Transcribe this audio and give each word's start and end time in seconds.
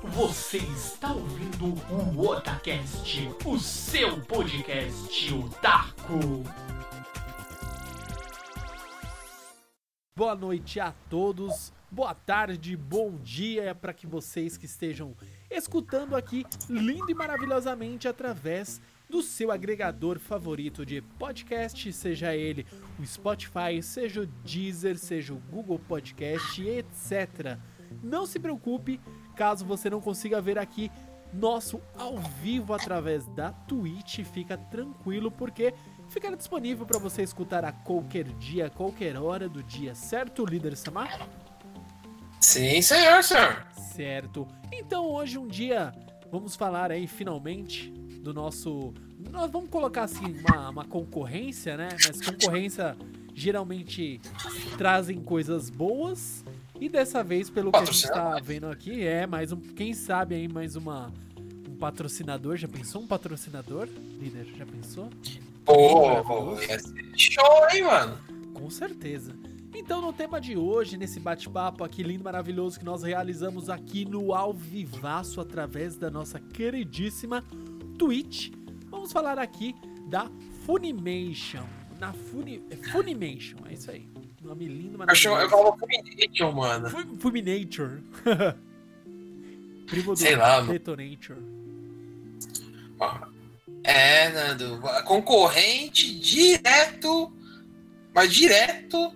Você 0.00 0.58
está 0.58 1.12
ouvindo 1.12 1.74
o 1.90 2.28
Otacast, 2.28 3.28
o 3.44 3.58
seu 3.58 4.20
podcast 4.20 5.34
otaku. 5.34 6.44
Boa 10.14 10.36
noite 10.36 10.78
a 10.78 10.92
todos, 11.10 11.72
boa 11.90 12.14
tarde, 12.14 12.76
bom 12.76 13.16
dia 13.24 13.74
para 13.74 13.92
que 13.92 14.06
vocês 14.06 14.56
que 14.56 14.66
estejam 14.66 15.16
escutando 15.50 16.14
aqui 16.14 16.46
lindo 16.70 17.10
e 17.10 17.14
maravilhosamente 17.14 18.06
através 18.06 18.80
do 19.10 19.20
seu 19.20 19.50
agregador 19.50 20.20
favorito 20.20 20.86
de 20.86 21.02
podcast, 21.02 21.92
seja 21.92 22.36
ele 22.36 22.64
o 23.00 23.04
Spotify, 23.04 23.82
seja 23.82 24.20
o 24.20 24.26
Deezer, 24.26 24.96
seja 24.96 25.34
o 25.34 25.42
Google 25.50 25.80
Podcast, 25.80 26.62
etc. 26.62 27.58
Não 28.02 28.26
se 28.26 28.38
preocupe 28.38 29.00
caso 29.38 29.64
você 29.64 29.88
não 29.88 30.00
consiga 30.00 30.40
ver 30.40 30.58
aqui 30.58 30.90
nosso 31.32 31.80
ao 31.96 32.18
vivo 32.42 32.74
através 32.74 33.24
da 33.28 33.52
Twitch, 33.52 34.24
fica 34.24 34.56
tranquilo 34.56 35.30
porque 35.30 35.72
ficará 36.08 36.34
disponível 36.34 36.84
para 36.84 36.98
você 36.98 37.22
escutar 37.22 37.64
a 37.64 37.70
qualquer 37.70 38.24
dia, 38.24 38.66
a 38.66 38.70
qualquer 38.70 39.16
hora 39.16 39.48
do 39.48 39.62
dia, 39.62 39.94
certo, 39.94 40.44
líder 40.44 40.76
Samar? 40.76 41.28
Sim, 42.40 42.82
senhor, 42.82 43.22
senhor. 43.22 43.64
Certo. 43.94 44.48
Então 44.72 45.06
hoje 45.06 45.38
um 45.38 45.46
dia 45.46 45.92
vamos 46.32 46.56
falar 46.56 46.90
aí 46.90 47.06
finalmente 47.06 47.90
do 47.90 48.34
nosso. 48.34 48.92
Nós 49.30 49.48
vamos 49.52 49.70
colocar 49.70 50.02
assim 50.02 50.36
uma, 50.40 50.70
uma 50.70 50.84
concorrência, 50.84 51.76
né? 51.76 51.90
Mas 52.04 52.20
concorrência 52.20 52.96
geralmente 53.34 54.20
trazem 54.76 55.20
coisas 55.22 55.70
boas. 55.70 56.44
E 56.80 56.88
dessa 56.88 57.24
vez, 57.24 57.50
pelo 57.50 57.72
que 57.72 57.78
a 57.78 57.84
gente 57.84 58.08
tá 58.08 58.38
vendo 58.40 58.66
aqui, 58.66 59.04
é 59.04 59.26
mais 59.26 59.50
um. 59.50 59.60
Quem 59.60 59.92
sabe 59.92 60.36
aí 60.36 60.46
mais 60.46 60.76
uma. 60.76 61.12
Um 61.68 61.74
patrocinador. 61.76 62.56
Já 62.56 62.68
pensou 62.68 63.02
um 63.02 63.06
patrocinador? 63.06 63.88
Líder, 64.20 64.46
já 64.56 64.64
pensou? 64.64 65.10
Pô, 65.64 66.60
ia 66.60 66.78
ser 66.78 67.12
show, 67.16 67.68
hein, 67.72 67.82
mano? 67.82 68.18
Com 68.54 68.70
certeza. 68.70 69.34
Então, 69.74 70.00
no 70.00 70.12
tema 70.12 70.40
de 70.40 70.56
hoje, 70.56 70.96
nesse 70.96 71.20
bate-papo 71.20 71.84
aqui 71.84 72.02
lindo, 72.02 72.24
maravilhoso 72.24 72.78
que 72.78 72.84
nós 72.84 73.02
realizamos 73.02 73.68
aqui 73.68 74.04
no 74.04 74.32
Alvivaço 74.32 75.40
através 75.40 75.96
da 75.96 76.10
nossa 76.10 76.40
queridíssima 76.40 77.44
Twitch, 77.98 78.50
vamos 78.88 79.12
falar 79.12 79.38
aqui 79.38 79.74
da 80.08 80.30
Funimation. 80.64 81.66
Na 81.98 82.12
Funi... 82.12 82.62
É 82.70 82.76
Funimation, 82.76 83.58
é 83.68 83.74
isso 83.74 83.90
aí. 83.90 84.08
Nome 84.48 84.66
lindo, 84.66 84.96
maravilhoso. 84.96 85.36
Eu, 85.36 85.42
eu 85.42 85.50
falo 85.50 85.76
Fumination, 85.76 86.52
mano. 86.52 86.88
Fuminator. 87.18 87.98
Primo 89.86 90.14
do 90.14 90.18
Sei 90.18 90.34
lá, 90.36 90.62
Detonator. 90.62 91.36
É, 93.84 94.30
Nando. 94.30 94.80
Concorrente 95.04 96.18
direto, 96.18 97.30
mas 98.14 98.32
direto 98.32 99.14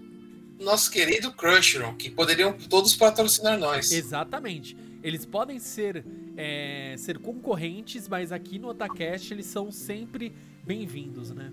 nosso 0.60 0.90
querido 0.90 1.32
Crushron, 1.32 1.94
que 1.94 2.10
poderiam 2.10 2.52
todos 2.52 2.94
patrocinar 2.94 3.58
nós. 3.58 3.90
Exatamente. 3.90 4.76
Eles 5.02 5.24
podem 5.24 5.58
ser, 5.58 6.04
é, 6.36 6.94
ser 6.98 7.18
concorrentes, 7.18 8.06
mas 8.06 8.32
aqui 8.32 8.58
no 8.58 8.68
Otacast 8.68 9.32
eles 9.32 9.46
são 9.46 9.72
sempre 9.72 10.30
bem-vindos, 10.62 11.30
né? 11.30 11.50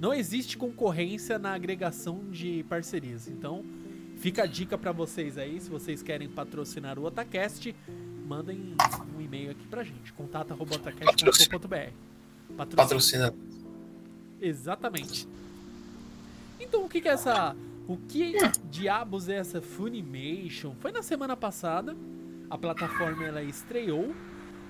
Não 0.00 0.14
existe 0.14 0.56
concorrência 0.56 1.38
na 1.38 1.52
agregação 1.52 2.24
de 2.30 2.64
parcerias. 2.70 3.28
Então, 3.28 3.62
fica 4.16 4.44
a 4.44 4.46
dica 4.46 4.78
para 4.78 4.92
vocês 4.92 5.36
aí, 5.36 5.60
se 5.60 5.68
vocês 5.68 6.02
querem 6.02 6.26
patrocinar 6.26 6.98
o 6.98 7.04
Otacast, 7.04 7.76
mandem 8.26 8.74
um 9.14 9.20
e-mail 9.20 9.50
aqui 9.50 9.66
pra 9.66 9.84
gente, 9.84 10.10
contato@otacast.com.br. 10.14 11.92
Patrocina. 12.56 12.76
Patrocina. 12.76 13.34
Exatamente. 14.40 15.28
Então, 16.58 16.86
o 16.86 16.88
que, 16.88 17.02
que 17.02 17.08
é 17.08 17.12
essa 17.12 17.54
o 17.86 17.98
que 17.98 18.36
diabos 18.70 19.28
é 19.28 19.34
essa 19.34 19.60
Funimation? 19.60 20.74
Foi 20.80 20.92
na 20.92 21.02
semana 21.02 21.36
passada, 21.36 21.94
a 22.48 22.56
plataforma 22.56 23.24
ela 23.24 23.42
estreou 23.42 24.14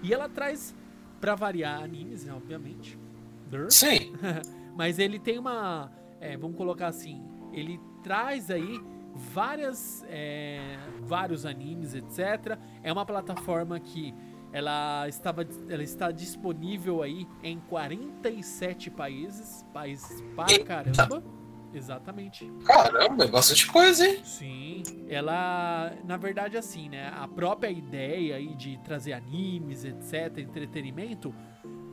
e 0.02 0.12
ela 0.12 0.28
traz, 0.28 0.74
para 1.20 1.36
variar, 1.36 1.84
animes, 1.84 2.24
né, 2.24 2.32
obviamente. 2.32 2.98
Sim. 3.68 4.12
Mas 4.80 4.98
ele 4.98 5.18
tem 5.18 5.38
uma, 5.38 5.92
é, 6.18 6.38
vamos 6.38 6.56
colocar 6.56 6.86
assim, 6.86 7.22
ele 7.52 7.78
traz 8.02 8.50
aí 8.50 8.80
várias, 9.14 10.02
é, 10.08 10.78
vários 11.02 11.44
animes, 11.44 11.94
etc. 11.94 12.58
É 12.82 12.90
uma 12.90 13.04
plataforma 13.04 13.78
que 13.78 14.14
ela 14.50 15.06
estava, 15.06 15.46
ela 15.68 15.82
está 15.82 16.10
disponível 16.10 17.02
aí 17.02 17.28
em 17.42 17.60
47 17.60 18.90
países, 18.90 19.66
países 19.70 20.24
para 20.34 20.64
caramba. 20.64 21.22
Exatamente. 21.74 22.50
Caramba, 22.64 23.24
é 23.24 23.28
bastante 23.28 23.66
coisa, 23.66 24.06
hein? 24.06 24.24
Sim. 24.24 24.82
Ela, 25.10 25.92
na 26.06 26.16
verdade, 26.16 26.56
assim, 26.56 26.88
né? 26.88 27.12
A 27.14 27.28
própria 27.28 27.70
ideia 27.70 28.36
aí 28.36 28.54
de 28.54 28.78
trazer 28.78 29.12
animes, 29.12 29.84
etc., 29.84 30.38
entretenimento, 30.38 31.34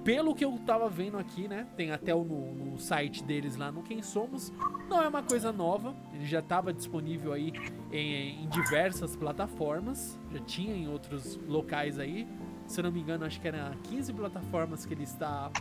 pelo 0.08 0.34
que 0.34 0.46
eu 0.46 0.58
tava 0.66 0.88
vendo 0.88 1.18
aqui, 1.18 1.50
né? 1.50 1.68
Tem 1.76 1.92
até 1.92 2.14
no, 2.14 2.24
no 2.24 2.80
site 2.80 3.22
deles 3.22 3.58
lá 3.58 3.74
no 3.74 3.84
Quem 3.84 4.02
Somos. 4.02 4.54
Não 4.88 5.04
é 5.04 5.08
uma 5.10 5.22
coisa 5.22 5.52
nova. 5.52 5.94
Ele 6.14 6.26
já 6.26 6.40
estava 6.40 6.72
disponível 6.72 7.34
aí 7.34 7.52
em, 7.92 8.46
em, 8.46 8.48
diversas 8.48 9.18
plataformas. 9.18 10.18
Já 10.32 10.40
tinha 10.40 10.74
em 10.74 10.88
outros 10.88 11.38
locais 11.46 12.00
aí. 12.00 12.26
Se 12.68 12.80
eu 12.80 12.86
não 12.86 12.92
me 12.94 13.02
engano, 13.02 13.26
acho 13.26 13.42
que 13.42 13.50
era 13.50 13.76
15 13.84 14.14
plataformas 14.14 14.86
que 14.86 14.94
ele 14.94 15.04
está. 15.04 15.52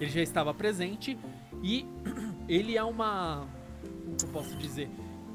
Ele 0.00 0.08
já 0.08 0.22
estava 0.22 0.54
presente. 0.54 1.18
E 1.64 1.84
ele 2.48 2.76
é 2.76 2.84
uma. 2.84 3.44
Como 4.04 4.16
que 4.18 4.24
eu 4.24 4.28
posso 4.28 4.54
dizer? 4.54 4.88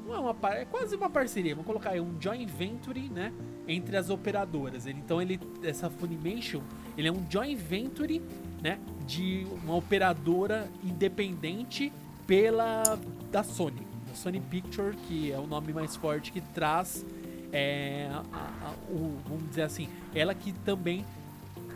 Não 0.08 0.14
é 0.14 0.18
uma 0.20 0.54
é 0.54 0.64
quase 0.64 0.96
uma 0.96 1.10
parceria. 1.10 1.54
Vamos 1.54 1.66
colocar 1.66 1.90
aí 1.90 2.00
um 2.00 2.18
joint 2.18 2.50
venture, 2.50 3.10
né? 3.10 3.30
Entre 3.66 3.94
as 3.94 4.08
operadoras. 4.08 4.86
Ele, 4.86 4.98
então 4.98 5.20
ele. 5.20 5.38
Essa 5.62 5.90
Funimation, 5.90 6.62
ele 6.96 7.08
é 7.08 7.12
um 7.12 7.26
joint 7.30 7.60
venture, 7.60 8.22
né? 8.62 8.78
De 9.06 9.46
uma 9.62 9.76
operadora 9.76 10.66
independente 10.82 11.92
pela. 12.26 12.98
da 13.30 13.42
Sony. 13.42 13.86
Da 14.08 14.14
Sony 14.14 14.40
Picture, 14.40 14.96
que 15.06 15.30
é 15.30 15.38
o 15.38 15.46
nome 15.46 15.74
mais 15.74 15.94
forte 15.94 16.32
que 16.32 16.40
traz. 16.40 17.04
É, 17.52 18.08
a, 18.10 18.68
a, 18.68 18.72
o, 18.90 19.18
vamos 19.26 19.48
dizer 19.50 19.62
assim, 19.62 19.90
ela 20.14 20.34
que 20.34 20.52
também 20.52 21.04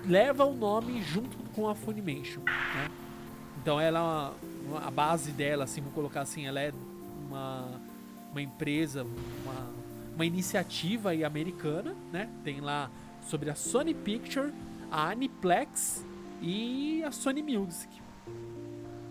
leva 0.07 0.45
o 0.45 0.55
nome 0.55 1.03
junto 1.03 1.37
com 1.55 1.69
a 1.69 1.75
Funimation, 1.75 2.41
né? 2.41 2.91
Então 3.61 3.79
ela 3.79 4.35
a 4.83 4.91
base 4.91 5.33
dela, 5.33 5.65
assim, 5.65 5.81
vou 5.81 5.93
colocar 5.93 6.23
assim, 6.23 6.47
ela 6.47 6.61
é 6.61 6.73
uma, 7.29 7.81
uma 8.33 8.43
empresa, 8.43 9.05
uma, 9.05 9.71
uma 10.15 10.27
iniciativa 10.27 11.11
aí 11.11 11.23
americana, 11.23 11.95
né? 12.11 12.29
Tem 12.43 12.61
lá 12.61 12.91
sobre 13.29 13.51
a 13.51 13.55
Sony 13.55 13.95
Picture, 13.95 14.53
a 14.91 15.11
Aniplex 15.11 16.05
e 16.41 17.05
a 17.05 17.13
Sony 17.13 17.43
Music. 17.43 18.03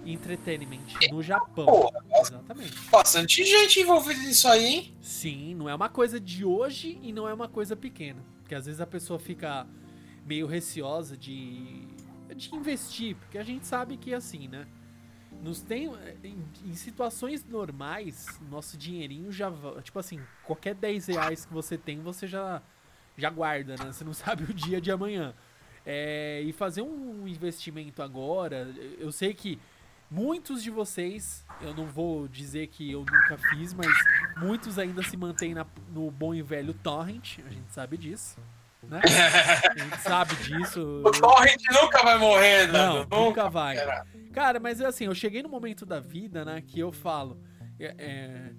Entertainment 0.05 0.79
no 1.11 1.21
Japão. 1.21 1.67
Porra, 1.67 2.03
Exatamente. 2.19 2.75
Bastante 2.89 3.45
gente 3.45 3.79
envolvida 3.79 4.19
nisso 4.21 4.47
aí, 4.47 4.65
hein? 4.65 4.93
Sim, 4.99 5.55
não 5.55 5.69
é 5.69 5.75
uma 5.75 5.89
coisa 5.89 6.19
de 6.19 6.43
hoje 6.43 6.99
e 7.03 7.13
não 7.13 7.27
é 7.27 7.33
uma 7.33 7.47
coisa 7.47 7.75
pequena. 7.75 8.19
Porque 8.41 8.55
às 8.55 8.65
vezes 8.65 8.81
a 8.81 8.87
pessoa 8.87 9.19
fica 9.19 9.67
meio 10.25 10.47
receosa 10.47 11.15
de 11.15 11.87
de 12.35 12.55
investir, 12.55 13.15
porque 13.15 13.37
a 13.37 13.43
gente 13.43 13.65
sabe 13.67 13.97
que 13.97 14.13
é 14.13 14.15
assim, 14.15 14.47
né? 14.47 14.65
Nos 15.41 15.61
tem, 15.61 15.91
em, 16.23 16.43
em, 16.65 16.75
situações 16.75 17.43
normais, 17.45 18.39
nosso 18.49 18.77
dinheirinho 18.77 19.31
já. 19.31 19.51
Tipo 19.81 19.99
assim, 19.99 20.19
qualquer 20.43 20.75
10 20.75 21.07
reais 21.07 21.45
que 21.45 21.53
você 21.53 21.77
tem, 21.77 21.99
você 22.01 22.27
já, 22.27 22.61
já 23.17 23.29
guarda, 23.29 23.75
né? 23.77 23.91
Você 23.91 24.03
não 24.03 24.13
sabe 24.13 24.43
o 24.43 24.53
dia 24.53 24.81
de 24.81 24.91
amanhã. 24.91 25.33
É, 25.85 26.41
e 26.41 26.51
fazer 26.53 26.81
um 26.81 27.27
investimento 27.27 28.03
agora, 28.03 28.71
eu 28.99 29.11
sei 29.11 29.33
que 29.33 29.59
muitos 30.11 30.61
de 30.61 30.69
vocês, 30.69 31.43
eu 31.59 31.73
não 31.73 31.87
vou 31.87 32.27
dizer 32.27 32.67
que 32.67 32.91
eu 32.91 32.99
nunca 32.99 33.37
fiz, 33.49 33.73
mas 33.73 33.87
muitos 34.37 34.77
ainda 34.77 35.01
se 35.01 35.17
mantêm 35.17 35.55
na, 35.55 35.65
no 35.91 36.11
bom 36.11 36.35
e 36.35 36.41
velho 36.43 36.73
torrent, 36.73 37.39
a 37.39 37.49
gente 37.49 37.71
sabe 37.73 37.97
disso 37.97 38.37
né? 38.87 38.99
A 39.69 39.77
gente 39.77 39.97
sabe 40.01 40.35
disso. 40.37 41.01
O 41.05 41.11
Torrent 41.11 41.61
nunca 41.71 42.03
vai 42.03 42.17
morrer, 42.17 42.67
né? 42.67 42.79
Não, 42.79 43.25
nunca, 43.25 43.49
vai. 43.49 43.77
Cara, 44.33 44.59
mas 44.59 44.81
assim, 44.81 45.05
eu 45.05 45.15
cheguei 45.15 45.43
no 45.43 45.49
momento 45.49 45.85
da 45.85 45.99
vida, 45.99 46.45
né, 46.45 46.61
que 46.61 46.79
eu 46.79 46.91
falo. 46.91 47.41
É, 47.79 47.95
é, 47.97 48.51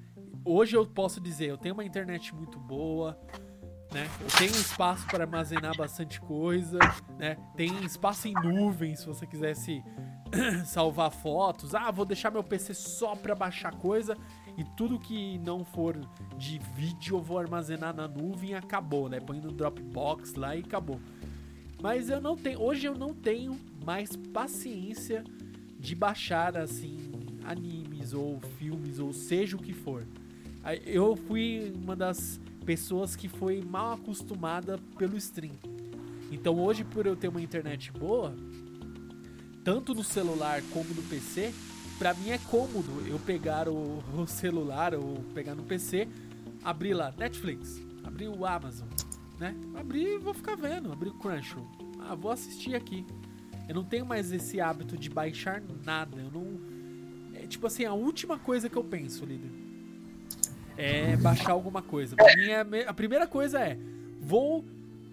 hoje 0.45 0.77
eu 0.77 0.87
posso 0.87 1.21
dizer, 1.21 1.47
eu 1.47 1.57
tenho 1.57 1.75
uma 1.75 1.85
internet 1.85 2.35
muito 2.35 2.59
boa, 2.59 3.19
né? 3.93 4.09
Eu 4.21 4.27
tenho 4.39 4.53
espaço 4.53 5.07
para 5.07 5.25
armazenar 5.25 5.77
bastante 5.77 6.21
coisa, 6.21 6.79
né? 7.19 7.37
Tem 7.57 7.85
espaço 7.85 8.29
em 8.29 8.35
nuvem 8.35 8.97
se 8.97 9.07
você 9.07 9.27
quisesse 9.27 9.83
salvar 10.65 11.11
fotos. 11.11 11.75
Ah, 11.75 11.91
vou 11.91 12.05
deixar 12.05 12.31
meu 12.31 12.43
PC 12.43 12.75
só 12.75 13.15
para 13.15 13.35
baixar 13.35 13.75
coisa. 13.75 14.17
E 14.57 14.65
tudo 14.77 14.99
que 14.99 15.39
não 15.39 15.65
for 15.65 15.99
de 16.37 16.59
vídeo 16.77 17.17
eu 17.17 17.23
vou 17.23 17.39
armazenar 17.39 17.95
na 17.95 18.07
nuvem 18.07 18.55
acabou, 18.55 19.09
né? 19.09 19.21
Põe 19.21 19.41
no 19.41 19.51
Dropbox 19.51 20.35
lá 20.35 20.55
e 20.55 20.61
acabou. 20.61 21.01
Mas 21.83 22.11
eu 22.11 22.21
não 22.21 22.37
tenho, 22.37 22.61
hoje 22.61 22.87
eu 22.87 22.95
não 22.95 23.15
tenho 23.15 23.59
mais 23.85 24.15
paciência 24.15 25.25
de 25.79 25.95
baixar 25.95 26.57
assim 26.57 27.11
animes 27.45 28.13
ou 28.13 28.41
filmes 28.59 28.99
ou 28.99 29.13
seja 29.13 29.57
o 29.57 29.63
que 29.63 29.73
for. 29.73 30.07
Eu 30.87 31.17
fui 31.17 31.73
uma 31.75 31.97
das 31.97 32.41
pessoas 32.65 33.17
que 33.17 33.29
foi 33.29 33.61
mal 33.61 33.95
acostumada 33.95 34.79
pelo 34.97 35.17
stream. 35.17 35.55
Então 36.31 36.59
hoje 36.61 36.85
por 36.85 37.05
eu 37.05 37.17
ter 37.17 37.29
uma 37.29 37.43
internet 37.43 37.91
boa, 37.91 38.33
tanto 39.65 39.95
no 39.95 40.05
celular 40.05 40.63
como 40.73 40.89
no 40.95 41.03
PC, 41.03 41.53
para 41.99 42.15
mim 42.15 42.31
é 42.31 42.39
cômodo 42.39 43.07
eu 43.07 43.19
pegar 43.19 43.69
o, 43.69 44.03
o, 44.17 44.27
celular 44.27 44.95
ou 44.95 45.23
pegar 45.35 45.55
no 45.55 45.63
PC, 45.63 46.09
abrir 46.63 46.95
lá 46.95 47.13
Netflix, 47.17 47.81
abrir 48.05 48.29
o 48.29 48.45
Amazon, 48.45 48.89
né? 49.39 49.55
Abrir 49.75 50.15
e 50.15 50.19
vou 50.19 50.35
ficar 50.35 50.57
vendo, 50.57 50.93
abrir 50.93 51.11
o 51.11 51.15
Crunchyroll. 51.15 51.67
Ah, 52.01 52.15
vou 52.15 52.31
assistir 52.31 52.75
aqui. 52.75 53.07
Eu 53.69 53.75
não 53.75 53.85
tenho 53.85 54.05
mais 54.05 54.33
esse 54.33 54.61
hábito 54.61 54.97
de 54.97 55.09
baixar 55.09 55.63
nada. 55.85 56.17
Eu 56.17 56.31
não. 56.31 56.61
É 57.35 57.47
tipo 57.47 57.67
assim, 57.67 57.85
a 57.85 57.93
última 57.93 58.39
coisa 58.39 58.69
que 58.69 58.77
eu 58.77 58.85
penso, 58.85 59.25
líder, 59.25 59.51
é 60.77 61.17
baixar 61.17 61.53
alguma 61.53 61.83
coisa. 61.83 62.17
Pra 62.17 62.37
mim, 62.37 62.49
é 62.49 62.87
a 62.87 62.93
primeira 62.93 63.27
coisa 63.27 63.61
é: 63.61 63.79
vou 64.21 64.65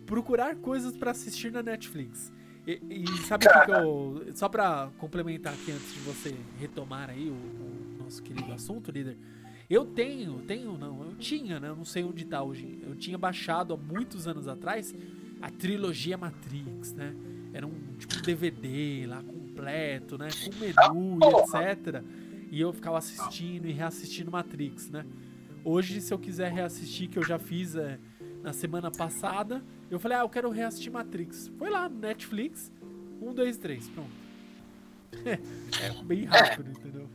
procurar 0.05 0.55
coisas 0.55 0.95
para 0.97 1.11
assistir 1.11 1.51
na 1.51 1.61
Netflix. 1.61 2.31
E, 2.69 3.03
e 3.03 3.07
sabe 3.23 3.47
o 3.47 3.65
que 3.65 3.71
eu. 3.71 4.25
Só 4.35 4.47
pra 4.47 4.91
complementar 4.99 5.53
aqui 5.53 5.71
antes 5.71 5.91
de 5.91 5.99
você 6.01 6.35
retomar 6.59 7.09
aí 7.09 7.27
o, 7.29 7.33
o 7.33 8.03
nosso 8.03 8.21
querido 8.21 8.51
assunto, 8.53 8.91
líder. 8.91 9.17
Eu 9.67 9.85
tenho, 9.85 10.39
tenho 10.47 10.77
não, 10.77 11.03
eu 11.03 11.15
tinha, 11.15 11.59
né? 11.59 11.69
Eu 11.69 11.75
não 11.75 11.85
sei 11.85 12.03
onde 12.03 12.25
tá 12.25 12.43
hoje. 12.43 12.79
Eu 12.83 12.95
tinha 12.95 13.17
baixado 13.17 13.73
há 13.73 13.77
muitos 13.77 14.27
anos 14.27 14.47
atrás 14.47 14.93
a 15.41 15.49
trilogia 15.49 16.15
Matrix, 16.15 16.93
né? 16.93 17.15
Era 17.53 17.65
um 17.65 17.73
tipo 17.97 18.21
DVD 18.21 19.05
lá 19.07 19.23
completo, 19.23 20.17
né? 20.17 20.27
Com 20.43 20.59
menu 20.59 21.19
e 21.23 21.57
etc. 21.57 22.03
E 22.51 22.61
eu 22.61 22.71
ficava 22.71 22.99
assistindo 22.99 23.67
e 23.67 23.71
reassistindo 23.71 24.29
Matrix, 24.29 24.91
né? 24.91 25.05
Hoje, 25.63 26.01
se 26.01 26.13
eu 26.13 26.19
quiser 26.19 26.51
reassistir, 26.51 27.09
que 27.09 27.17
eu 27.17 27.23
já 27.23 27.39
fiz 27.39 27.75
é, 27.75 27.99
na 28.43 28.53
semana 28.53 28.91
passada, 28.91 29.63
eu 29.89 29.99
falei, 29.99 30.17
ah, 30.17 30.21
eu 30.21 30.29
quero 30.29 30.49
reassistir 30.49 30.91
Matrix. 30.91 31.51
Foi 31.57 31.69
lá, 31.69 31.89
Netflix, 31.89 32.71
um, 33.21 33.33
dois, 33.33 33.57
três, 33.57 33.89
pronto. 33.89 34.09
é 35.23 36.03
bem 36.03 36.25
rápido, 36.25 36.69
é. 36.69 36.71
entendeu? 36.71 37.09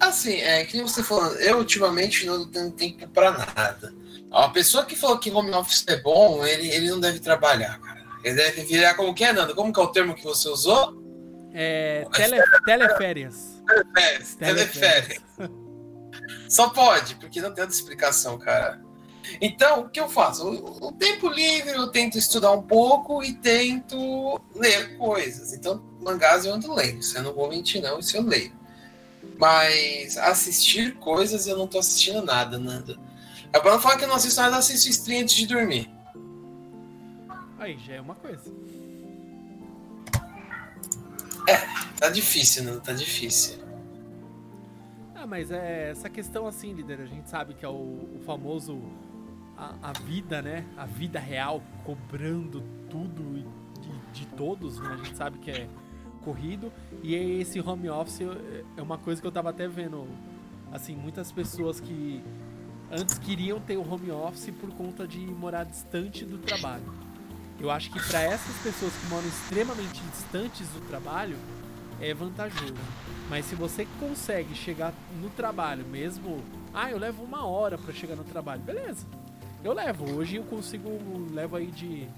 Assim, 0.00 0.36
é 0.36 0.64
que 0.64 0.80
você 0.80 1.02
falou, 1.02 1.34
eu 1.36 1.58
ultimamente 1.58 2.24
não 2.24 2.48
tenho 2.48 2.70
tempo 2.70 3.08
pra 3.08 3.32
nada. 3.32 3.92
A 4.30 4.48
pessoa 4.48 4.84
que 4.84 4.94
falou 4.94 5.18
que 5.18 5.30
home 5.30 5.50
office 5.50 5.84
é 5.88 5.96
bom, 6.00 6.44
ele, 6.46 6.68
ele 6.68 6.90
não 6.90 7.00
deve 7.00 7.18
trabalhar, 7.18 7.78
cara. 7.80 8.04
Ele 8.22 8.36
deve 8.36 8.62
virar 8.62 8.94
como 8.94 9.14
que 9.14 9.24
é, 9.24 9.32
Nando? 9.32 9.54
Como 9.54 9.72
que 9.72 9.80
é 9.80 9.82
o 9.82 9.88
termo 9.88 10.14
que 10.14 10.24
você 10.24 10.48
usou? 10.48 11.02
É. 11.52 12.06
Tele, 12.12 12.42
teleférias. 12.64 13.62
Teleférias. 13.66 14.34
Teleférias. 14.36 15.22
Só 16.48 16.70
pode, 16.70 17.16
porque 17.16 17.40
não 17.40 17.52
tem 17.52 17.62
outra 17.62 17.76
explicação, 17.76 18.38
cara. 18.38 18.80
Então, 19.40 19.80
o 19.80 19.88
que 19.88 20.00
eu 20.00 20.08
faço? 20.08 20.48
O, 20.48 20.92
tempo 20.92 21.28
livre 21.28 21.72
eu 21.72 21.88
tento 21.88 22.18
estudar 22.18 22.52
um 22.52 22.62
pouco 22.62 23.22
e 23.22 23.34
tento 23.34 24.40
ler 24.54 24.96
coisas. 24.96 25.52
Então, 25.52 25.82
mangás 26.00 26.44
eu 26.44 26.54
ando 26.54 26.72
lendo. 26.72 27.00
Isso 27.00 27.16
eu 27.16 27.22
não 27.22 27.34
vou 27.34 27.48
mentir, 27.48 27.82
não. 27.82 27.98
Isso 27.98 28.16
eu 28.16 28.22
leio. 28.22 28.52
Mas 29.38 30.16
assistir 30.16 30.94
coisas 30.96 31.46
eu 31.46 31.56
não 31.56 31.66
tô 31.66 31.78
assistindo 31.78 32.22
nada, 32.22 32.58
nada. 32.58 32.98
É 33.52 33.60
pra 33.60 33.72
não 33.72 33.80
falar 33.80 33.96
que 33.96 34.04
eu 34.04 34.08
não 34.08 34.16
assisto 34.16 34.40
nada, 34.40 34.56
eu 34.56 34.58
assisto 34.58 34.88
stream 34.90 35.22
antes 35.22 35.34
de 35.34 35.46
dormir. 35.46 35.90
Aí 37.58 37.78
já 37.78 37.94
é 37.94 38.00
uma 38.00 38.14
coisa. 38.14 38.52
É, 41.46 41.56
tá 41.98 42.10
difícil, 42.10 42.64
né? 42.64 42.80
Tá 42.84 42.92
difícil. 42.92 43.58
Ah, 45.14 45.26
mas 45.26 45.50
é 45.50 45.90
essa 45.90 46.08
questão 46.08 46.46
assim, 46.46 46.72
líder, 46.72 47.00
a 47.00 47.06
gente 47.06 47.28
sabe 47.28 47.54
que 47.54 47.64
é 47.64 47.68
o, 47.68 47.72
o 47.72 48.20
famoso 48.24 48.80
a, 49.58 49.90
a, 49.90 49.92
vida, 49.92 50.40
né? 50.40 50.64
A 50.76 50.86
vida 50.86 51.18
real 51.18 51.60
cobrando 51.84 52.62
tudo 52.88 53.44
de, 53.80 54.20
de 54.20 54.26
todos, 54.28 54.78
né? 54.78 54.90
A 54.92 54.96
gente 55.04 55.16
sabe 55.16 55.38
que 55.38 55.50
é 55.50 55.68
corrido 56.24 56.72
e 57.02 57.14
esse 57.14 57.60
home 57.60 57.90
office 57.90 58.20
é 58.76 58.82
uma 58.82 58.98
coisa 58.98 59.20
que 59.20 59.26
eu 59.26 59.32
tava 59.32 59.50
até 59.50 59.66
vendo, 59.66 60.06
assim, 60.72 60.94
muitas 60.94 61.32
pessoas 61.32 61.80
que 61.80 62.22
antes 62.90 63.18
queriam 63.18 63.60
ter 63.60 63.76
o 63.76 63.92
home 63.92 64.10
office 64.10 64.50
por 64.60 64.70
conta 64.70 65.06
de 65.06 65.18
morar 65.18 65.64
distante 65.64 66.24
do 66.24 66.38
trabalho. 66.38 66.84
Eu 67.60 67.70
acho 67.70 67.90
que 67.90 68.00
para 68.08 68.22
essas 68.22 68.56
pessoas 68.62 68.92
que 68.92 69.06
moram 69.08 69.26
extremamente 69.26 70.00
distantes 70.12 70.68
do 70.68 70.80
trabalho 70.86 71.36
é 72.00 72.14
vantajoso. 72.14 72.74
Mas 73.28 73.46
se 73.46 73.56
você 73.56 73.86
consegue 73.98 74.54
chegar 74.54 74.94
no 75.20 75.28
trabalho 75.30 75.84
mesmo, 75.84 76.42
ah, 76.72 76.90
eu 76.90 76.98
levo 76.98 77.24
uma 77.24 77.44
hora 77.44 77.76
para 77.76 77.92
chegar 77.92 78.14
no 78.14 78.24
trabalho, 78.24 78.62
beleza? 78.62 79.04
Eu 79.62 79.72
levo. 79.72 80.16
Hoje 80.16 80.36
eu 80.36 80.44
consigo 80.44 80.88
levo 81.32 81.56
aí 81.56 81.66
de 81.66 82.08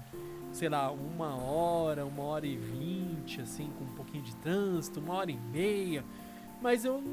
sei 0.51 0.67
lá 0.69 0.91
uma 0.91 1.35
hora, 1.35 2.05
uma 2.05 2.23
hora 2.23 2.45
e 2.45 2.57
vinte, 2.57 3.39
assim, 3.39 3.71
com 3.77 3.85
um 3.85 3.95
pouquinho 3.95 4.23
de 4.23 4.35
trânsito, 4.35 4.99
uma 4.99 5.15
hora 5.15 5.31
e 5.31 5.37
meia. 5.37 6.03
Mas 6.61 6.85
eu 6.85 7.03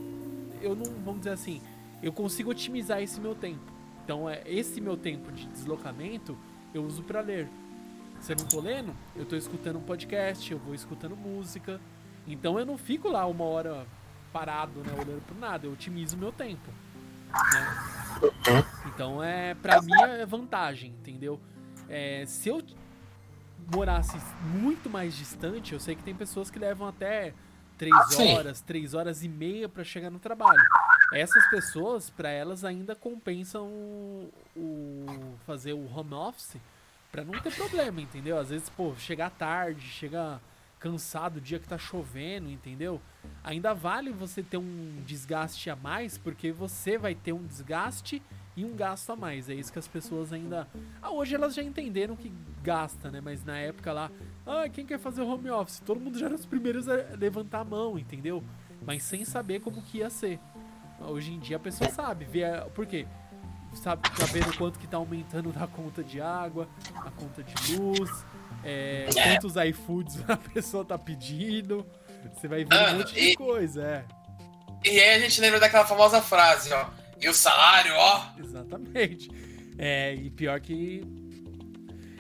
eu 0.60 0.74
não 0.74 0.84
vamos 1.04 1.20
dizer 1.20 1.30
assim 1.30 1.60
eu 2.02 2.12
consigo 2.12 2.50
otimizar 2.50 3.02
esse 3.02 3.20
meu 3.20 3.34
tempo. 3.34 3.72
Então, 4.04 4.28
é 4.28 4.42
esse 4.46 4.80
meu 4.80 4.96
tempo 4.96 5.30
de 5.32 5.46
deslocamento 5.48 6.36
eu 6.72 6.84
uso 6.84 7.02
para 7.02 7.20
ler. 7.20 7.48
Se 8.20 8.32
eu 8.32 8.36
não 8.36 8.46
tô 8.46 8.60
lendo, 8.60 8.94
eu 9.14 9.24
tô 9.24 9.36
escutando 9.36 9.76
um 9.76 9.82
podcast, 9.82 10.50
eu 10.50 10.58
vou 10.58 10.74
escutando 10.74 11.16
música. 11.16 11.80
Então 12.26 12.58
eu 12.58 12.66
não 12.66 12.76
fico 12.76 13.08
lá 13.08 13.26
uma 13.26 13.44
hora 13.44 13.86
parado, 14.32 14.80
né, 14.80 14.92
olhando 14.92 15.24
por 15.26 15.36
nada, 15.38 15.66
eu 15.66 15.72
otimizo 15.72 16.16
meu 16.16 16.32
tempo. 16.32 16.70
Né? 17.28 18.64
Então 18.86 19.22
é, 19.22 19.54
pra 19.54 19.80
mim 19.80 19.92
é 20.02 20.26
vantagem, 20.26 20.90
entendeu? 20.90 21.40
É, 21.88 22.24
se 22.26 22.48
eu 22.48 22.62
morasse 23.74 24.16
muito 24.42 24.88
mais 24.90 25.16
distante, 25.16 25.72
eu 25.72 25.80
sei 25.80 25.94
que 25.94 26.02
tem 26.02 26.14
pessoas 26.14 26.50
que 26.50 26.58
levam 26.58 26.88
até 26.88 27.32
3 27.76 27.94
ah, 27.94 28.22
horas, 28.34 28.60
3 28.60 28.94
horas 28.94 29.22
e 29.22 29.28
meia 29.28 29.68
para 29.68 29.84
chegar 29.84 30.10
no 30.10 30.18
trabalho 30.18 30.64
essas 31.12 31.46
pessoas, 31.48 32.10
para 32.10 32.30
elas 32.30 32.64
ainda 32.64 32.94
compensam 32.94 33.66
o, 33.66 34.32
o, 34.56 35.38
fazer 35.46 35.72
o 35.72 35.86
home 35.94 36.14
office 36.14 36.56
para 37.10 37.24
não 37.24 37.38
ter 37.40 37.54
problema, 37.54 38.00
entendeu? 38.00 38.38
Às 38.38 38.50
vezes, 38.50 38.68
pô, 38.68 38.94
chegar 38.96 39.30
tarde, 39.30 39.80
chegar 39.80 40.40
cansado, 40.78 41.38
o 41.38 41.40
dia 41.40 41.58
que 41.58 41.66
tá 41.66 41.78
chovendo, 41.78 42.50
entendeu? 42.50 43.00
Ainda 43.44 43.72
vale 43.74 44.10
você 44.10 44.42
ter 44.42 44.58
um 44.58 45.02
desgaste 45.06 45.70
a 45.70 45.76
mais, 45.76 46.18
porque 46.18 46.52
você 46.52 46.98
vai 46.98 47.14
ter 47.14 47.32
um 47.32 47.46
desgaste 47.46 48.22
e 48.56 48.64
um 48.64 48.74
gasto 48.74 49.10
a 49.10 49.16
mais. 49.16 49.48
É 49.48 49.54
isso 49.54 49.72
que 49.72 49.78
as 49.78 49.86
pessoas 49.86 50.32
ainda. 50.32 50.66
Ah, 51.00 51.10
hoje 51.10 51.34
elas 51.34 51.54
já 51.54 51.62
entenderam 51.62 52.16
que 52.16 52.32
gasta, 52.62 53.10
né? 53.10 53.20
Mas 53.20 53.44
na 53.44 53.56
época 53.56 53.92
lá, 53.92 54.10
ah, 54.44 54.68
quem 54.68 54.84
quer 54.84 54.98
fazer 54.98 55.22
home 55.22 55.48
office? 55.48 55.80
Todo 55.80 56.00
mundo 56.00 56.18
já 56.18 56.26
era 56.26 56.34
os 56.34 56.44
primeiros 56.44 56.88
a 56.88 56.94
levantar 57.18 57.60
a 57.60 57.64
mão, 57.64 57.98
entendeu? 57.98 58.42
Mas 58.84 59.04
sem 59.04 59.24
saber 59.24 59.60
como 59.60 59.80
que 59.80 59.98
ia 59.98 60.10
ser. 60.10 60.40
Hoje 61.00 61.32
em 61.32 61.38
dia 61.38 61.56
a 61.56 61.60
pessoa 61.60 61.88
sabe, 61.88 62.24
vê, 62.24 62.42
por 62.74 62.84
quê? 62.84 63.06
Sabe, 63.74 64.02
tá 64.10 64.24
vendo 64.26 64.56
quanto 64.56 64.78
que 64.78 64.86
tá 64.88 64.96
aumentando 64.96 65.52
a 65.56 65.66
conta 65.66 66.02
de 66.02 66.20
água, 66.20 66.68
a 66.96 67.10
conta 67.10 67.42
de 67.44 67.76
luz, 67.76 68.26
é, 68.64 69.06
quantos 69.12 69.54
iFoods 69.56 70.18
a 70.28 70.36
pessoa 70.36 70.84
tá 70.84 70.98
pedindo. 70.98 71.86
Você 72.34 72.48
vai 72.48 72.64
ver 72.64 72.94
um 72.94 72.98
monte 72.98 73.14
de 73.14 73.36
coisa, 73.36 73.82
é. 73.82 74.04
E 74.84 75.00
aí 75.00 75.16
a 75.16 75.18
gente 75.18 75.40
lembra 75.40 75.58
daquela 75.58 75.84
famosa 75.84 76.22
frase, 76.22 76.72
ó. 76.72 76.88
E 77.20 77.28
o 77.28 77.34
salário, 77.34 77.92
ó. 77.94 78.26
Exatamente. 78.38 79.30
É, 79.76 80.14
e 80.14 80.30
pior 80.30 80.60
que. 80.60 81.02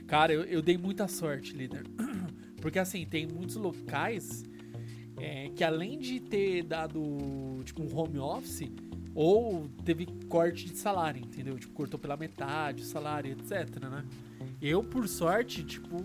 Cara, 0.06 0.32
eu, 0.32 0.44
eu 0.44 0.62
dei 0.62 0.76
muita 0.76 1.06
sorte, 1.06 1.52
líder. 1.52 1.84
Porque 2.60 2.78
assim, 2.78 3.06
tem 3.06 3.26
muitos 3.26 3.56
locais 3.56 4.44
é, 5.20 5.50
que 5.54 5.62
além 5.62 5.98
de 5.98 6.20
ter 6.20 6.62
dado 6.62 7.62
tipo 7.64 7.82
um 7.82 7.96
home 7.96 8.18
office, 8.18 8.70
ou 9.14 9.68
teve 9.84 10.06
corte 10.28 10.66
de 10.66 10.76
salário, 10.76 11.20
entendeu? 11.20 11.58
Tipo, 11.58 11.74
cortou 11.74 11.98
pela 11.98 12.16
metade 12.16 12.82
o 12.82 12.84
salário, 12.84 13.32
etc, 13.32 13.80
né? 13.82 14.04
Eu, 14.60 14.82
por 14.82 15.08
sorte, 15.08 15.64
tipo, 15.64 16.04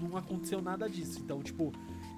não 0.00 0.16
aconteceu 0.16 0.62
nada 0.62 0.88
disso. 0.88 1.20
Então, 1.22 1.42
tipo, 1.42 1.72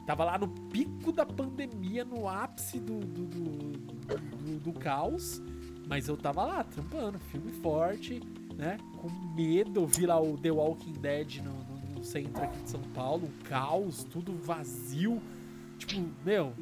tava 0.06 0.24
lá 0.24 0.38
no 0.38 0.48
pico 0.48 1.12
da 1.12 1.24
pandemia, 1.24 2.04
no 2.04 2.28
ápice 2.28 2.78
do, 2.78 2.98
do, 3.00 3.26
do, 3.26 4.18
do, 4.18 4.58
do 4.60 4.72
caos, 4.72 5.40
mas 5.88 6.08
eu 6.08 6.16
tava 6.16 6.44
lá, 6.44 6.64
trampando, 6.64 7.18
filme 7.18 7.52
forte, 7.52 8.20
né? 8.54 8.78
Com 8.98 9.08
medo, 9.34 9.86
vi 9.86 10.06
lá 10.06 10.20
o 10.20 10.36
The 10.36 10.50
Walking 10.50 10.92
Dead 10.94 11.36
no, 11.42 11.52
no, 11.52 11.94
no 11.96 12.04
centro 12.04 12.42
aqui 12.42 12.62
de 12.62 12.70
São 12.70 12.82
Paulo, 12.94 13.26
um 13.26 13.44
caos, 13.44 14.04
tudo 14.04 14.32
vazio 14.32 15.20
Tipo, 15.80 16.06
meu, 16.24 16.52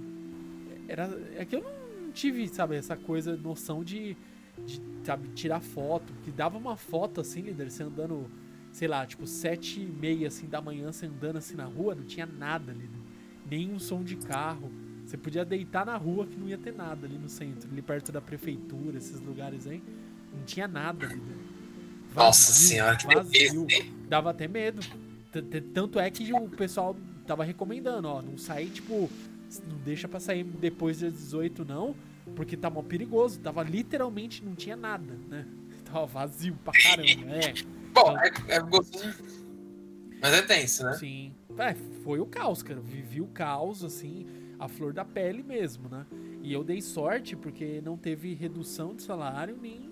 era, 0.87 1.11
é 1.37 1.45
que 1.45 1.57
eu 1.57 1.63
não 1.63 2.13
tive, 2.13 2.47
sabe, 2.47 2.77
essa 2.77 2.97
coisa, 2.97 3.37
noção 3.37 3.83
de, 3.83 4.17
de 4.65 4.81
sabe, 5.03 5.29
tirar 5.31 5.61
foto. 5.61 6.13
Que 6.23 6.31
dava 6.31 6.57
uma 6.57 6.77
foto 6.77 7.21
assim, 7.21 7.41
líder, 7.41 7.69
você 7.69 7.83
andando, 7.83 8.31
sei 8.71 8.87
lá, 8.87 9.05
tipo, 9.05 9.27
sete 9.27 9.81
e 9.81 9.87
meia 9.87 10.29
assim 10.29 10.47
da 10.47 10.61
manhã, 10.61 10.93
você 10.93 11.07
andando 11.07 11.37
assim 11.37 11.57
na 11.57 11.65
rua, 11.65 11.97
não 11.97 12.05
tinha 12.05 12.27
nada, 12.27 12.73
líder. 12.73 12.98
Nenhum 13.51 13.79
som 13.79 14.03
de 14.03 14.17
carro. 14.17 14.71
Você 15.05 15.17
podia 15.17 15.45
deitar 15.45 15.87
na 15.87 15.97
rua 15.97 16.27
que 16.27 16.37
não 16.37 16.49
ia 16.49 16.59
ter 16.59 16.75
nada 16.75 17.07
ali 17.07 17.17
no 17.17 17.29
centro, 17.31 17.71
ali 17.71 17.81
perto 17.81 18.13
da 18.13 18.21
prefeitura, 18.21 18.99
esses 18.99 19.21
lugares 19.21 19.67
aí. 19.67 19.83
Não 20.35 20.45
tinha 20.45 20.69
nada, 20.69 21.07
líder. 21.07 21.37
Vazio, 22.11 22.15
Nossa 22.15 22.53
senhora, 22.53 22.97
que 22.97 23.07
vazio. 23.07 23.67
Dava 24.07 24.31
até 24.31 24.47
medo. 24.47 24.83
Tanto 25.73 25.99
é 25.99 26.11
que 26.11 26.31
o 26.33 26.49
pessoal 26.51 26.95
tava 27.27 27.45
recomendando, 27.45 28.09
ó, 28.09 28.21
não 28.21 28.37
sair, 28.37 28.69
tipo, 28.71 29.11
não 29.67 29.79
deixa 29.79 30.09
pra 30.09 30.21
sair 30.21 30.45
depois 30.45 31.01
das 31.01 31.13
18, 31.15 31.65
não, 31.65 31.95
porque 32.37 32.57
tá 32.57 32.69
mó 32.69 32.83
perigoso. 32.83 33.41
Tava 33.41 33.63
literalmente, 33.63 34.45
não 34.45 34.55
tinha 34.55 34.77
nada, 34.77 35.19
né? 35.29 35.47
Tava 35.85 36.05
vazio 36.05 36.55
pra 36.63 36.73
caramba, 36.75 37.31
é. 37.31 37.55
Bom, 37.95 38.15
então, 38.15 38.21
é, 38.21 38.57
é 38.57 38.61
gostoso. 38.61 39.17
Mas 40.21 40.35
é 40.35 40.43
tenso, 40.43 40.85
né? 40.85 40.93
Sim. 40.95 41.33
É, 41.59 41.75
foi 42.05 42.21
o 42.21 42.27
caos, 42.27 42.63
cara. 42.63 42.81
Vivi 42.81 43.21
o 43.21 43.27
caos, 43.27 43.83
assim, 43.85 44.27
a 44.59 44.69
flor 44.69 44.93
da 44.93 45.05
pele 45.05 45.43
mesmo, 45.43 45.89
né? 45.89 46.07
E 46.43 46.53
eu 46.53 46.63
dei 46.63 46.81
sorte 46.81 47.37
porque 47.37 47.81
não 47.85 47.97
teve 47.97 48.33
redução 48.35 48.95
de 48.95 49.03
salário 49.03 49.59
nem 49.61 49.91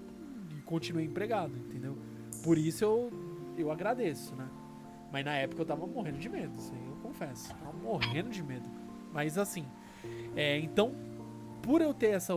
continuei 0.65 1.05
empregado, 1.05 1.57
entendeu? 1.57 1.97
Por 2.43 2.59
isso 2.59 2.85
eu, 2.85 3.11
eu 3.57 3.71
agradeço, 3.71 4.35
né? 4.35 4.49
Mas 5.13 5.25
na 5.25 5.35
época 5.35 5.63
eu 5.63 5.67
tava 5.67 5.87
morrendo 5.87 6.19
de 6.19 6.29
medo, 6.29 6.53
aí 6.73 6.87
eu 6.89 6.97
confesso. 7.03 7.49
Tava 7.49 7.73
morrendo 7.79 8.29
de 8.29 8.43
medo. 8.43 8.69
Mas 9.13 9.39
assim, 9.39 9.65
é, 10.35 10.59
então, 10.59 10.95
por 11.63 11.81
eu 11.81 11.95
ter 11.95 12.11
essa. 12.11 12.35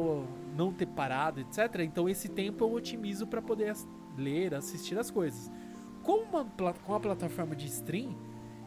não 0.55 0.71
ter 0.71 0.85
parado, 0.85 1.41
etc., 1.41 1.81
então 1.81 2.07
esse 2.07 2.29
tempo 2.29 2.63
eu 2.63 2.71
otimizo 2.71 3.27
para 3.27 3.41
poder 3.41 3.73
ler, 4.17 4.53
assistir 4.53 4.97
as 4.97 5.11
coisas. 5.11 5.51
Com, 6.03 6.23
uma, 6.23 6.45
com 6.85 6.95
a 6.95 6.99
plataforma 6.99 7.55
de 7.55 7.67
stream, 7.67 8.15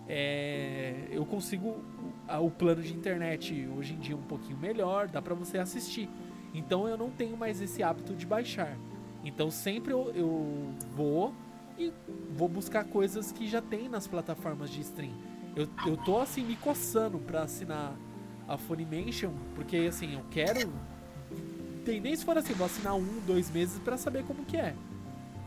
é, 0.09 1.09
eu 1.11 1.25
consigo 1.25 1.76
o 2.28 2.50
plano 2.50 2.82
de 2.82 2.92
internet 2.92 3.68
hoje 3.76 3.94
em 3.94 3.99
dia 3.99 4.16
um 4.16 4.23
pouquinho 4.23 4.59
melhor, 4.59 5.09
dá 5.09 5.21
para 5.21 5.35
você 5.35 5.59
assistir. 5.59 6.09
Então 6.54 6.87
eu 6.87 6.97
não 6.97 7.11
tenho 7.11 7.37
mais 7.37 7.61
esse 7.61 7.82
hábito 7.82 8.14
de 8.14 8.26
baixar. 8.26 8.76
Então 9.25 9.50
sempre 9.50 9.92
eu, 9.92 10.12
eu 10.14 10.75
vou 10.94 11.32
e 11.78 11.92
vou 12.37 12.49
buscar 12.49 12.85
coisas 12.85 13.32
que 13.32 13.49
já 13.49 13.62
tem 13.62 13.88
nas 13.88 14.06
plataformas 14.06 14.71
de 14.71 14.80
stream. 14.80 15.14
Eu, 15.54 15.68
eu 15.87 15.97
tô 15.97 16.18
assim 16.18 16.42
me 16.44 16.56
coçando 16.56 17.18
pra 17.18 17.42
assinar 17.42 17.94
a 18.49 18.56
Funimation, 18.56 19.32
porque 19.54 19.76
assim, 19.76 20.14
eu 20.14 20.25
quero. 20.30 20.73
Tem 21.85 22.00
nem 22.00 22.14
se 22.14 22.25
for 22.25 22.37
assim, 22.37 22.52
vou 22.52 22.66
assinar 22.66 22.94
um, 22.94 23.21
dois 23.26 23.50
meses 23.50 23.78
para 23.78 23.97
saber 23.97 24.25
como 24.25 24.44
que 24.44 24.56
é. 24.56 24.75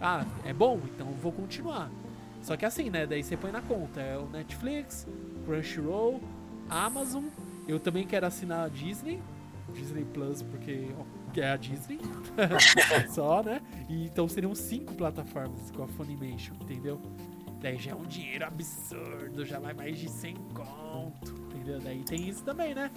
Ah, 0.02 0.26
é 0.44 0.54
bom? 0.54 0.80
Então 0.94 1.08
eu 1.08 1.14
vou 1.14 1.32
continuar. 1.32 1.90
Só 2.46 2.56
que 2.56 2.64
assim, 2.64 2.92
né? 2.92 3.08
Daí 3.08 3.24
você 3.24 3.36
põe 3.36 3.52
na 3.52 3.62
conta. 3.62 4.00
É 4.00 4.16
o 4.20 4.28
Netflix, 4.28 5.08
Crunchyroll, 5.46 6.22
Amazon. 6.70 7.26
Eu 7.68 7.80
também 7.80 8.06
quero 8.06 8.28
assinar 8.28 8.66
a 8.66 8.68
Disney. 8.68 9.20
Disney 9.74 10.06
Plus, 10.06 10.44
porque 10.44 10.90
que 11.34 11.42
é 11.42 11.50
a 11.50 11.58
Disney. 11.58 12.00
Só, 13.10 13.42
né? 13.42 13.60
E, 13.90 14.06
então 14.06 14.30
seriam 14.30 14.54
cinco 14.54 14.94
plataformas 14.94 15.72
com 15.72 15.84
a 15.84 15.88
Funimation, 15.88 16.54
entendeu? 16.62 17.02
Daí 17.62 17.80
já 17.80 17.92
é 17.92 17.96
um 17.96 18.06
dinheiro 18.06 18.46
absurdo, 18.46 19.44
já 19.44 19.58
vai 19.58 19.74
mais 19.74 19.98
de 19.98 20.08
100 20.08 20.36
conto, 20.54 21.34
entendeu? 21.48 21.80
Daí 21.80 22.04
tem 22.04 22.30
isso 22.30 22.44
também, 22.44 22.76
né? 22.76 22.92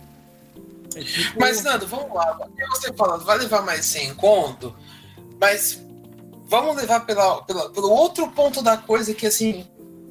É 0.94 1.02
tipo... 1.02 1.40
Mas, 1.40 1.64
Nando, 1.64 1.86
vamos 1.86 2.14
lá. 2.14 2.38
Você 2.70 2.92
falando, 2.92 3.24
vai 3.24 3.38
levar 3.38 3.62
mais 3.62 3.86
100 3.86 4.14
conto, 4.14 4.76
mas 5.40 5.82
vamos 6.48 6.76
levar 6.76 7.06
pela, 7.06 7.42
pela, 7.42 7.70
pelo 7.70 7.90
outro 7.90 8.30
ponto 8.32 8.62
da 8.62 8.76
coisa 8.76 9.14
que, 9.14 9.26
assim, 9.26 9.66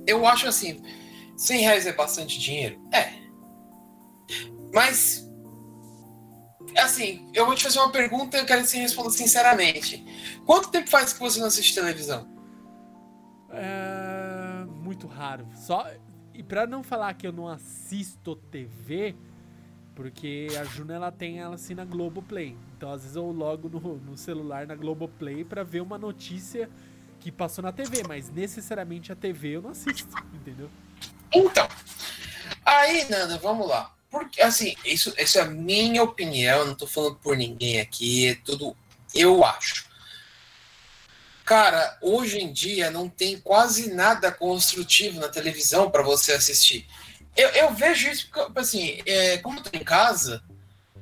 eu 0.06 0.26
acho 0.26 0.48
assim, 0.48 0.82
100 1.36 1.62
reais 1.62 1.86
é 1.86 1.92
bastante 1.92 2.40
dinheiro? 2.40 2.80
É. 2.94 3.14
Mas 4.74 5.28
assim, 6.78 7.28
eu 7.34 7.46
vou 7.46 7.56
te 7.56 7.64
fazer 7.64 7.80
uma 7.80 7.92
pergunta 7.92 8.38
e 8.38 8.40
eu 8.40 8.46
quero 8.46 8.62
que 8.62 8.68
você 8.68 8.78
responda 8.78 9.10
sinceramente. 9.10 10.04
Quanto 10.46 10.70
tempo 10.70 10.90
faz 10.90 11.14
que 11.14 11.20
você 11.20 11.40
não 11.40 11.48
assiste 11.48 11.74
televisão? 11.74 12.28
É, 13.50 14.66
muito 14.66 15.08
raro. 15.08 15.48
Só 15.56 15.86
e 16.34 16.44
para 16.44 16.68
não 16.68 16.84
falar 16.84 17.14
que 17.16 17.26
eu 17.26 17.32
não 17.32 17.48
assisto 17.48 18.36
TV, 18.36 19.16
porque 19.98 20.48
a 20.62 20.64
Juna 20.64 20.94
ela 20.94 21.12
tem 21.12 21.40
ela 21.40 21.56
assim 21.56 21.74
na 21.74 21.84
Globoplay. 21.84 22.56
Então 22.78 22.94
às 22.94 23.02
vezes 23.02 23.16
eu 23.16 23.32
logo 23.32 23.68
no, 23.68 23.98
no 23.98 24.16
celular 24.16 24.68
na 24.68 24.76
Globoplay 24.76 25.44
para 25.44 25.64
ver 25.64 25.82
uma 25.82 25.98
notícia 25.98 26.70
que 27.20 27.32
passou 27.32 27.64
na 27.64 27.72
TV, 27.72 28.04
mas 28.08 28.30
necessariamente 28.30 29.12
a 29.12 29.16
TV 29.16 29.56
eu 29.56 29.64
não 29.64 29.72
assisto, 29.72 30.16
entendeu? 30.32 30.70
Então, 31.34 31.68
aí, 32.64 33.10
Nanda, 33.10 33.40
vamos 33.40 33.68
lá. 33.68 33.92
Porque, 34.12 34.40
assim, 34.40 34.76
isso, 34.86 35.12
isso 35.18 35.40
é 35.40 35.42
a 35.42 35.46
minha 35.46 36.04
opinião, 36.04 36.64
não 36.64 36.76
tô 36.76 36.86
falando 36.86 37.16
por 37.16 37.36
ninguém 37.36 37.82
aqui, 37.82 38.28
é 38.28 38.36
tudo 38.36 38.78
eu 39.16 39.44
acho. 39.44 39.88
Cara, 41.44 41.98
hoje 42.04 42.40
em 42.40 42.54
dia 42.54 42.92
não 42.92 43.10
tem 43.10 43.40
quase 43.40 43.92
nada 43.94 44.32
construtivo 44.32 45.20
na 45.20 45.28
televisão 45.28 45.90
para 45.90 46.04
você 46.04 46.34
assistir. 46.34 46.86
Eu, 47.38 47.50
eu, 47.50 47.74
vejo 47.74 48.10
isso, 48.10 48.28
porque, 48.30 48.60
assim, 48.60 49.00
é, 49.06 49.38
como 49.38 49.60
eu 49.60 49.64
tô 49.64 49.78
em 49.78 49.84
casa, 49.84 50.42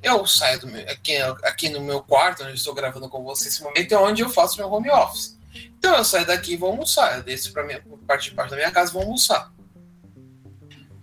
eu 0.02 0.26
saio 0.26 0.60
do 0.60 0.66
meu, 0.66 0.82
aqui, 0.82 1.16
aqui 1.42 1.68
no 1.70 1.80
meu 1.80 2.02
quarto, 2.02 2.44
onde 2.44 2.54
estou 2.54 2.74
gravando 2.74 3.08
com 3.08 3.24
você 3.24 3.48
esse 3.48 3.62
momento, 3.62 3.92
é 3.92 3.98
onde 3.98 4.22
eu 4.22 4.28
faço 4.28 4.58
meu 4.58 4.70
home 4.70 4.90
office. 4.90 5.36
Então 5.78 5.96
eu 5.96 6.04
saio 6.04 6.26
daqui 6.26 6.52
e 6.52 6.56
vou 6.56 6.70
almoçar. 6.70 7.16
Eu 7.16 7.22
desço 7.22 7.52
para 7.52 7.64
minha 7.64 7.82
parte 8.06 8.30
de 8.30 8.36
parte 8.36 8.50
da 8.50 8.56
minha 8.56 8.70
casa 8.70 8.90
e 8.90 8.92
vou 8.92 9.02
almoçar. 9.02 9.50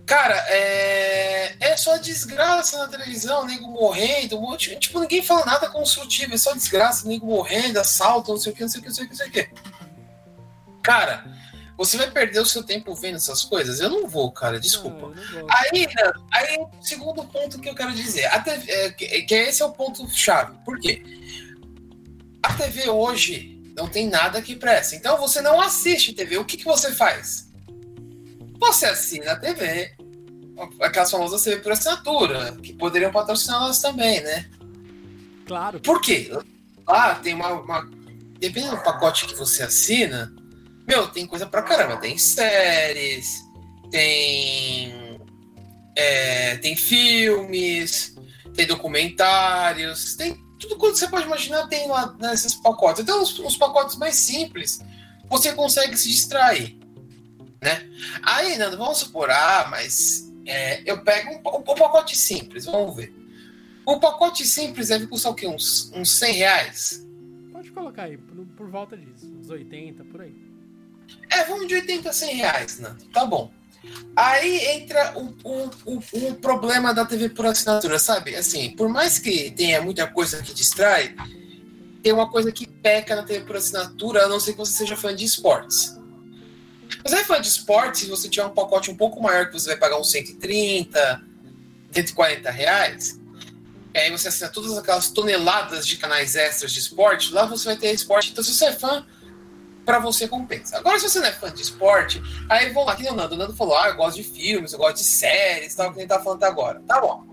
Cara, 0.06 0.36
é, 0.50 1.56
é 1.60 1.78
só 1.78 1.98
desgraça 1.98 2.78
na 2.78 2.88
televisão, 2.88 3.46
nego 3.46 3.68
morrendo, 3.70 4.38
tipo, 4.58 5.00
ninguém 5.00 5.24
fala 5.24 5.46
nada 5.46 5.70
construtivo, 5.70 6.34
é 6.34 6.38
só 6.38 6.54
desgraça, 6.54 7.08
nego 7.08 7.26
morrendo, 7.26 7.80
assalto, 7.80 8.32
não 8.32 8.38
sei 8.38 8.52
o 8.52 8.56
que, 8.56 8.62
não 8.62 8.70
sei 8.70 8.82
o 8.82 8.84
que, 8.84 8.90
não 8.90 8.96
sei 8.96 9.06
o 9.06 9.08
que, 9.08 9.14
não 9.14 9.18
sei 9.18 9.28
o 9.28 9.32
que. 9.32 9.50
Cara, 10.84 11.26
você 11.78 11.98
vai 11.98 12.10
perder 12.12 12.40
o 12.40 12.46
seu 12.46 12.64
tempo 12.64 12.94
vendo 12.94 13.16
essas 13.16 13.44
coisas? 13.44 13.80
Eu 13.80 13.90
não 13.90 14.08
vou, 14.08 14.32
cara, 14.32 14.60
desculpa. 14.60 15.08
Não, 15.10 15.48
aí, 15.50 15.88
aí, 16.32 16.66
segundo 16.82 17.24
ponto 17.26 17.60
que 17.60 17.70
eu 17.70 17.76
quero 17.76 17.94
dizer, 17.94 18.26
a 18.26 18.40
TV, 18.40 18.72
é, 18.72 18.92
que 18.92 19.34
esse 19.34 19.62
é 19.62 19.66
o 19.66 19.72
ponto 19.72 20.08
chave. 20.10 20.58
Por 20.64 20.80
quê? 20.80 21.02
A 22.44 22.54
TV 22.54 22.90
hoje 22.90 23.60
não 23.76 23.88
tem 23.88 24.08
nada 24.08 24.42
que 24.42 24.56
preste. 24.56 24.96
Então 24.96 25.18
você 25.18 25.42
não 25.42 25.60
assiste 25.60 26.14
TV. 26.14 26.38
O 26.38 26.46
que, 26.46 26.58
que 26.58 26.66
você 26.66 26.92
faz? 26.92 27.52
Você 28.60 28.86
assina 28.86 29.32
a 29.32 29.36
TV, 29.36 29.96
aquelas 30.80 31.10
famosas 31.10 31.44
TV 31.44 31.62
por 31.62 31.72
assinatura, 31.72 32.56
que 32.62 32.74
poderiam 32.74 33.12
patrocinar 33.12 33.60
nós 33.60 33.80
também, 33.80 34.22
né? 34.22 34.50
Claro. 35.46 35.80
Por 35.80 36.00
quê? 36.02 36.32
Lá 36.88 37.16
tem 37.16 37.34
uma, 37.34 37.50
uma. 37.50 37.90
Dependendo 38.40 38.76
do 38.76 38.84
pacote 38.84 39.26
que 39.26 39.36
você 39.36 39.64
assina, 39.64 40.34
meu, 40.88 41.08
tem 41.08 41.26
coisa 41.26 41.46
pra 41.46 41.62
caramba. 41.62 41.98
Tem 41.98 42.18
séries, 42.18 43.44
tem. 43.90 45.20
É, 45.96 46.58
tem 46.58 46.76
filmes, 46.76 48.16
tem 48.56 48.66
documentários, 48.66 50.16
tem 50.16 50.36
tudo 50.60 50.78
quanto 50.78 50.98
você 50.98 51.08
pode 51.08 51.26
imaginar 51.26 51.68
tem 51.68 51.88
lá 51.88 52.16
nesses 52.20 52.56
pacotes. 52.56 53.04
Então, 53.04 53.22
os, 53.22 53.38
os 53.38 53.58
pacotes 53.58 53.96
mais 53.98 54.16
simples, 54.16 54.80
você 55.30 55.54
consegue 55.54 55.96
se 55.96 56.10
distrair 56.10 56.84
né? 57.64 57.90
Aí, 58.22 58.58
Nando, 58.58 58.78
vamos 58.78 58.98
supor, 58.98 59.32
ah, 59.32 59.68
mas 59.72 60.32
é, 60.46 60.84
eu 60.90 61.02
pego 61.02 61.32
um, 61.32 61.38
um, 61.38 61.60
um, 61.60 61.76
pacote 61.76 62.16
simples, 62.16 62.66
vamos 62.66 62.96
ver. 62.96 63.14
O 63.86 64.00
pacote 64.00 64.46
simples 64.46 64.90
deve 64.90 65.08
custar 65.08 65.32
o 65.32 65.36
quê? 65.36 65.48
Uns, 65.48 65.92
uns 65.96 66.12
100 66.20 66.34
reais? 66.34 67.08
Pode 67.52 67.72
colocar 67.72 68.04
aí, 68.04 68.18
por, 68.18 68.46
por 68.58 68.70
volta 68.70 68.98
disso, 68.98 69.26
uns 69.40 69.50
80, 69.50 70.04
por 70.06 70.22
aí. 70.22 70.53
É, 71.30 71.44
vamos 71.46 71.68
de 71.68 71.76
80 71.76 72.10
a 72.10 72.14
100 72.14 72.36
reais, 72.36 72.80
Nando, 72.80 73.04
tá 73.06 73.26
bom. 73.26 73.52
Aí 74.16 74.66
entra 74.78 75.14
o, 75.18 75.36
o, 75.44 75.72
o, 75.86 76.04
o, 76.30 76.36
problema 76.36 76.94
da 76.94 77.06
TV 77.06 77.30
por 77.30 77.46
assinatura, 77.46 78.00
sabe? 78.00 78.36
Assim, 78.36 78.76
por 78.76 78.88
mais 78.88 79.20
que 79.20 79.52
tenha 79.52 79.82
muita 79.82 80.08
coisa 80.08 80.42
que 80.42 80.54
distrai, 80.54 81.16
tem 82.02 82.14
uma 82.14 82.30
coisa 82.30 82.52
que 82.52 82.68
peca 82.68 83.16
na 83.16 83.24
TV 83.24 83.46
por 83.46 83.56
assinatura, 83.56 84.26
a 84.26 84.30
não 84.30 84.40
ser 84.40 84.52
que 84.52 84.60
você 84.60 84.74
seja 84.74 84.96
fã 84.96 85.16
de 85.16 85.26
esportes. 85.26 85.98
Mas 87.04 87.14
aí 87.14 87.24
fã 87.24 87.42
de 87.42 87.48
esporte, 87.48 88.00
se 88.00 88.06
você 88.06 88.30
tiver 88.30 88.46
um 88.46 88.52
pacote 88.54 88.92
um 88.92 88.96
pouco 88.96 89.22
maior, 89.22 89.48
que 89.48 89.54
você 89.54 89.70
vai 89.70 89.78
pagar 89.78 90.00
uns 90.00 90.12
130, 90.12 91.24
140 91.92 92.52
reais, 92.52 93.20
aí 93.96 94.12
você 94.12 94.28
assina 94.28 94.50
todas 94.50 94.78
aquelas 94.78 95.10
toneladas 95.10 95.88
de 95.88 95.98
canais 95.98 96.36
extras 96.36 96.72
de 96.72 96.80
esporte, 96.80 97.34
lá 97.34 97.46
você 97.46 97.66
vai 97.66 97.78
ter 97.78 97.92
esporte. 97.92 98.32
Então, 98.32 98.44
se 98.44 98.54
você 98.54 98.66
é 98.66 98.74
fã, 98.74 99.06
para 99.86 100.00
você 100.00 100.28
compensa. 100.28 100.78
Agora, 100.78 101.00
se 101.00 101.10
você 101.10 101.20
não 101.20 101.28
é 101.28 101.32
fã 101.32 101.52
de 101.52 101.62
esporte, 101.62 102.22
aí 102.50 102.70
vamos 102.72 102.88
lá, 102.88 102.96
que 102.96 103.04
nem 103.04 103.12
o 103.12 103.16
Nando. 103.16 103.36
O, 103.36 103.38
Nando. 103.38 103.56
falou, 103.56 103.78
ah, 103.78 103.90
eu 103.90 103.96
gosto 103.96 104.18
de 104.18 104.24
filmes, 104.24 104.74
eu 104.74 104.80
gosto 104.80 104.98
de 104.98 105.04
séries, 105.04 105.76
tal, 105.76 105.92
que 105.92 106.00
gente 106.00 106.10
tá 106.10 106.20
falando 106.20 106.44
até 106.44 106.52
agora. 106.52 106.82
Tá 106.88 107.02
bom. 107.02 107.26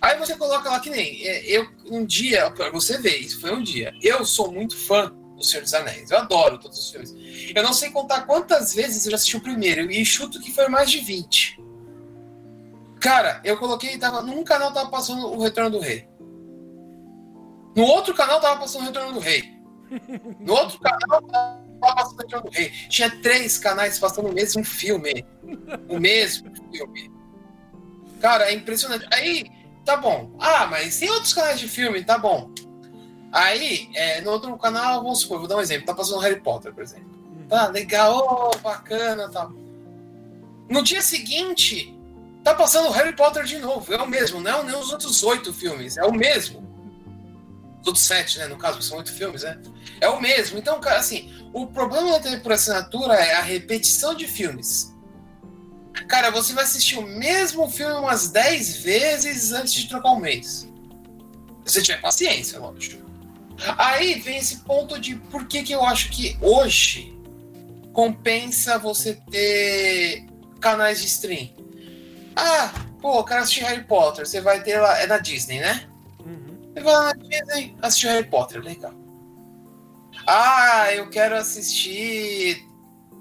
Aí 0.00 0.18
você 0.18 0.36
coloca 0.36 0.68
lá 0.68 0.80
que 0.80 0.90
nem. 0.90 1.24
é, 1.26 1.44
Eu, 1.46 1.68
um 1.86 2.04
dia, 2.04 2.52
você 2.72 2.98
ver, 2.98 3.18
isso 3.18 3.40
foi 3.40 3.52
um 3.52 3.62
dia. 3.62 3.94
Eu 4.02 4.24
sou 4.24 4.50
muito 4.50 4.76
fã 4.76 5.12
do 5.36 5.44
Senhor 5.44 5.62
dos 5.62 5.74
Anéis. 5.74 6.10
Eu 6.10 6.18
adoro 6.18 6.58
todos 6.58 6.78
os 6.78 6.90
filmes. 6.90 7.14
Eu 7.54 7.62
não 7.62 7.72
sei 7.72 7.90
contar 7.90 8.22
quantas 8.22 8.74
vezes 8.74 9.04
eu 9.04 9.12
já 9.12 9.16
assisti 9.16 9.36
o 9.36 9.40
primeiro. 9.40 9.90
E 9.90 10.04
chuto 10.04 10.40
que 10.40 10.52
foi 10.52 10.68
mais 10.68 10.90
de 10.90 10.98
20. 10.98 11.60
Cara, 13.00 13.40
eu 13.44 13.56
coloquei, 13.56 13.96
tava, 13.98 14.22
num 14.22 14.42
canal 14.44 14.72
tava 14.72 14.90
passando 14.90 15.26
o 15.26 15.40
Retorno 15.40 15.70
do 15.70 15.78
Rei. 15.80 16.08
No 17.76 17.84
outro 17.84 18.14
canal 18.14 18.40
tava 18.40 18.60
passando 18.60 18.82
o 18.82 18.86
Retorno 18.86 19.12
do 19.14 19.20
Rei. 19.20 19.61
No 20.40 20.54
outro 20.54 20.78
canal 20.80 21.22
tava 21.80 21.94
passando 21.94 22.46
o 22.46 22.50
Rei. 22.50 22.70
Tinha 22.88 23.10
três 23.22 23.58
canais 23.58 23.98
passando 23.98 24.28
o 24.28 24.32
mesmo 24.32 24.64
filme. 24.64 25.24
O 25.88 25.98
mesmo 25.98 26.50
filme. 26.70 27.10
Cara, 28.20 28.50
é 28.50 28.54
impressionante. 28.54 29.06
Aí, 29.12 29.50
tá 29.84 29.96
bom. 29.96 30.34
Ah, 30.38 30.66
mas 30.66 30.98
tem 30.98 31.10
outros 31.10 31.34
canais 31.34 31.58
de 31.58 31.68
filme, 31.68 32.04
tá 32.04 32.16
bom. 32.18 32.52
Aí, 33.32 33.90
é, 33.94 34.20
no 34.20 34.30
outro 34.30 34.56
canal, 34.58 35.02
vamos 35.02 35.20
supor, 35.20 35.38
vou 35.38 35.48
dar 35.48 35.56
um 35.56 35.60
exemplo. 35.60 35.86
Tá 35.86 35.94
passando 35.94 36.20
Harry 36.20 36.40
Potter, 36.40 36.72
por 36.72 36.82
exemplo. 36.82 37.10
Tá, 37.48 37.66
legal, 37.66 38.50
oh, 38.54 38.58
bacana, 38.58 39.28
tá. 39.28 39.50
No 40.68 40.82
dia 40.82 41.02
seguinte, 41.02 41.98
tá 42.44 42.54
passando 42.54 42.90
Harry 42.90 43.14
Potter 43.14 43.44
de 43.44 43.58
novo. 43.58 43.92
É 43.92 44.00
o 44.00 44.06
mesmo, 44.06 44.40
não 44.40 44.60
é 44.60 44.62
nem 44.62 44.76
os 44.76 44.92
outros 44.92 45.22
oito 45.22 45.52
filmes, 45.52 45.96
é 45.96 46.04
o 46.04 46.12
mesmo. 46.12 46.71
Os 47.82 47.88
outros 47.88 48.04
sete, 48.04 48.38
né? 48.38 48.46
No 48.46 48.56
caso, 48.56 48.80
são 48.80 48.98
oito 48.98 49.12
filmes, 49.12 49.42
né? 49.42 49.60
É 50.00 50.08
o 50.08 50.20
mesmo. 50.20 50.58
Então, 50.58 50.80
cara, 50.80 51.00
assim, 51.00 51.32
o 51.52 51.66
problema 51.66 52.12
da 52.12 52.20
TV 52.20 52.38
por 52.38 52.52
assinatura 52.52 53.14
é 53.14 53.34
a 53.34 53.42
repetição 53.42 54.14
de 54.14 54.26
filmes. 54.26 54.94
Cara, 56.08 56.30
você 56.30 56.54
vai 56.54 56.64
assistir 56.64 56.98
o 56.98 57.02
mesmo 57.02 57.68
filme 57.70 57.94
umas 57.94 58.28
10 58.28 58.76
vezes 58.76 59.52
antes 59.52 59.74
de 59.74 59.88
trocar 59.88 60.12
um 60.12 60.20
mês. 60.20 60.68
Se 61.64 61.74
você 61.74 61.82
tiver 61.82 62.00
paciência, 62.00 62.58
lógico. 62.58 63.02
Aí 63.76 64.18
vem 64.20 64.38
esse 64.38 64.58
ponto 64.58 64.98
de 64.98 65.16
por 65.16 65.46
que, 65.46 65.62
que 65.62 65.72
eu 65.72 65.84
acho 65.84 66.10
que 66.10 66.36
hoje 66.40 67.16
compensa 67.92 68.78
você 68.78 69.14
ter 69.30 70.26
canais 70.60 71.00
de 71.00 71.06
stream. 71.06 71.50
Ah, 72.34 72.72
pô, 73.00 73.18
eu 73.18 73.24
quero 73.24 73.42
assistir 73.42 73.64
Harry 73.64 73.84
Potter. 73.84 74.26
Você 74.26 74.40
vai 74.40 74.62
ter 74.62 74.80
lá. 74.80 74.98
É 74.98 75.06
da 75.06 75.18
Disney, 75.18 75.60
né? 75.60 75.88
Você 76.74 76.80
vai 76.82 76.92
lá 76.92 77.04
na 77.04 77.12
Disney 77.14 77.76
assistir 77.82 78.06
Harry 78.08 78.26
Potter, 78.28 78.62
legal. 78.62 78.92
Ah, 80.26 80.92
eu 80.94 81.08
quero 81.10 81.36
assistir. 81.36 82.64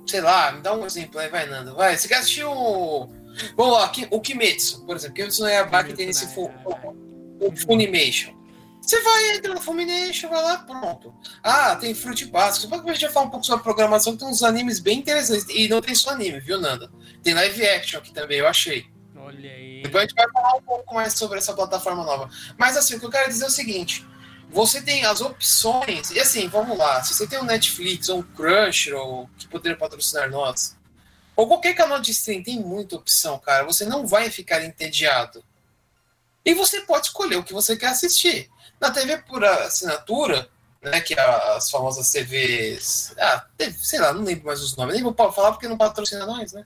Sei 0.07 0.21
lá, 0.21 0.51
me 0.51 0.61
dá 0.61 0.73
um 0.73 0.85
exemplo 0.85 1.19
aí, 1.19 1.29
vai, 1.29 1.47
Nando. 1.47 1.75
Vai, 1.75 1.97
você 1.97 2.07
quer 2.07 2.15
assistir 2.17 2.43
o. 2.43 3.07
Vamos 3.55 3.73
lá, 3.77 3.87
Ki- 3.89 4.07
o 4.11 4.19
Kimetsu, 4.19 4.85
por 4.85 4.95
exemplo. 4.95 5.15
Kimetsu 5.15 5.43
no 5.43 5.49
Yaiba 5.49 5.83
que 5.83 5.93
tem 5.93 6.09
esse 6.09 6.27
Kimetsu 6.27 6.41
no 6.41 6.59
fu- 6.61 6.69
Yaiba. 6.71 6.95
o 7.39 7.55
Funimation. 7.55 8.33
Você 8.81 8.99
vai, 9.01 9.35
entra 9.35 9.53
no 9.53 9.61
Funimation, 9.61 10.27
vai 10.29 10.41
lá, 10.43 10.57
pronto. 10.57 11.13
Ah, 11.43 11.75
tem 11.75 11.93
Fruit 11.93 12.25
Basket. 12.25 12.69
Depois 12.69 12.83
a 12.89 12.93
gente 12.93 13.01
vai 13.05 13.11
falar 13.13 13.25
um 13.27 13.29
pouco 13.29 13.45
sobre 13.45 13.61
a 13.61 13.63
programação, 13.63 14.13
que 14.13 14.19
tem 14.19 14.27
uns 14.27 14.43
animes 14.43 14.79
bem 14.79 14.97
interessantes. 14.99 15.45
E 15.49 15.67
não 15.67 15.81
tem 15.81 15.93
só 15.95 16.09
anime, 16.11 16.39
viu, 16.39 16.59
Nanda? 16.59 16.91
Tem 17.23 17.33
live 17.33 17.65
action 17.67 17.99
aqui 17.99 18.11
também, 18.11 18.39
eu 18.39 18.47
achei. 18.47 18.85
Olha 19.31 19.51
aí. 19.51 19.81
Depois 19.81 20.03
a 20.03 20.07
gente 20.07 20.15
vai 20.15 20.29
falar 20.31 20.55
um 20.55 20.61
pouco 20.61 20.93
mais 20.93 21.13
sobre 21.13 21.37
essa 21.37 21.53
plataforma 21.53 22.03
nova. 22.03 22.29
Mas 22.57 22.75
assim, 22.75 22.95
o 22.95 22.99
que 22.99 23.05
eu 23.05 23.09
quero 23.09 23.29
dizer 23.29 23.45
é 23.45 23.47
o 23.47 23.51
seguinte: 23.51 24.05
você 24.49 24.81
tem 24.81 25.05
as 25.05 25.21
opções, 25.21 26.11
e 26.11 26.19
assim, 26.19 26.47
vamos 26.47 26.77
lá, 26.77 27.01
se 27.03 27.13
você 27.13 27.25
tem 27.25 27.39
um 27.39 27.43
Netflix 27.43 28.09
ou 28.09 28.19
um 28.19 28.23
Crunchyroll 28.23 29.29
que 29.37 29.47
poderia 29.47 29.77
patrocinar 29.77 30.29
nós, 30.29 30.77
ou 31.35 31.47
qualquer 31.47 31.73
canal 31.73 31.99
de 31.99 32.11
stream, 32.11 32.43
tem 32.43 32.59
muita 32.59 32.97
opção, 32.97 33.39
cara. 33.39 33.63
Você 33.63 33.85
não 33.85 34.05
vai 34.05 34.29
ficar 34.29 34.63
entediado. 34.63 35.43
E 36.43 36.53
você 36.53 36.81
pode 36.81 37.07
escolher 37.07 37.37
o 37.37 37.43
que 37.43 37.53
você 37.53 37.77
quer 37.77 37.87
assistir. 37.87 38.49
Na 38.79 38.91
TV 38.91 39.19
por 39.19 39.43
assinatura, 39.45 40.49
né, 40.81 40.99
que 40.99 41.13
é 41.13 41.21
as 41.55 41.69
famosas 41.69 42.11
TVs. 42.11 43.13
Ah, 43.17 43.45
sei 43.77 43.99
lá, 43.99 44.11
não 44.11 44.23
lembro 44.23 44.47
mais 44.47 44.61
os 44.61 44.75
nomes. 44.75 44.95
Nem 44.95 45.03
vou 45.03 45.13
falar 45.31 45.51
porque 45.51 45.67
não 45.67 45.77
patrocina 45.77 46.25
nós, 46.25 46.51
né? 46.51 46.65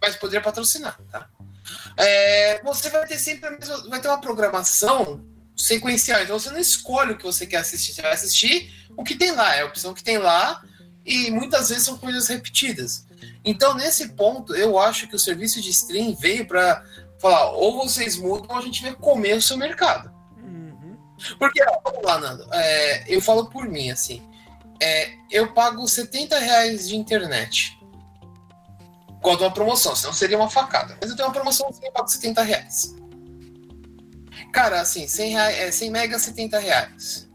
Mas 0.00 0.16
poderia 0.16 0.40
patrocinar, 0.40 0.98
tá? 1.10 1.28
É, 1.96 2.60
você 2.62 2.90
vai 2.90 3.06
ter 3.06 3.18
sempre 3.18 3.48
a 3.48 3.50
mesma, 3.52 3.88
vai 3.88 4.00
ter 4.00 4.08
uma 4.08 4.20
programação 4.20 5.24
sequencial. 5.56 6.22
Então 6.22 6.38
você 6.38 6.50
não 6.50 6.58
escolhe 6.58 7.12
o 7.12 7.18
que 7.18 7.24
você 7.24 7.46
quer 7.46 7.58
assistir, 7.58 7.92
você 7.92 8.02
vai 8.02 8.12
assistir 8.12 8.72
o 8.96 9.02
que 9.02 9.14
tem 9.14 9.32
lá, 9.32 9.54
é 9.54 9.62
a 9.62 9.66
opção 9.66 9.94
que 9.94 10.02
tem 10.02 10.18
lá, 10.18 10.62
e 11.04 11.30
muitas 11.30 11.68
vezes 11.68 11.84
são 11.84 11.96
coisas 11.96 12.28
repetidas. 12.28 13.06
Então, 13.44 13.74
nesse 13.74 14.10
ponto, 14.10 14.54
eu 14.54 14.78
acho 14.78 15.08
que 15.08 15.16
o 15.16 15.18
serviço 15.18 15.60
de 15.60 15.70
stream 15.70 16.14
veio 16.14 16.46
para 16.46 16.84
falar, 17.18 17.50
ou 17.52 17.76
vocês 17.76 18.16
mudam, 18.16 18.46
ou 18.50 18.58
a 18.58 18.62
gente 18.62 18.82
vai 18.82 18.94
comer 18.94 19.36
o 19.36 19.42
seu 19.42 19.56
mercado. 19.56 20.12
Uhum. 20.36 20.96
Porque, 21.38 21.64
vamos 21.84 22.04
lá, 22.04 22.18
Nando, 22.18 22.46
é, 22.52 23.04
eu 23.12 23.20
falo 23.20 23.48
por 23.48 23.68
mim, 23.68 23.90
assim, 23.90 24.22
é, 24.80 25.12
eu 25.30 25.52
pago 25.52 25.86
70 25.86 26.38
reais 26.38 26.88
de 26.88 26.96
internet. 26.96 27.78
Com 29.22 29.34
uma 29.34 29.52
promoção, 29.52 29.94
senão 29.96 30.12
seria 30.12 30.36
uma 30.36 30.50
facada. 30.50 30.98
Mas 31.00 31.08
eu 31.08 31.16
tenho 31.16 31.28
uma 31.28 31.34
promoção 31.34 31.72
que 31.72 31.86
eu 31.86 31.92
pago 31.92 32.08
70 32.08 32.42
reais. 32.42 32.94
Cara, 34.52 34.80
assim, 34.80 35.06
100, 35.06 35.30
reais, 35.30 35.58
é, 35.58 35.70
100 35.70 35.90
mega, 35.90 36.18
70 36.18 36.58
reais. 36.58 37.28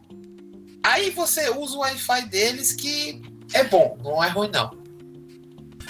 Aí 0.83 1.09
você 1.09 1.49
usa 1.49 1.75
o 1.75 1.79
Wi-Fi 1.79 2.25
deles 2.27 2.73
que 2.73 3.21
é 3.53 3.63
bom, 3.63 3.97
não 4.03 4.23
é 4.23 4.29
ruim 4.29 4.49
não. 4.51 4.71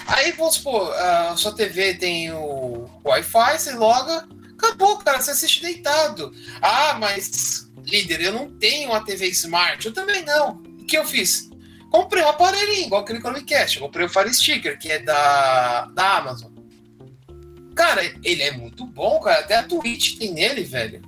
Aí 0.06 0.32
vamos 0.32 0.54
supor, 0.54 0.92
a 0.94 1.36
sua 1.36 1.54
TV 1.54 1.94
tem 1.94 2.32
o 2.32 2.88
Wi-Fi, 3.04 3.58
você 3.58 3.72
loga, 3.74 4.26
acabou, 4.56 4.96
cara, 4.98 5.20
você 5.20 5.32
assiste 5.32 5.60
deitado. 5.60 6.32
Ah, 6.62 6.96
mas 6.98 7.68
líder, 7.84 8.22
eu 8.22 8.32
não 8.32 8.50
tenho 8.58 8.90
uma 8.90 9.04
TV 9.04 9.26
Smart, 9.28 9.84
eu 9.84 9.92
também 9.92 10.24
não. 10.24 10.62
O 10.80 10.84
que 10.86 10.96
eu 10.96 11.04
fiz? 11.04 11.47
Comprei 11.90 12.22
um 12.22 12.28
aparelhinho, 12.28 12.86
igual 12.86 13.02
aquele 13.02 13.20
Chromecast. 13.20 13.76
Eu 13.76 13.82
comprei 13.82 14.06
o 14.06 14.08
Fire 14.08 14.32
Sticker, 14.32 14.78
que 14.78 14.90
é 14.90 14.98
da, 14.98 15.86
da 15.86 16.18
Amazon. 16.18 16.52
Cara, 17.74 18.02
ele 18.24 18.42
é 18.42 18.50
muito 18.50 18.84
bom, 18.84 19.20
cara. 19.20 19.40
Até 19.40 19.56
a 19.56 19.62
Twitch 19.62 20.18
tem 20.18 20.32
nele, 20.32 20.64
velho. 20.64 21.00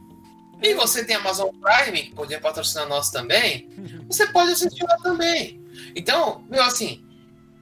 E 0.62 0.74
você 0.74 1.04
tem 1.04 1.16
a 1.16 1.18
Amazon 1.18 1.48
Prime, 1.48 2.02
que 2.02 2.14
poderia 2.14 2.40
patrocinar 2.40 2.88
nós 2.88 3.10
também. 3.10 3.68
Você 4.06 4.26
pode 4.26 4.52
assistir 4.52 4.84
lá 4.84 4.96
também. 4.98 5.60
Então, 5.94 6.44
meu, 6.48 6.62
assim, 6.62 7.04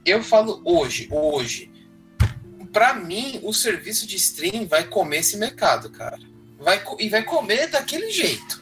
eu 0.05 0.23
falo 0.23 0.61
hoje, 0.63 1.07
hoje. 1.11 1.71
Pra 2.71 2.93
mim, 2.93 3.39
o 3.43 3.51
serviço 3.53 4.05
de 4.05 4.15
stream 4.15 4.67
vai 4.67 4.83
comer 4.83 5.17
esse 5.17 5.37
mercado, 5.37 5.89
cara. 5.89 6.19
Vai, 6.59 6.83
e 6.99 7.09
vai 7.09 7.23
comer 7.23 7.67
daquele 7.67 8.11
jeito. 8.11 8.61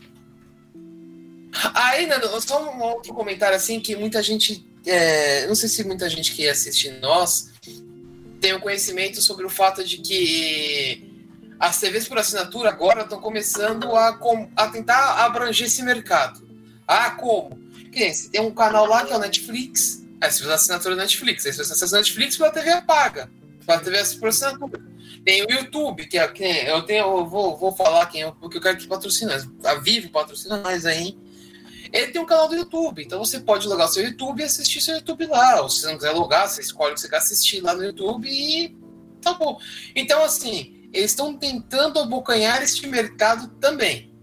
Aí, 1.73 2.05
Nando, 2.07 2.39
só 2.41 2.61
um 2.71 2.81
outro 2.81 3.13
comentário 3.13 3.55
assim 3.55 3.79
que 3.79 3.95
muita 3.95 4.21
gente. 4.21 4.65
é, 4.85 5.45
não 5.47 5.55
sei 5.55 5.67
se 5.69 5.83
muita 5.83 6.09
gente 6.09 6.33
que 6.33 6.47
assiste 6.47 6.89
nós 7.01 7.49
tem 8.39 8.53
o 8.53 8.59
conhecimento 8.61 9.21
sobre 9.21 9.45
o 9.45 9.49
fato 9.49 9.83
de 9.83 9.97
que 9.97 11.25
as 11.59 11.79
TVs 11.79 12.07
por 12.07 12.17
assinatura 12.19 12.69
agora 12.69 13.01
estão 13.01 13.19
começando 13.19 13.95
a, 13.95 14.13
com- 14.13 14.49
a 14.55 14.67
tentar 14.67 15.25
abranger 15.25 15.65
esse 15.67 15.81
mercado. 15.81 16.47
Ah, 16.87 17.11
como? 17.11 17.57
Que 17.91 18.13
você 18.13 18.29
tem 18.29 18.39
um 18.41 18.51
canal 18.51 18.85
lá 18.85 19.03
que 19.05 19.11
é 19.11 19.15
o 19.15 19.19
Netflix. 19.19 20.03
Aí 20.21 20.31
você 20.31 20.43
faz 20.43 20.53
assinatura 20.53 20.95
do 20.95 20.99
Netflix. 21.01 21.45
Aí 21.47 21.51
você 21.53 21.85
o 21.85 21.91
Netflix 21.97 22.37
pela 22.37 22.51
TV 22.51 22.81
paga. 22.83 23.29
Pela 23.65 23.79
TV 23.79 23.97
por 24.19 24.29
assinatura. 24.29 24.81
Tem 25.25 25.43
o 25.43 25.51
YouTube, 25.51 26.05
que 26.05 26.17
é 26.17 26.27
que 26.27 26.41
nem- 26.43 26.65
eu 26.67 26.83
tenho, 26.83 27.05
eu 27.17 27.25
vou, 27.27 27.57
vou 27.57 27.75
falar 27.75 28.05
quem 28.05 28.23
é, 28.23 28.31
porque 28.39 28.57
eu 28.57 28.61
quero 28.61 28.77
que 28.77 28.87
patrocina. 28.87 29.35
A 29.65 29.75
Vivo 29.75 30.09
patrocina 30.09 30.57
nós 30.57 30.85
aí. 30.85 31.17
Ele 31.91 32.11
tem 32.11 32.21
um 32.21 32.25
canal 32.25 32.47
do 32.47 32.55
YouTube, 32.55 33.03
então 33.03 33.19
você 33.19 33.39
pode 33.39 33.67
logar 33.67 33.87
o 33.87 33.91
seu 33.91 34.03
YouTube 34.03 34.41
e 34.41 34.43
assistir 34.43 34.81
seu 34.81 34.95
YouTube 34.95 35.25
lá. 35.27 35.61
Ou 35.61 35.69
se 35.69 35.81
você 35.81 35.87
não 35.87 35.95
quiser 35.95 36.11
logar, 36.11 36.47
você 36.47 36.61
escolhe 36.61 36.91
o 36.91 36.95
que 36.95 37.01
você 37.01 37.09
quer 37.09 37.17
assistir 37.17 37.61
lá 37.61 37.73
no 37.73 37.83
YouTube 37.83 38.27
e 38.29 38.75
tá 39.21 39.33
bom. 39.33 39.59
Então, 39.95 40.23
assim, 40.23 40.89
eles 40.93 41.11
estão 41.11 41.37
tentando 41.37 41.99
abocanhar 41.99 42.61
este 42.61 42.87
mercado 42.87 43.47
também. 43.59 44.15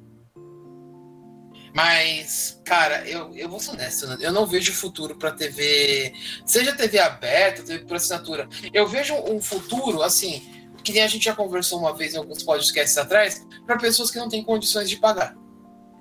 Mas, 1.75 2.61
cara, 2.65 3.07
eu, 3.09 3.35
eu 3.35 3.49
vou 3.49 3.59
ser 3.59 3.73
honesto, 3.73 4.07
né? 4.07 4.17
eu 4.21 4.31
não 4.31 4.47
vejo 4.47 4.73
futuro 4.73 5.17
para 5.17 5.33
TV, 5.33 6.15
seja 6.47 6.73
TV 6.73 7.01
aberta, 7.01 7.65
TV 7.65 7.85
por 7.85 7.97
assinatura. 7.97 8.49
Eu 8.73 8.87
vejo 8.87 9.13
um 9.15 9.43
futuro, 9.43 10.01
assim, 10.01 10.41
que 10.85 10.93
nem 10.93 11.03
a 11.03 11.09
gente 11.09 11.25
já 11.25 11.35
conversou 11.35 11.81
uma 11.81 11.93
vez 11.93 12.15
em 12.15 12.19
alguns 12.19 12.45
podcasts 12.45 12.97
atrás, 12.97 13.45
para 13.67 13.77
pessoas 13.77 14.09
que 14.09 14.19
não 14.19 14.29
têm 14.29 14.45
condições 14.45 14.89
de 14.89 14.97
pagar. 14.99 15.35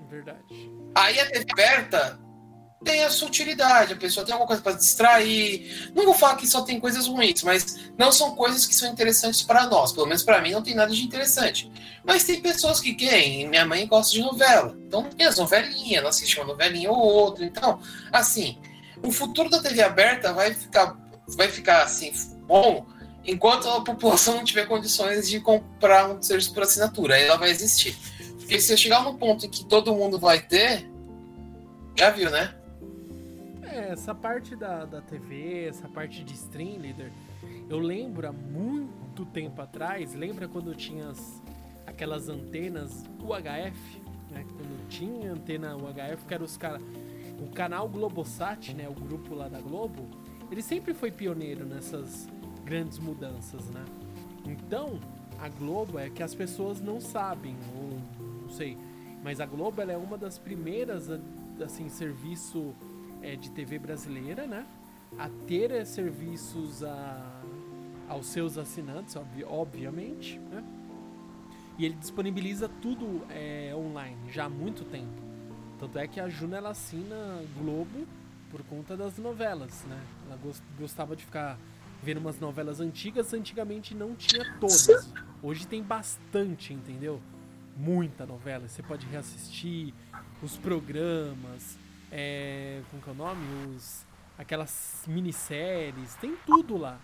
Verdade. 0.08 0.72
Aí 0.96 1.20
a 1.20 1.26
TV 1.26 1.46
aberta 1.52 2.20
tem 2.84 3.04
a 3.04 3.10
sua 3.10 3.30
utilidade, 3.30 3.94
a 3.94 3.96
pessoa 3.96 4.26
tem 4.26 4.34
alguma 4.34 4.48
coisa 4.48 4.62
para 4.62 4.74
distrair. 4.74 5.92
Não 5.96 6.06
vou 6.06 6.14
falar 6.14 6.36
que 6.36 6.46
só 6.46 6.62
tem 6.62 6.80
coisas 6.80 7.08
ruins, 7.08 7.42
mas 7.42 7.92
não 7.98 8.12
são 8.12 8.36
coisas 8.36 8.66
que 8.66 8.76
são 8.76 8.92
interessantes 8.92 9.42
para 9.42 9.66
nós. 9.68 9.94
Pelo 9.94 10.06
menos 10.06 10.24
para 10.24 10.42
mim 10.42 10.52
não 10.52 10.62
tem 10.62 10.76
nada 10.76 10.94
de 10.94 11.02
interessante. 11.02 11.72
Mas 12.04 12.26
tem 12.26 12.42
pessoas 12.42 12.80
que 12.80 12.94
querem. 12.94 13.48
Minha 13.48 13.66
mãe 13.66 13.88
gosta 13.88 14.14
de 14.14 14.22
novela. 14.22 14.76
Então 14.86 15.04
tem 15.04 15.26
as 15.26 15.38
novelinhas, 15.38 16.00
ela 16.00 16.10
assiste 16.10 16.38
uma 16.38 16.48
novelinha 16.48 16.92
ou 16.92 16.98
outra. 16.98 17.46
Então, 17.46 17.80
assim, 18.12 18.58
o 19.02 19.12
futuro 19.12 19.50
da 19.50 19.62
TV 19.62 19.82
aberta 19.82 20.34
vai 20.34 20.54
ficar, 20.54 20.98
vai 21.38 21.48
ficar 21.48 21.84
assim, 21.84 22.12
bom 22.46 22.86
enquanto 23.26 23.70
a 23.70 23.82
população 23.82 24.36
não 24.36 24.44
tiver 24.44 24.66
condições 24.68 25.30
de 25.30 25.40
comprar 25.40 26.10
um 26.10 26.22
serviço 26.22 26.54
por 26.54 26.64
assinatura, 26.64 27.16
aí 27.16 27.24
ela 27.24 27.38
vai 27.38 27.50
existir. 27.50 27.96
Porque 28.44 28.60
se 28.60 28.74
eu 28.74 28.78
chegar 28.78 29.04
no 29.04 29.18
ponto 29.18 29.46
em 29.46 29.50
que 29.50 29.66
todo 29.66 29.96
mundo 29.96 30.20
vai 30.20 30.42
ter, 30.42 30.86
já 31.98 32.10
viu, 32.10 32.30
né? 32.30 32.54
É, 33.64 33.92
essa 33.92 34.14
parte 34.14 34.54
da, 34.54 34.84
da 34.84 35.02
TV, 35.02 35.66
essa 35.66 35.88
parte 35.88 36.24
de 36.24 36.34
stream, 36.34 36.78
líder, 36.78 37.12
eu 37.70 37.80
lembro 37.80 38.28
há 38.28 38.34
muito 38.34 39.26
tempo 39.28 39.62
atrás, 39.62 40.14
lembra 40.14 40.48
quando 40.50 40.76
tinha 40.76 41.08
as, 41.08 41.42
aquelas 41.88 42.28
antenas 42.28 43.06
UHF, 43.22 44.02
né? 44.30 44.46
Quando 44.58 44.90
tinha 44.90 45.32
antena 45.32 45.76
UHF, 45.78 46.26
que 46.28 46.34
era 46.34 46.44
os 46.44 46.58
caras. 46.58 46.82
O 47.40 47.50
canal 47.50 47.88
Globosat, 47.88 48.74
né? 48.74 48.90
O 48.90 48.94
grupo 48.94 49.34
lá 49.34 49.48
da 49.48 49.60
Globo, 49.62 50.06
ele 50.52 50.62
sempre 50.62 50.94
foi 50.94 51.12
pioneiro 51.12 51.66
nessas 51.66 52.28
grandes 52.66 53.00
mudanças, 53.00 53.70
né? 53.70 53.86
Então, 54.46 55.00
a 55.40 55.48
Globo 55.48 55.98
é 55.98 56.10
que 56.10 56.22
as 56.22 56.36
pessoas 56.36 56.82
não 56.82 57.00
sabem, 57.00 57.56
ou 57.76 58.00
sei, 58.54 58.78
mas 59.24 59.40
a 59.40 59.46
Globo 59.46 59.82
ela 59.82 59.92
é 59.92 59.98
uma 59.98 60.18
das 60.18 60.38
primeiras, 60.38 61.10
assim, 61.64 61.90
serviço 61.90 62.74
é, 63.22 63.36
de 63.36 63.50
TV 63.52 63.80
brasileira, 63.80 64.46
né? 64.46 64.66
A 65.18 65.30
ter 65.48 65.72
é, 65.72 65.86
serviços 65.86 66.84
a, 66.84 67.42
aos 68.08 68.28
seus 68.28 68.58
assinantes, 68.58 69.16
ob, 69.16 69.44
obviamente, 69.46 70.40
né? 70.40 70.64
E 71.78 71.86
ele 71.86 71.96
disponibiliza 71.96 72.70
tudo 72.82 73.26
é, 73.30 73.74
online 73.76 74.32
já 74.32 74.46
há 74.46 74.50
muito 74.50 74.86
tempo. 74.86 75.22
Tanto 75.80 75.98
é 75.98 76.08
que 76.08 76.20
a 76.20 76.30
Juna 76.30 76.58
ela 76.58 76.70
assina 76.70 77.44
Globo 77.58 78.08
por 78.52 78.64
conta 78.64 78.96
das 78.96 79.18
novelas, 79.18 79.84
né? 79.86 80.00
Ela 80.28 80.40
gostava 80.80 81.16
de 81.16 81.26
ficar 81.26 81.58
vendo 82.04 82.18
umas 82.18 82.40
novelas 82.40 82.80
antigas, 82.80 83.34
antigamente 83.34 83.96
não 83.96 84.14
tinha 84.14 84.54
todas. 84.60 85.12
Hoje 85.42 85.66
tem 85.66 85.82
bastante, 85.82 86.74
entendeu? 86.74 87.20
Muita 87.76 88.26
novela. 88.26 88.68
Você 88.68 88.84
pode 88.84 89.06
reassistir 89.08 89.94
os 90.42 90.58
programas, 90.58 91.78
é, 92.12 92.82
como 92.90 93.02
que 93.02 93.10
é 93.10 93.12
o 93.12 93.16
nome? 93.16 93.42
Os, 93.76 94.06
aquelas 94.38 95.04
minisséries, 95.08 96.16
tem 96.16 96.36
tudo 96.46 96.78
lá. 96.78 97.00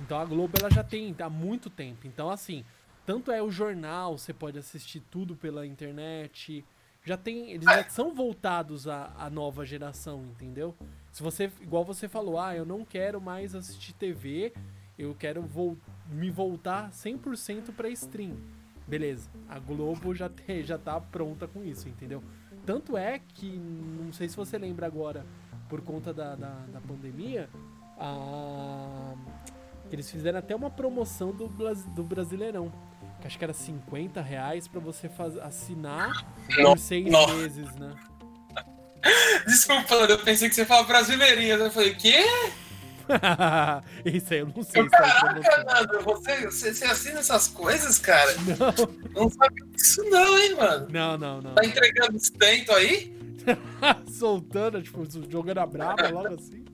Então 0.00 0.18
a 0.18 0.24
Globo 0.24 0.56
ela 0.58 0.70
já 0.70 0.82
tem 0.82 1.14
há 1.20 1.30
muito 1.30 1.70
tempo. 1.70 2.06
Então 2.06 2.30
assim, 2.30 2.64
tanto 3.06 3.30
é 3.30 3.42
o 3.42 3.50
jornal, 3.50 4.18
você 4.18 4.32
pode 4.32 4.58
assistir 4.58 5.00
tudo 5.10 5.36
pela 5.36 5.66
internet. 5.66 6.64
Já 7.04 7.16
tem, 7.16 7.50
eles 7.52 7.64
já 7.64 7.88
são 7.88 8.14
voltados 8.14 8.86
à, 8.86 9.12
à 9.18 9.30
nova 9.30 9.64
geração, 9.64 10.22
entendeu? 10.24 10.76
Se 11.10 11.22
você, 11.22 11.50
igual 11.60 11.84
você 11.84 12.08
falou, 12.08 12.38
ah, 12.38 12.54
eu 12.54 12.64
não 12.64 12.84
quero 12.84 13.20
mais 13.20 13.54
assistir 13.54 13.94
TV, 13.94 14.52
eu 14.98 15.14
quero 15.14 15.42
me 16.08 16.30
voltar 16.30 16.90
100% 16.90 17.72
para 17.74 17.88
stream. 17.88 18.36
Beleza, 18.90 19.30
a 19.48 19.58
Globo 19.58 20.12
já, 20.14 20.28
te, 20.28 20.64
já 20.64 20.76
tá 20.76 21.00
pronta 21.00 21.46
com 21.46 21.64
isso, 21.64 21.88
entendeu? 21.88 22.22
Tanto 22.66 22.96
é 22.96 23.20
que, 23.20 23.56
não 23.56 24.12
sei 24.12 24.28
se 24.28 24.36
você 24.36 24.58
lembra 24.58 24.84
agora, 24.86 25.24
por 25.68 25.80
conta 25.80 26.12
da, 26.12 26.34
da, 26.34 26.50
da 26.72 26.80
pandemia, 26.80 27.48
a, 27.96 29.14
eles 29.92 30.10
fizeram 30.10 30.40
até 30.40 30.56
uma 30.56 30.68
promoção 30.70 31.30
do, 31.30 31.46
do 31.94 32.02
Brasileirão 32.02 32.72
que 33.20 33.26
acho 33.26 33.38
que 33.38 33.44
era 33.44 33.52
50 33.52 34.20
reais 34.20 34.66
pra 34.66 34.80
você 34.80 35.08
faz, 35.08 35.36
assinar 35.38 36.26
por 36.54 36.78
seis 36.78 37.04
meses, 37.04 37.76
né? 37.76 37.94
Desculpa, 39.46 39.94
eu 39.94 40.18
pensei 40.18 40.48
que 40.48 40.54
você 40.54 40.64
falava 40.64 40.88
brasileirinha. 40.88 41.54
Eu 41.54 41.70
falei, 41.70 41.94
quê? 41.94 42.24
Isso 44.04 44.32
aí 44.32 44.40
eu 44.40 44.46
não 44.46 44.62
sei. 44.62 44.82
Eu, 44.82 44.90
caraca, 44.90 45.64
Nando, 45.64 46.04
você, 46.04 46.46
você, 46.46 46.74
você, 46.74 46.84
assina 46.84 47.20
essas 47.20 47.48
coisas, 47.48 47.98
cara? 47.98 48.34
Não. 48.34 49.00
Não 49.22 49.30
sabe 49.30 49.62
disso 49.74 50.02
não, 50.08 50.38
hein, 50.38 50.54
mano? 50.54 50.86
Não, 50.90 51.18
não, 51.18 51.42
não. 51.42 51.54
Tá 51.54 51.64
entregando 51.64 52.16
estento 52.16 52.72
aí? 52.72 53.12
Soltando, 54.08 54.80
tipo, 54.82 55.04
jogando 55.28 55.58
a 55.58 55.66
braba 55.66 56.08
logo 56.08 56.34
assim. 56.34 56.64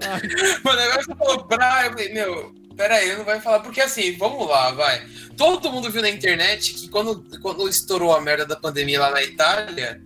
Ai. 0.00 0.20
Mano, 0.62 0.80
agora 0.80 1.02
você 1.02 1.14
falou 1.14 1.44
braba, 1.44 1.86
eu 1.86 1.90
falei, 1.92 2.12
meu, 2.12 2.54
pera 2.76 2.94
aí, 2.94 3.16
não 3.16 3.24
vai 3.24 3.40
falar. 3.40 3.60
Porque 3.60 3.80
assim, 3.80 4.16
vamos 4.16 4.48
lá, 4.48 4.70
vai. 4.70 5.06
Todo 5.36 5.70
mundo 5.72 5.90
viu 5.90 6.00
na 6.00 6.10
internet 6.10 6.74
que 6.74 6.88
quando, 6.88 7.24
quando 7.40 7.68
estourou 7.68 8.14
a 8.14 8.20
merda 8.20 8.46
da 8.46 8.56
pandemia 8.56 9.00
lá 9.00 9.10
na 9.10 9.22
Itália, 9.22 10.00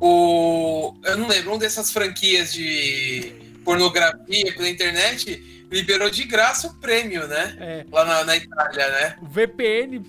o. 0.00 0.94
Eu 1.04 1.16
não 1.16 1.28
lembro, 1.28 1.54
um 1.54 1.58
dessas 1.58 1.90
franquias 1.90 2.52
de 2.52 3.45
pornografia 3.66 4.54
pela 4.54 4.68
internet 4.68 5.66
liberou 5.70 6.08
de 6.08 6.22
graça 6.24 6.68
o 6.68 6.74
prêmio, 6.76 7.26
né? 7.26 7.56
É. 7.58 7.86
Lá 7.90 8.04
na, 8.04 8.24
na 8.24 8.36
Itália, 8.36 8.88
né? 8.88 9.18
O 9.20 9.26
VPN, 9.26 10.00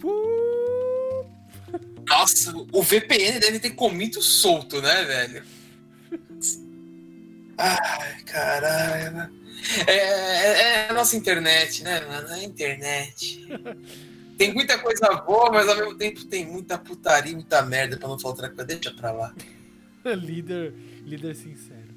Nossa, 2.07 2.53
o 2.71 2.83
VPN 2.83 3.39
deve 3.39 3.59
ter 3.59 3.71
comido 3.71 4.21
solto, 4.21 4.79
né, 4.79 5.03
velho? 5.03 5.43
Ai, 7.57 8.21
caralho. 8.23 9.35
É, 9.87 9.91
é, 9.91 10.61
é, 10.61 10.89
a 10.89 10.93
nossa 10.93 11.17
internet, 11.17 11.83
né, 11.83 11.99
mano? 12.01 12.27
É 12.29 12.35
a 12.35 12.43
internet. 12.43 13.47
Tem 14.37 14.53
muita 14.53 14.77
coisa 14.77 15.15
boa, 15.25 15.51
mas 15.51 15.67
ao 15.67 15.75
mesmo 15.75 15.95
tempo 15.95 16.23
tem 16.25 16.45
muita 16.45 16.77
putaria, 16.77 17.33
muita 17.33 17.59
merda 17.63 17.97
pra 17.97 18.07
não 18.07 18.19
falar 18.19 18.35
outra 18.35 18.49
coisa. 18.49 18.65
Deixa 18.65 18.91
pra 18.91 19.11
lá. 19.11 19.33
líder, 20.05 20.75
líder 21.01 21.35
sincero. 21.35 21.87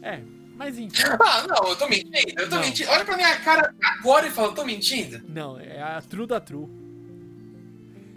É, 0.00 0.20
mas 0.60 0.76
enfim. 0.76 1.02
Ah, 1.24 1.46
não, 1.48 1.70
eu 1.70 1.76
tô 1.76 1.88
mentindo. 1.88 2.38
Eu 2.38 2.50
tô 2.50 2.56
não. 2.56 2.62
mentindo. 2.62 2.90
Olha 2.90 3.02
pra 3.02 3.16
minha 3.16 3.34
cara 3.36 3.74
agora 3.80 4.26
e 4.26 4.30
fala, 4.30 4.48
eu 4.48 4.54
tô 4.54 4.62
mentindo. 4.62 5.22
Não, 5.26 5.58
é 5.58 5.80
a 5.80 6.02
true 6.02 6.26
da 6.26 6.38
true. 6.38 6.68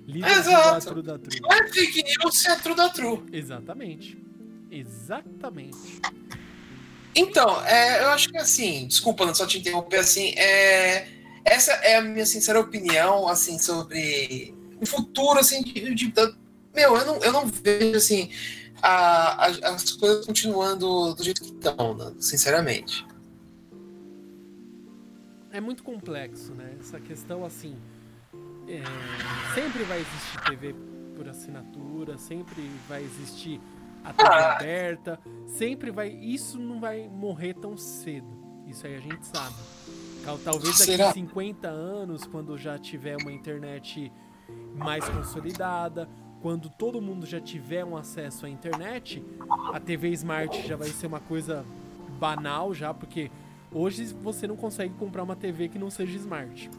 Líder 0.05 0.29
Exato. 0.29 0.87
true 0.87 1.01
da 1.01 1.17
true. 1.17 1.39
Não 1.39 1.49
é 1.53 1.67
fake 1.69 2.03
news, 2.03 2.45
é 2.45 2.55
true 2.57 2.75
da 2.75 2.89
true. 2.89 3.23
Exatamente. 3.31 4.17
Exatamente. 4.69 6.01
Então, 7.15 7.65
é, 7.65 8.03
eu 8.03 8.09
acho 8.09 8.27
que 8.27 8.37
assim, 8.37 8.87
desculpa, 8.87 9.25
não 9.25 9.33
só 9.33 9.47
te 9.47 9.59
interromper 9.59 9.99
assim, 9.99 10.33
é, 10.35 11.07
essa 11.45 11.71
é 11.71 11.95
a 11.95 12.01
minha 12.01 12.25
sincera 12.25 12.59
opinião, 12.59 13.25
assim, 13.29 13.57
sobre 13.57 14.53
o 14.81 14.85
futuro, 14.85 15.39
assim, 15.39 15.63
de, 15.63 15.95
de, 15.95 16.11
de 16.11 16.13
meu, 16.75 16.97
eu 16.97 17.05
não, 17.05 17.17
eu 17.23 17.31
não 17.31 17.45
vejo, 17.47 17.95
assim, 17.95 18.29
a, 18.83 19.45
a, 19.45 19.47
as 19.47 19.91
coisas 19.93 20.25
continuando 20.25 21.15
do 21.15 21.23
jeito 21.23 21.41
que 21.41 21.51
estão, 21.51 21.95
né? 21.95 22.13
sinceramente. 22.19 23.05
É 25.51 25.61
muito 25.61 25.83
complexo, 25.83 26.53
né? 26.53 26.75
Essa 26.79 26.99
questão, 26.99 27.45
assim, 27.45 27.77
é, 28.67 28.83
sempre 29.55 29.83
vai 29.83 30.01
existir 30.01 30.41
TV 30.45 30.75
por 31.15 31.29
assinatura, 31.29 32.17
sempre 32.17 32.69
vai 32.89 33.03
existir 33.03 33.61
a 34.03 34.11
TV 34.11 34.29
ah. 34.29 34.55
aberta, 34.55 35.19
sempre 35.47 35.89
vai. 35.89 36.09
Isso 36.09 36.59
não 36.59 36.81
vai 36.81 37.07
morrer 37.07 37.53
tão 37.53 37.77
cedo. 37.77 38.27
Isso 38.67 38.85
aí 38.85 38.95
a 38.95 38.99
gente 38.99 39.25
sabe. 39.27 39.55
Talvez 40.43 40.79
daqui 40.79 41.01
a 41.01 41.13
50 41.13 41.67
anos, 41.69 42.25
quando 42.25 42.57
já 42.57 42.77
tiver 42.77 43.15
uma 43.17 43.31
internet 43.31 44.11
mais 44.75 45.07
consolidada, 45.07 46.09
quando 46.43 46.69
todo 46.69 47.01
mundo 47.01 47.25
já 47.25 47.39
tiver 47.39 47.85
um 47.85 47.95
acesso 47.95 48.45
à 48.45 48.49
internet, 48.49 49.23
a 49.73 49.79
TV 49.79 50.09
Smart 50.09 50.67
já 50.67 50.75
vai 50.75 50.89
ser 50.89 51.07
uma 51.07 51.21
coisa 51.21 51.65
banal 52.19 52.73
já, 52.73 52.93
porque 52.93 53.31
hoje 53.71 54.13
você 54.21 54.45
não 54.45 54.57
consegue 54.57 54.93
comprar 54.95 55.23
uma 55.23 55.37
TV 55.37 55.69
que 55.69 55.79
não 55.79 55.89
seja 55.89 56.17
Smart. 56.17 56.69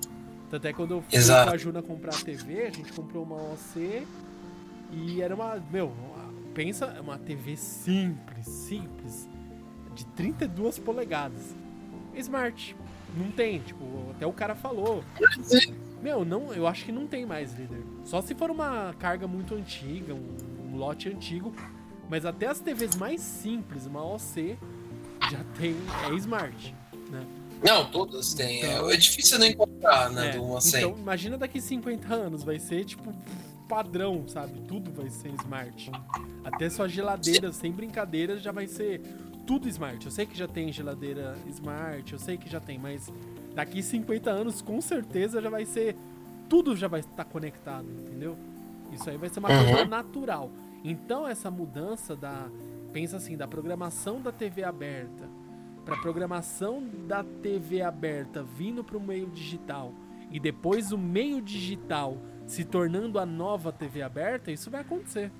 Tanto 0.50 0.66
é 0.66 0.70
que 0.70 0.76
quando 0.76 0.90
eu 0.90 1.00
fui 1.00 1.18
Exato. 1.18 1.48
com 1.48 1.54
a 1.54 1.56
Juna 1.56 1.82
comprar 1.82 2.14
a 2.14 2.18
TV, 2.20 2.66
a 2.66 2.70
gente 2.70 2.92
comprou 2.92 3.24
uma 3.24 3.36
OC 3.36 4.06
e 4.92 5.22
era 5.22 5.34
uma, 5.34 5.56
meu, 5.72 5.90
pensa, 6.52 6.94
é 6.94 7.00
uma 7.00 7.16
TV 7.16 7.56
simples, 7.56 8.46
simples, 8.46 9.26
de 9.94 10.04
32 10.08 10.78
polegadas. 10.78 11.56
Smart. 12.14 12.76
Não 13.16 13.30
tem, 13.30 13.60
tipo, 13.60 14.10
até 14.10 14.26
o 14.26 14.32
cara 14.32 14.54
falou. 14.54 15.02
Meu, 16.04 16.22
não, 16.22 16.52
eu 16.52 16.66
acho 16.66 16.84
que 16.84 16.92
não 16.92 17.06
tem 17.06 17.24
mais 17.24 17.54
líder. 17.58 17.82
Só 18.04 18.20
se 18.20 18.34
for 18.34 18.50
uma 18.50 18.94
carga 18.98 19.26
muito 19.26 19.54
antiga, 19.54 20.12
um, 20.12 20.36
um 20.68 20.76
lote 20.76 21.08
antigo. 21.08 21.50
Mas 22.10 22.26
até 22.26 22.46
as 22.46 22.60
TVs 22.60 22.94
mais 22.96 23.22
simples, 23.22 23.86
uma 23.86 24.04
OC, 24.04 24.58
já 25.30 25.42
tem. 25.58 25.74
É 26.06 26.14
smart, 26.16 26.74
né? 27.10 27.26
Não, 27.64 27.90
todas 27.90 28.34
têm. 28.34 28.58
Então, 28.58 28.90
é, 28.90 28.92
é 28.92 28.96
difícil 28.98 29.38
não 29.38 29.46
encontrar, 29.46 30.10
né? 30.10 30.28
É, 30.28 30.32
do 30.32 30.42
uma 30.42 30.58
Então, 30.58 30.94
imagina 30.98 31.38
daqui 31.38 31.58
50 31.58 32.14
anos, 32.14 32.44
vai 32.44 32.58
ser 32.58 32.84
tipo 32.84 33.10
padrão, 33.66 34.28
sabe? 34.28 34.60
Tudo 34.68 34.92
vai 34.92 35.08
ser 35.08 35.32
smart. 35.40 35.90
Até 36.44 36.68
sua 36.68 36.86
geladeira, 36.86 37.50
sem 37.50 37.72
brincadeira, 37.72 38.36
já 38.36 38.52
vai 38.52 38.66
ser 38.66 39.00
tudo 39.46 39.66
smart. 39.70 40.04
Eu 40.04 40.12
sei 40.12 40.26
que 40.26 40.36
já 40.36 40.46
tem 40.46 40.70
geladeira 40.70 41.34
smart, 41.48 42.12
eu 42.12 42.18
sei 42.18 42.36
que 42.36 42.50
já 42.50 42.60
tem, 42.60 42.78
mas 42.78 43.10
daqui 43.54 43.82
50 43.82 44.30
anos, 44.30 44.60
com 44.60 44.80
certeza, 44.80 45.40
já 45.40 45.50
vai 45.50 45.64
ser. 45.64 45.96
Tudo 46.48 46.76
já 46.76 46.88
vai 46.88 47.00
estar 47.00 47.24
conectado, 47.24 47.86
entendeu? 47.88 48.36
Isso 48.92 49.08
aí 49.08 49.16
vai 49.16 49.28
ser 49.28 49.38
uma 49.38 49.50
uhum. 49.50 49.64
coisa 49.64 49.84
natural. 49.86 50.50
Então, 50.82 51.26
essa 51.26 51.50
mudança 51.50 52.14
da. 52.14 52.48
Pensa 52.92 53.16
assim, 53.16 53.36
da 53.36 53.48
programação 53.48 54.20
da 54.20 54.30
TV 54.30 54.62
aberta, 54.62 55.28
pra 55.84 55.96
programação 55.96 56.80
da 57.08 57.24
TV 57.24 57.82
aberta 57.82 58.42
vindo 58.42 58.84
pro 58.84 59.00
meio 59.00 59.26
digital 59.30 59.92
e 60.30 60.38
depois 60.38 60.92
o 60.92 60.98
meio 60.98 61.40
digital 61.42 62.16
se 62.46 62.64
tornando 62.64 63.18
a 63.18 63.26
nova 63.26 63.72
TV 63.72 64.02
aberta, 64.02 64.50
isso 64.50 64.70
vai 64.70 64.80
acontecer. 64.80 65.30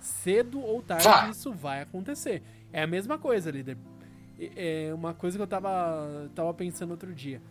Cedo 0.00 0.60
ou 0.60 0.82
tarde 0.82 1.30
isso 1.30 1.52
vai 1.52 1.82
acontecer. 1.82 2.42
É 2.72 2.82
a 2.82 2.86
mesma 2.86 3.18
coisa, 3.18 3.50
líder. 3.50 3.76
É 4.38 4.92
uma 4.94 5.12
coisa 5.14 5.36
que 5.36 5.42
eu 5.42 5.46
tava, 5.46 6.30
tava 6.34 6.54
pensando 6.54 6.92
outro 6.92 7.14
dia. 7.14 7.42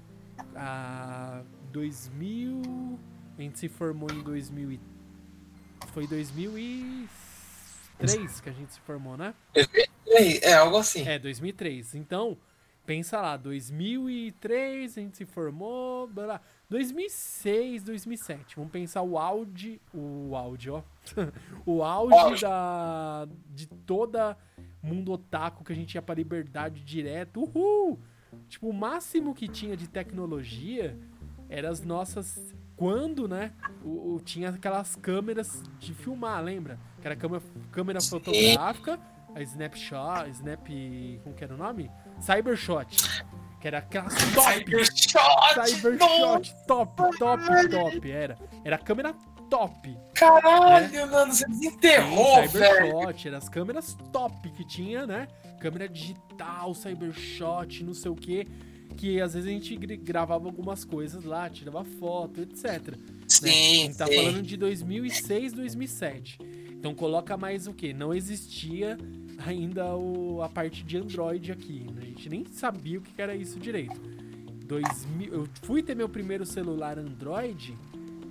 A 0.56 1.44
2000. 1.72 3.00
A 3.38 3.42
gente 3.42 3.60
se 3.60 3.68
formou 3.68 4.10
em 4.12 4.24
2000 4.24 4.72
e... 4.72 4.80
Foi 5.94 6.08
2003 6.08 8.42
que 8.42 8.50
a 8.50 8.54
gente 8.54 8.74
se 8.74 8.80
formou, 8.82 9.16
né? 9.18 9.34
É, 10.42 10.54
algo 10.54 10.78
assim. 10.78 11.08
É, 11.08 11.20
2003. 11.20 11.96
Então, 11.96 12.38
pensa 12.86 13.22
lá, 13.22 13.38
2003 13.38 14.98
a 14.98 15.02
gente 15.02 15.18
se 15.18 15.26
formou, 15.26 16.08
blá, 16.08 16.26
blá. 16.26 16.42
2006, 16.70 17.84
2007. 17.84 18.56
Vamos 18.58 18.72
pensar 18.72 19.02
o 19.02 19.18
auge, 19.18 19.82
o 19.94 20.36
auge, 20.36 20.70
ó. 20.70 20.82
o 21.66 21.84
auge 21.84 22.42
da 22.42 23.28
de 23.50 23.68
toda 23.68 24.38
mundo 24.84 25.12
otaku 25.14 25.64
que 25.64 25.72
a 25.72 25.76
gente 25.76 25.96
ia 25.96 26.02
pra 26.02 26.16
liberdade 26.16 26.84
direto. 26.84 27.42
Uhul! 27.44 28.00
Tipo, 28.50 28.70
o 28.70 28.74
máximo 28.74 29.34
que 29.34 29.48
tinha 29.48 29.76
de 29.78 29.88
tecnologia 29.90 30.98
era 31.50 31.70
as 31.70 31.82
nossas 31.82 32.54
quando, 32.76 33.28
né, 33.28 33.54
o, 33.84 34.16
o- 34.16 34.22
tinha 34.22 34.50
aquelas 34.50 34.96
câmeras 34.96 35.64
de 35.80 35.94
filmar, 35.94 36.44
lembra? 36.44 36.78
Que 37.02 37.08
era 37.08 37.16
câmera, 37.16 37.44
câmera 37.72 38.00
fotográfica, 38.02 39.00
a 39.34 39.42
Snapshot, 39.42 40.30
Snap, 40.32 40.68
como 41.24 41.36
que 41.36 41.44
era 41.44 41.56
o 41.56 41.58
nome? 41.58 41.90
Cybershot. 42.20 43.24
Que 43.60 43.68
era 43.68 43.80
aquelas 43.80 44.14
top, 44.34 44.54
Cybershot! 44.54 45.68
Cybershot, 45.68 46.56
top, 46.68 47.18
top, 47.18 47.70
top, 47.70 48.12
era. 48.12 48.38
Era 48.64 48.76
a 48.76 48.80
câmera 48.80 49.16
top. 49.50 49.98
Caralho, 50.14 51.12
mano, 51.12 51.34
você 51.34 51.48
desenterrou, 51.48 52.44
Sim. 52.44 52.48
Cybershot, 52.50 53.28
eram 53.28 53.38
as 53.38 53.50
câmeras 53.50 53.98
top 54.12 54.50
que 54.52 54.64
tinha, 54.64 55.08
né? 55.08 55.28
Câmera 55.60 55.90
digital, 55.90 56.74
Cybershot, 56.76 57.84
não 57.84 57.94
sei 57.94 58.12
o 58.12 58.16
que. 58.16 58.48
Que 58.96 59.20
às 59.22 59.34
vezes 59.34 59.48
a 59.48 59.52
gente 59.52 59.76
gravava 59.98 60.46
algumas 60.46 60.84
coisas 60.84 61.24
lá, 61.24 61.50
tirava 61.50 61.84
foto, 61.84 62.42
etc. 62.42 62.64
né? 62.66 62.98
A 63.26 63.30
Sim, 63.30 63.48
gente 63.48 63.98
tá 63.98 64.08
falando 64.08 64.42
de 64.42 64.56
2006, 64.56 65.54
2007. 65.54 66.40
Então 66.72 66.94
coloca 66.94 67.36
mais 67.36 67.68
o 67.68 67.74
que? 67.74 67.94
Não 67.94 68.14
existia 68.14 68.98
ainda 69.46 69.96
o, 69.96 70.42
a 70.42 70.50
parte 70.50 70.84
de 70.84 70.98
Android 70.98 71.52
aqui. 71.52 71.86
né? 71.94 72.02
A 72.02 72.06
gente 72.06 72.30
nem 72.30 72.46
sabia 72.46 73.00
o 73.00 73.02
que 73.02 73.22
era 73.22 73.36
isso 73.36 73.60
direito. 73.60 74.00
2000, 74.66 75.34
eu 75.34 75.48
fui 75.64 75.82
ter 75.82 75.96
meu 75.96 76.10
primeiro 76.10 76.46
celular 76.46 76.98
Android 77.00 77.78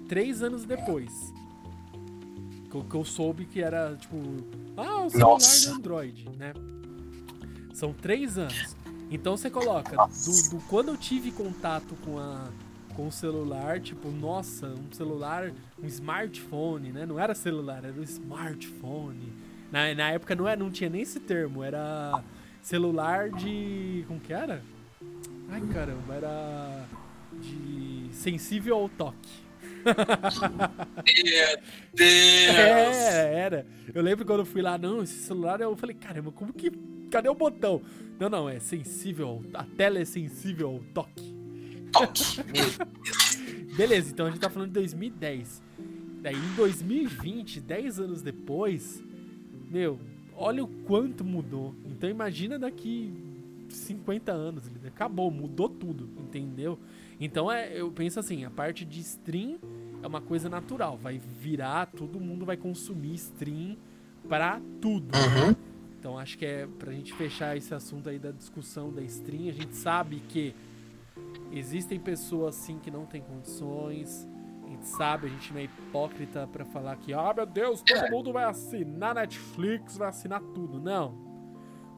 três 0.09 0.43
anos 0.43 0.65
depois. 0.65 1.33
Que, 2.71 2.77
eu- 2.77 2.85
que 2.85 2.95
eu 2.95 3.05
soube 3.05 3.47
que 3.47 3.61
era, 3.63 3.97
tipo, 3.97 4.17
ah, 4.77 5.05
o 5.05 5.11
celular 5.11 5.31
Nossa. 5.33 5.71
do 5.71 5.77
Android, 5.77 6.29
né? 6.37 6.53
São 7.73 7.93
três 7.93 8.37
anos. 8.39 8.77
Então 9.11 9.37
você 9.37 9.49
coloca, 9.49 9.97
do, 9.97 10.51
do 10.51 10.63
quando 10.69 10.89
eu 10.89 10.97
tive 10.97 11.31
contato 11.31 11.95
com 12.05 12.19
a 12.19 12.49
com 12.95 13.09
o 13.09 13.13
celular, 13.13 13.79
tipo, 13.79 14.09
nossa, 14.11 14.69
um 14.69 14.91
celular, 14.91 15.53
um 15.83 15.87
smartphone, 15.87 16.93
né? 16.93 17.05
Não 17.05 17.21
era 17.21 17.35
celular, 17.35 17.85
era 17.85 17.93
um 17.93 18.03
smartphone. 18.03 19.35
Na, 19.71 19.95
na 19.95 20.11
época 20.11 20.35
não, 20.35 20.47
era, 20.47 20.59
não 20.59 20.71
tinha 20.71 20.89
nem 20.91 21.03
esse 21.03 21.21
termo, 21.21 21.63
era 21.63 22.23
celular 22.63 23.31
de. 23.31 24.05
Como 24.07 24.21
que 24.21 24.33
era? 24.33 24.63
Ai 25.49 25.61
caramba, 25.73 26.15
era 26.15 26.85
de 27.41 28.09
sensível 28.13 28.77
ao 28.77 28.89
toque. 28.89 29.47
Meu 29.85 31.59
Deus. 31.95 32.97
É, 33.07 33.39
era. 33.39 33.67
Eu 33.95 34.03
lembro 34.03 34.25
quando 34.25 34.41
eu 34.41 34.47
fui 34.47 34.61
lá, 34.61 34.77
não, 34.77 35.03
esse 35.03 35.19
celular, 35.21 35.61
eu 35.61 35.77
falei, 35.77 35.95
caramba, 35.95 36.33
como 36.33 36.53
que. 36.53 36.71
Cadê 37.11 37.29
o 37.29 37.35
botão? 37.35 37.81
Não, 38.19 38.29
não, 38.29 38.49
é 38.49 38.59
sensível, 38.59 39.45
a 39.55 39.65
tela 39.65 39.99
é 39.99 40.05
sensível 40.05 40.69
ao 40.69 40.81
toque. 40.93 41.35
Toque. 41.93 42.43
Beleza, 43.77 44.11
então 44.11 44.27
a 44.27 44.31
gente 44.31 44.41
tá 44.41 44.51
falando 44.51 44.69
de 44.69 44.75
2010. 44.75 45.63
Daí 46.23 46.35
em 46.35 46.55
2020, 46.57 47.61
10 47.61 48.01
anos 48.01 48.23
depois, 48.23 49.03
meu, 49.71 49.99
olha 50.35 50.63
o 50.63 50.69
quanto 50.85 51.25
mudou. 51.25 51.75
Então 51.85 52.09
imagina 52.09 52.59
daqui 52.59 53.13
50 53.69 54.33
anos, 54.33 54.71
acabou, 54.87 55.31
mudou 55.31 55.69
tudo, 55.69 56.09
entendeu? 56.19 56.79
Então 57.21 57.51
é, 57.51 57.81
eu 57.81 57.91
penso 57.91 58.21
assim, 58.21 58.45
a 58.45 58.51
parte 58.51 58.85
de 58.85 59.01
stream 59.01 59.59
é 60.03 60.07
uma 60.07 60.21
coisa 60.21 60.49
natural, 60.49 60.97
vai 60.97 61.19
virar, 61.19 61.87
todo 61.87 62.21
mundo 62.21 62.45
vai 62.45 62.57
consumir 62.57 63.15
stream 63.15 63.77
pra 64.29 64.61
tudo. 64.81 65.17
Uhum. 65.17 65.57
Então 65.99 66.19
acho 66.19 66.39
que 66.39 66.45
é 66.47 66.69
pra 66.79 66.93
gente 66.93 67.13
fechar 67.15 67.57
esse 67.57 67.75
assunto 67.75 68.09
aí 68.09 68.19
da 68.19 68.31
discussão 68.31 68.93
da 68.93 69.03
stream, 69.03 69.49
a 69.49 69.53
gente 69.53 69.75
sabe 69.75 70.23
que 70.29 70.55
existem 71.51 71.99
pessoas 71.99 72.57
assim 72.57 72.79
que 72.79 72.91
não 72.91 73.07
têm 73.07 73.23
condições. 73.23 74.29
A 74.67 74.69
gente 74.69 74.87
sabe, 74.87 75.27
a 75.29 75.31
gente 75.31 75.53
não 75.53 75.61
é 75.61 75.65
hipócrita 75.65 76.47
pra 76.53 76.65
falar 76.65 76.97
que, 76.97 77.15
ah, 77.15 77.33
meu 77.35 77.47
Deus, 77.47 77.81
todo 77.83 78.11
mundo 78.11 78.33
vai 78.33 78.45
assinar 78.45 79.15
Netflix, 79.15 79.97
vai 79.97 80.09
assinar 80.09 80.41
tudo. 80.41 80.81
Não. 80.81 81.25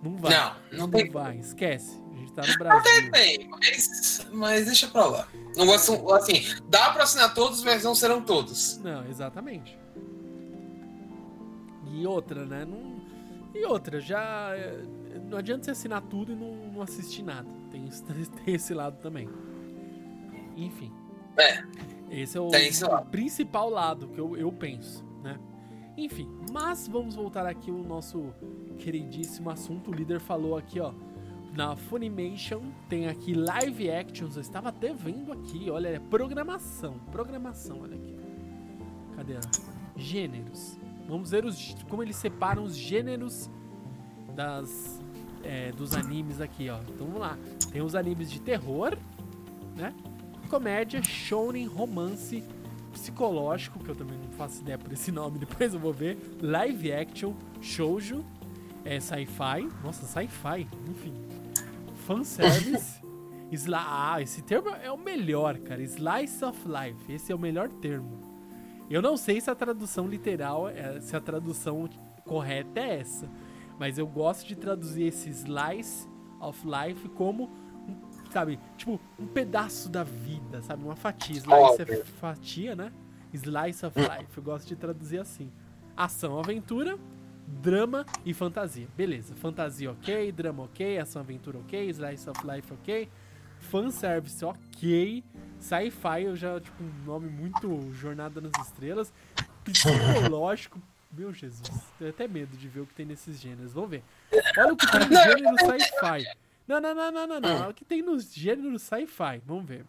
Não 0.02 0.16
vai. 0.16 0.32
Não, 0.32 0.54
não 0.72 0.78
Não 0.80 0.90
tem. 0.90 1.10
vai, 1.10 1.38
esquece. 1.38 2.00
A 2.12 2.16
gente 2.16 2.32
tá 2.32 2.42
no 2.46 2.58
Brasil. 2.58 3.10
Tem, 3.10 3.48
mas, 3.48 4.26
mas 4.32 4.66
deixa 4.66 4.86
pra 4.88 5.06
lá. 5.06 5.28
Não 5.56 5.72
assim, 5.72 6.42
dá 6.68 6.90
pra 6.92 7.02
assinar 7.04 7.34
todos, 7.34 7.64
mas 7.64 7.82
não 7.82 7.94
serão 7.94 8.22
todos. 8.22 8.78
Não, 8.78 9.04
exatamente. 9.06 9.78
E 11.90 12.06
outra, 12.06 12.44
né? 12.44 12.64
Não... 12.64 12.98
E 13.54 13.64
outra, 13.64 13.98
já. 13.98 14.54
é, 14.54 14.84
Não 15.28 15.38
adianta 15.38 15.64
você 15.64 15.70
assinar 15.72 16.02
tudo 16.02 16.32
e 16.32 16.36
não, 16.36 16.54
não 16.72 16.82
assistir 16.82 17.22
nada. 17.22 17.48
Tem, 17.70 17.88
tem 18.44 18.54
esse 18.54 18.72
lado 18.74 18.98
também. 19.00 19.28
Enfim. 20.56 20.92
É. 21.38 21.64
Esse 22.10 22.38
é 22.38 22.40
o 22.40 22.48
Tem 22.48 22.70
principal 23.10 23.68
lado 23.70 24.08
que 24.08 24.18
eu, 24.18 24.36
eu 24.36 24.50
penso, 24.52 25.04
né? 25.22 25.38
Enfim, 25.96 26.28
mas 26.52 26.86
vamos 26.86 27.16
voltar 27.16 27.46
aqui 27.46 27.70
ao 27.70 27.78
nosso 27.78 28.32
queridíssimo 28.78 29.50
assunto. 29.50 29.90
O 29.90 29.94
líder 29.94 30.20
falou 30.20 30.56
aqui, 30.56 30.78
ó. 30.80 30.92
Na 31.54 31.74
Funimation 31.74 32.62
tem 32.88 33.08
aqui 33.08 33.34
live 33.34 33.90
actions. 33.90 34.36
Eu 34.36 34.42
estava 34.42 34.68
até 34.68 34.92
vendo 34.92 35.32
aqui, 35.32 35.70
olha, 35.70 35.88
é 35.88 35.98
programação. 35.98 37.00
Programação, 37.10 37.80
olha 37.82 37.96
aqui. 37.96 38.16
Cadê? 39.16 39.34
Gêneros. 39.96 40.78
Vamos 41.08 41.30
ver 41.30 41.44
os, 41.44 41.74
como 41.88 42.02
eles 42.02 42.16
separam 42.16 42.62
os 42.62 42.76
gêneros 42.76 43.50
das, 44.36 45.02
é, 45.42 45.72
dos 45.72 45.94
animes 45.94 46.40
aqui, 46.40 46.68
ó. 46.68 46.78
Então 46.82 47.06
vamos 47.06 47.20
lá. 47.20 47.36
Tem 47.72 47.82
os 47.82 47.96
animes 47.96 48.30
de 48.30 48.40
terror, 48.40 48.96
né? 49.74 49.92
Comédia, 50.48 51.02
shounen, 51.02 51.66
romance, 51.66 52.42
psicológico, 52.92 53.78
que 53.78 53.88
eu 53.88 53.94
também 53.94 54.18
não 54.18 54.30
faço 54.30 54.62
ideia 54.62 54.78
por 54.78 54.92
esse 54.92 55.10
nome, 55.12 55.38
depois 55.38 55.74
eu 55.74 55.80
vou 55.80 55.92
ver. 55.92 56.18
Live 56.40 56.92
action, 56.92 57.34
shoujo, 57.60 58.24
é, 58.84 58.98
sci-fi. 58.98 59.68
Nossa, 59.82 60.06
sci-fi, 60.06 60.66
enfim. 60.88 61.14
Fanservice. 62.06 63.00
Sli 63.50 63.74
ah, 63.74 64.20
esse 64.20 64.42
termo 64.42 64.68
é 64.68 64.90
o 64.92 64.98
melhor, 64.98 65.58
cara. 65.58 65.82
Slice 65.82 66.44
of 66.44 66.58
life. 66.66 67.10
Esse 67.10 67.32
é 67.32 67.34
o 67.34 67.38
melhor 67.38 67.68
termo. 67.68 68.18
Eu 68.90 69.00
não 69.00 69.16
sei 69.16 69.40
se 69.40 69.50
a 69.50 69.54
tradução 69.54 70.06
literal, 70.06 70.68
é, 70.68 71.00
se 71.00 71.16
a 71.16 71.20
tradução 71.20 71.88
correta 72.24 72.80
é 72.80 73.00
essa. 73.00 73.28
Mas 73.78 73.96
eu 73.96 74.06
gosto 74.06 74.46
de 74.46 74.56
traduzir 74.56 75.04
esse 75.04 75.30
slice 75.30 76.08
of 76.40 76.60
life 76.66 77.08
como, 77.10 77.50
sabe, 78.30 78.58
tipo, 78.76 79.00
um 79.18 79.26
pedaço 79.26 79.88
da 79.88 80.04
vida, 80.04 80.62
sabe? 80.62 80.84
Uma 80.84 80.96
fatia. 80.96 81.36
Slice 81.36 81.82
é 81.82 82.04
fatia, 82.04 82.76
né? 82.76 82.92
Slice 83.32 83.84
of 83.84 83.98
life. 83.98 84.36
Eu 84.36 84.42
gosto 84.42 84.66
de 84.66 84.76
traduzir 84.76 85.18
assim. 85.18 85.50
Ação, 85.96 86.38
aventura, 86.38 86.98
drama 87.46 88.04
e 88.24 88.32
fantasia. 88.32 88.88
Beleza. 88.96 89.34
Fantasia 89.34 89.90
ok, 89.90 90.32
drama 90.32 90.64
ok, 90.64 90.98
ação, 90.98 91.20
aventura 91.20 91.58
ok, 91.58 91.88
slice 91.90 92.28
of 92.28 92.40
life 92.46 92.72
ok, 92.72 93.08
fanservice 93.58 94.44
ok, 94.44 95.24
sci-fi 95.58 96.22
eu 96.22 96.36
já, 96.36 96.60
tipo, 96.60 96.82
um 96.82 97.04
nome 97.04 97.28
muito 97.28 97.92
Jornada 97.92 98.40
nas 98.40 98.52
Estrelas, 98.66 99.12
psicológico, 99.64 100.80
meu 101.10 101.32
Jesus, 101.32 101.70
tenho 101.98 102.10
até 102.10 102.28
medo 102.28 102.56
de 102.56 102.68
ver 102.68 102.80
o 102.80 102.86
que 102.86 102.94
tem 102.94 103.06
nesses 103.06 103.40
gêneros. 103.40 103.72
Vamos 103.72 103.90
ver. 103.90 104.04
Olha 104.58 104.72
o 104.72 104.76
que 104.76 104.90
tem 104.90 105.00
no 105.00 105.16
gênero 105.16 105.56
sci-fi. 105.58 106.47
Não, 106.68 106.80
não, 106.80 106.94
não, 106.94 107.10
não, 107.10 107.26
não, 107.26 107.40
não. 107.40 107.60
Olha 107.62 107.70
o 107.70 107.74
que 107.74 107.84
tem 107.84 108.02
no 108.02 108.18
gênero 108.20 108.78
sci-fi. 108.78 109.40
Vamos 109.46 109.64
ver. 109.66 109.84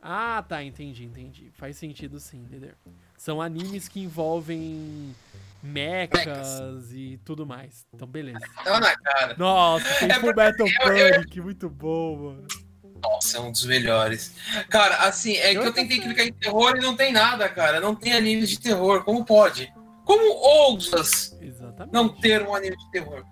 Ah, 0.00 0.42
tá, 0.48 0.62
entendi, 0.62 1.04
entendi. 1.04 1.50
Faz 1.58 1.76
sentido 1.76 2.18
sim, 2.20 2.46
líder. 2.48 2.74
São 3.18 3.42
animes 3.42 3.86
que 3.88 4.00
envolvem 4.00 5.14
mechas 5.62 6.90
e 6.92 7.18
tudo 7.24 7.44
mais. 7.46 7.84
Então, 7.92 8.08
beleza. 8.08 8.38
Tá 8.64 8.80
na 8.80 8.96
cara. 8.96 9.34
Nossa, 9.36 9.84
tem 9.98 10.10
É 10.10 10.14
Full 10.14 10.34
Metal 10.34 10.66
eu- 10.66 10.96
eu- 10.96 11.10
Panic, 11.14 11.40
muito 11.40 11.68
bom, 11.68 12.16
mano. 12.16 12.46
Nossa, 13.02 13.38
é 13.38 13.40
um 13.40 13.50
dos 13.50 13.64
melhores. 13.64 14.34
Cara, 14.68 14.96
assim, 15.06 15.34
é 15.36 15.50
que 15.52 15.58
eu 15.58 15.72
tentei 15.72 15.98
clicar 16.00 16.26
em 16.26 16.32
terror 16.32 16.76
e 16.76 16.80
não 16.80 16.94
tem 16.96 17.12
nada, 17.12 17.48
cara. 17.48 17.80
Não 17.80 17.94
tem 17.94 18.12
anime 18.12 18.46
de 18.46 18.58
terror. 18.58 19.04
Como 19.04 19.24
pode? 19.24 19.72
Como 20.04 20.22
ousas 20.34 21.36
Exatamente. 21.40 21.92
não 21.92 22.08
ter 22.08 22.42
um 22.46 22.54
anime 22.54 22.76
de 22.76 22.90
terror? 22.90 23.24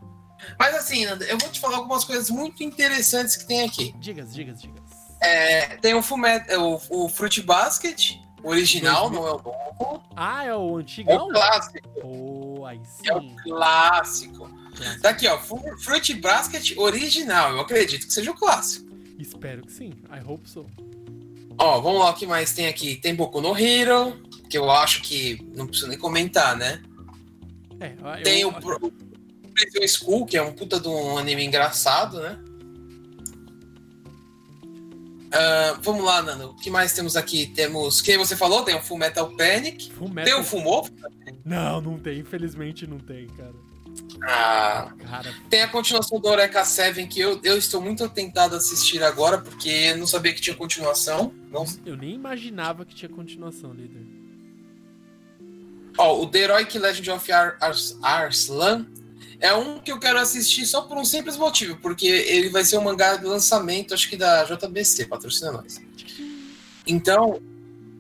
Mas 0.59 0.75
assim, 0.75 1.05
eu 1.05 1.39
vou 1.39 1.49
te 1.51 1.61
falar 1.61 1.77
algumas 1.79 2.05
coisas 2.05 2.31
muito 2.31 2.63
interessantes 2.63 3.37
que 3.37 3.47
tem 3.47 3.63
aqui. 3.65 3.95
Digas, 3.99 4.33
digas, 4.35 4.61
digas. 4.63 4.81
É, 5.21 5.77
tem 5.79 5.95
o, 5.95 6.03
Fumet, 6.03 6.45
o, 6.57 6.81
o 6.91 7.09
Fruit 7.09 7.43
Basket, 7.43 8.13
o 8.43 8.49
original, 8.51 9.11
2000. 9.11 9.21
não 9.21 9.29
é 9.29 9.33
o 9.33 9.43
novo. 9.43 10.03
Ah, 10.15 10.45
é 10.45 10.55
o 10.55 10.79
É 10.79 10.83
antigão? 10.83 11.29
o 11.29 11.33
clássico. 11.33 11.79
Oh, 12.05 12.65
aí 12.67 12.81
É 13.05 13.15
o 13.17 13.21
sim. 13.21 13.37
clássico. 13.43 14.49
Clássico. 14.75 15.01
Tá 15.03 15.11
aqui, 15.11 15.27
ó. 15.27 15.39
Fruit 15.39 16.15
Basket 16.15 16.77
original. 16.79 17.53
Eu 17.53 17.61
acredito 17.61 18.07
que 18.07 18.13
seja 18.13 18.31
o 18.31 18.35
clássico. 18.35 18.89
Espero 19.19 19.63
que 19.63 19.73
sim. 19.73 19.91
I 20.09 20.21
hope 20.25 20.49
so. 20.49 20.65
Ó, 21.59 21.81
vamos 21.81 21.99
lá, 22.01 22.11
o 22.11 22.15
que 22.15 22.25
mais 22.25 22.53
tem 22.53 22.69
aqui? 22.69 22.95
Tem 22.95 23.13
Boku 23.13 23.41
no 23.41 23.59
Hero, 23.59 24.23
que 24.49 24.57
eu 24.57 24.71
acho 24.71 25.03
que 25.03 25.45
não 25.57 25.67
preciso 25.67 25.89
nem 25.89 25.99
comentar, 25.99 26.57
né? 26.57 26.81
É, 27.81 27.95
eu, 28.19 28.23
Tem 28.23 28.41
eu, 28.43 28.49
o 28.51 28.53
o 28.53 28.93
Prison 29.71 30.05
School, 30.05 30.27
que 30.27 30.37
é 30.37 30.43
um 30.43 30.53
puta 30.53 30.79
de 30.79 30.89
um 30.89 31.19
anime 31.19 31.45
engraçado, 31.45 32.21
né? 32.21 32.39
Ah, 35.33 35.79
vamos 35.83 36.05
lá, 36.05 36.23
Nando. 36.23 36.51
O 36.51 36.57
que 36.57 36.71
mais 36.71 36.93
temos 36.93 37.17
aqui? 37.17 37.47
Temos. 37.47 38.01
Quem 38.01 38.17
você 38.17 38.35
falou? 38.37 38.63
Tem 38.63 38.75
o 38.75 38.81
Full 38.81 38.99
Metal 38.99 39.31
Panic. 39.37 39.93
Full 39.93 40.07
Tem 40.07 40.15
Metal... 40.15 40.41
o 40.41 40.45
Fumou? 40.45 40.89
Não, 41.45 41.81
não 41.81 41.99
tem. 41.99 42.19
Infelizmente 42.19 42.87
não 42.87 42.99
tem, 42.99 43.27
cara. 43.29 43.55
Ah, 44.23 44.93
Cara, 45.09 45.35
tem 45.49 45.63
a 45.63 45.69
continuação 45.69 46.19
do 46.21 46.29
Eureka 46.29 46.65
7, 46.65 47.07
que 47.07 47.21
eu, 47.21 47.41
eu 47.43 47.57
estou 47.57 47.81
muito 47.81 48.09
tentado 48.09 48.55
a 48.55 48.59
assistir 48.59 49.03
agora, 49.03 49.39
porque 49.39 49.69
eu 49.69 49.97
não 49.97 50.07
sabia 50.07 50.33
que 50.33 50.41
tinha 50.41 50.57
continuação. 50.57 51.33
Não... 51.51 51.65
eu 51.87 51.97
nem 51.97 52.15
imaginava 52.15 52.85
que 52.85 52.95
tinha 52.95 53.09
continuação, 53.09 53.73
líder. 53.73 54.07
Ó, 55.97 56.23
o 56.23 56.27
The 56.27 56.39
Heroic 56.39 56.79
Legend 56.79 57.11
of 57.11 57.33
Ar 57.33 57.57
Ars 57.61 57.99
Arslan 58.03 58.87
é 59.41 59.55
um 59.55 59.79
que 59.79 59.93
eu 59.93 59.99
quero 60.01 60.19
assistir 60.19 60.67
só 60.67 60.83
por 60.83 60.97
um 60.97 61.05
simples 61.05 61.37
motivo, 61.37 61.77
porque 61.81 62.07
ele 62.07 62.49
vai 62.49 62.65
ser 62.65 62.79
um 62.79 62.83
mangá 62.83 63.17
de 63.17 63.25
lançamento, 63.25 63.95
acho 63.95 64.09
que 64.09 64.17
da 64.17 64.45
JBC, 64.45 65.07
patrocina 65.07 65.53
nós. 65.53 65.81
Então, 66.87 67.41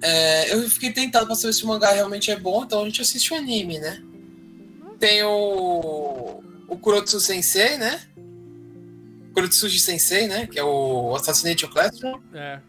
é, 0.03 0.53
eu 0.53 0.69
fiquei 0.69 0.93
tentado 0.93 1.27
pra 1.27 1.35
saber 1.35 1.53
se 1.53 1.65
o 1.65 1.69
mangá 1.69 1.93
realmente 1.93 2.31
é 2.31 2.37
bom, 2.37 2.65
então 2.65 2.83
a 2.83 2.85
gente 2.85 3.01
assiste 3.01 3.33
o 3.33 3.37
anime, 3.37 3.79
né? 3.79 4.03
Tem 4.99 5.23
o, 5.23 6.43
o 6.67 6.77
Kurotsu 6.79 7.21
Sensei, 7.21 7.77
né? 7.77 8.03
Kurotsuji 9.33 9.79
Sensei, 9.79 10.27
né? 10.27 10.47
Que 10.49 10.59
é 10.59 10.65
o 10.65 11.15
Assassination 11.15 11.69
Classroom. 11.69 12.19
É. 12.35 12.61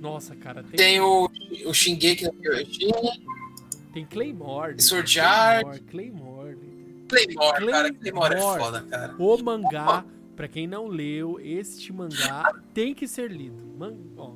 Nossa, 0.00 0.34
cara, 0.34 0.62
tem, 0.64 0.76
Tem 0.76 1.00
o, 1.00 1.30
o 1.66 1.74
Shingeki 1.74 2.24
no 2.24 2.32
Kyojin, 2.32 2.90
tem 3.92 4.06
Claymore. 4.06 4.70
líder. 4.70 4.82
Sword 4.82 5.20
Art. 5.20 5.82
Claymore, 5.90 6.39
Claymore. 7.10 7.56
Claymore, 7.56 7.72
cara. 7.72 7.94
Claymore 7.94 8.34
é 8.34 8.40
foda, 8.40 8.82
cara. 8.82 9.14
O 9.18 9.42
mangá, 9.42 10.04
pra 10.36 10.48
quem 10.48 10.66
não 10.66 10.86
leu, 10.86 11.38
este 11.40 11.92
mangá 11.92 12.52
tem 12.72 12.94
que 12.94 13.06
ser 13.06 13.30
lido. 13.30 13.62
Man... 13.76 13.94
Ó, 14.16 14.34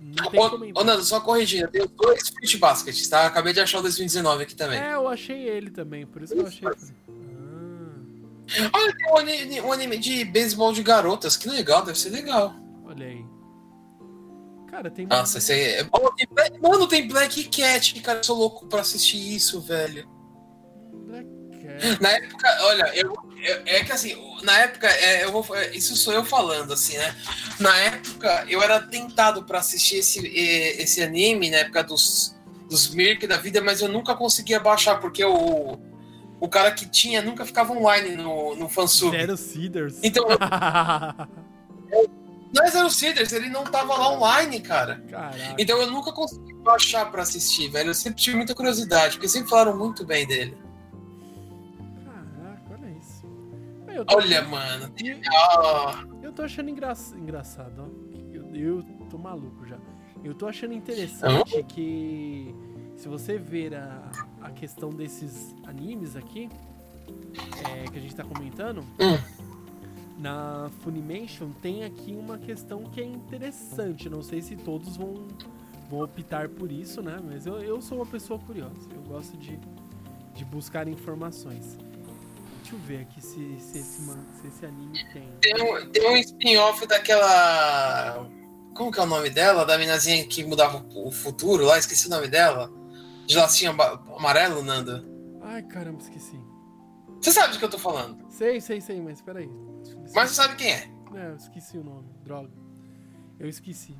não 0.00 0.30
tem 0.30 0.40
Ô, 0.40 0.50
como 0.50 0.64
ô, 0.74 0.84
Nando, 0.84 1.04
só 1.04 1.20
corrigindo, 1.20 1.66
eu 1.66 1.70
tenho 1.70 1.88
dois 1.88 2.28
Fruit 2.28 2.58
Baskets, 2.58 3.08
tá? 3.08 3.26
Acabei 3.26 3.52
de 3.52 3.60
achar 3.60 3.78
o 3.78 3.82
2019 3.82 4.42
aqui 4.42 4.56
também. 4.56 4.80
É, 4.80 4.94
eu 4.94 5.06
achei 5.06 5.48
ele 5.48 5.70
também, 5.70 6.06
por 6.06 6.22
isso 6.22 6.34
que 6.34 6.40
eu 6.40 6.46
achei. 6.46 6.66
Ah, 6.66 8.70
Olha, 8.72 8.96
tem 8.96 9.12
um 9.12 9.16
anime, 9.16 9.60
um 9.60 9.72
anime 9.72 9.98
de 9.98 10.24
beisebol 10.24 10.72
de 10.72 10.82
garotas, 10.82 11.36
que 11.36 11.48
legal, 11.48 11.84
deve 11.84 11.98
ser 11.98 12.10
legal. 12.10 12.54
olha 12.84 13.06
aí. 13.06 13.24
Cara, 14.68 14.90
tem. 14.90 15.06
Nossa, 15.06 15.38
esse 15.38 15.52
aí 15.52 15.60
é 15.60 15.88
Mano, 16.62 16.86
tem 16.86 17.06
Black 17.06 17.44
Cat, 17.44 18.00
cara, 18.00 18.20
eu 18.20 18.24
sou 18.24 18.36
louco 18.36 18.66
pra 18.66 18.80
assistir 18.80 19.34
isso, 19.34 19.60
velho. 19.60 20.08
Na 22.00 22.10
época, 22.10 22.48
olha, 22.62 22.90
eu, 22.94 23.12
eu- 23.42 23.62
é 23.66 23.84
que 23.84 23.92
assim, 23.92 24.16
na 24.42 24.58
época, 24.60 24.86
é, 24.86 25.24
eu 25.24 25.32
vou, 25.32 25.44
é, 25.56 25.74
isso 25.74 25.96
sou 25.96 26.12
eu 26.12 26.24
falando, 26.24 26.72
assim, 26.72 26.96
né? 26.98 27.14
Na 27.58 27.76
época, 27.78 28.44
eu 28.48 28.62
era 28.62 28.80
tentado 28.80 29.42
pra 29.44 29.58
assistir 29.60 29.96
esse, 29.96 30.26
esse 30.26 31.02
anime, 31.02 31.50
na 31.50 31.58
época 31.58 31.82
dos, 31.84 32.34
dos 32.68 32.88
Mirk 32.94 33.26
da 33.26 33.36
vida, 33.36 33.60
mas 33.60 33.80
eu 33.80 33.88
nunca 33.88 34.14
conseguia 34.14 34.60
baixar, 34.60 35.00
porque 35.00 35.24
o, 35.24 35.78
o 36.40 36.48
cara 36.48 36.70
que 36.72 36.86
tinha 36.86 37.20
nunca 37.22 37.44
ficava 37.44 37.72
online 37.72 38.16
no, 38.16 38.54
no 38.56 38.68
fansub. 38.68 39.16
Zero 39.16 39.36
Cedars. 39.36 39.96
Então, 40.02 40.26
nós 42.52 42.74
era 42.74 42.84
o 42.86 42.90
Cedars, 42.90 43.32
ele 43.32 43.48
não 43.48 43.64
tava 43.64 43.94
lá 43.96 44.12
online, 44.12 44.60
cara. 44.60 45.02
Caraca. 45.08 45.54
Então 45.58 45.78
eu 45.80 45.90
nunca 45.90 46.12
consegui 46.12 46.52
baixar 46.54 47.10
pra 47.10 47.22
assistir, 47.22 47.68
velho. 47.68 47.90
Eu 47.90 47.94
sempre 47.94 48.20
tive 48.20 48.36
muita 48.36 48.54
curiosidade, 48.54 49.14
porque 49.16 49.28
sempre 49.28 49.48
falaram 49.48 49.76
muito 49.76 50.04
bem 50.04 50.26
dele. 50.26 50.56
Eu 54.00 54.04
tô 54.06 54.16
Olha, 54.16 54.40
achando- 54.40 54.50
mano. 54.50 54.94
Eu 56.22 56.32
tô 56.32 56.42
achando 56.42 56.68
engra... 56.70 56.94
engraçado, 57.16 57.82
ó. 57.82 58.10
Eu, 58.34 58.50
eu 58.54 58.82
tô 59.08 59.18
maluco 59.18 59.66
já. 59.66 59.78
Eu 60.22 60.34
tô 60.34 60.46
achando 60.46 60.74
interessante 60.74 61.62
que 61.64 62.54
se 62.96 63.08
você 63.08 63.38
ver 63.38 63.74
a, 63.74 64.10
a 64.42 64.50
questão 64.50 64.90
desses 64.90 65.54
animes 65.66 66.16
aqui, 66.16 66.48
é, 67.70 67.84
que 67.90 67.98
a 67.98 68.00
gente 68.00 68.14
tá 68.14 68.24
comentando, 68.24 68.80
Hum. 69.00 69.18
na 70.18 70.68
Funimation 70.80 71.50
tem 71.62 71.84
aqui 71.84 72.12
uma 72.14 72.36
questão 72.38 72.82
que 72.84 73.00
é 73.00 73.04
interessante. 73.04 74.08
Não 74.10 74.22
sei 74.22 74.42
se 74.42 74.54
todos 74.56 74.96
vão, 74.96 75.26
vão 75.88 76.02
optar 76.02 76.48
por 76.48 76.70
isso, 76.70 77.00
né? 77.02 77.16
Mas 77.24 77.46
eu, 77.46 77.58
eu 77.60 77.80
sou 77.80 77.98
uma 77.98 78.06
pessoa 78.06 78.38
curiosa. 78.38 78.88
Eu 78.94 79.02
gosto 79.02 79.36
de, 79.38 79.58
de 80.34 80.44
buscar 80.44 80.86
informações. 80.88 81.78
Deixa 82.70 82.76
eu 82.76 82.78
ver 82.86 83.00
aqui 83.00 83.20
se, 83.20 83.58
se, 83.58 83.78
esse, 83.78 84.00
se 84.00 84.46
esse 84.46 84.64
anime 84.64 85.04
tem. 85.12 85.28
tem 85.40 85.60
um, 85.60 85.90
tem 85.90 86.08
um 86.08 86.16
spin-off 86.18 86.86
daquela. 86.86 88.30
Como 88.76 88.92
que 88.92 89.00
é 89.00 89.02
o 89.02 89.06
nome 89.06 89.28
dela? 89.28 89.66
Da 89.66 89.76
minazinha 89.76 90.24
que 90.24 90.44
mudava 90.44 90.86
o 90.94 91.10
futuro 91.10 91.64
lá, 91.64 91.78
esqueci 91.78 92.06
o 92.06 92.10
nome 92.10 92.28
dela. 92.28 92.70
De 93.26 93.36
lacinho 93.36 93.72
amarelo, 93.72 94.62
Nanda. 94.62 95.04
Ai, 95.42 95.64
caramba, 95.64 96.00
esqueci. 96.00 96.38
Você 97.20 97.32
sabe 97.32 97.54
do 97.54 97.58
que 97.58 97.64
eu 97.64 97.70
tô 97.70 97.78
falando. 97.78 98.24
Sei, 98.30 98.60
sei, 98.60 98.80
sei, 98.80 99.00
mas 99.00 99.20
peraí. 99.20 99.50
Mas 100.14 100.30
você 100.30 100.36
sabe 100.36 100.54
quem 100.54 100.70
é. 100.70 100.88
É, 101.16 101.26
eu 101.30 101.36
esqueci 101.36 101.76
o 101.76 101.82
nome. 101.82 102.08
Droga. 102.22 102.50
Eu 103.40 103.48
esqueci. 103.48 103.96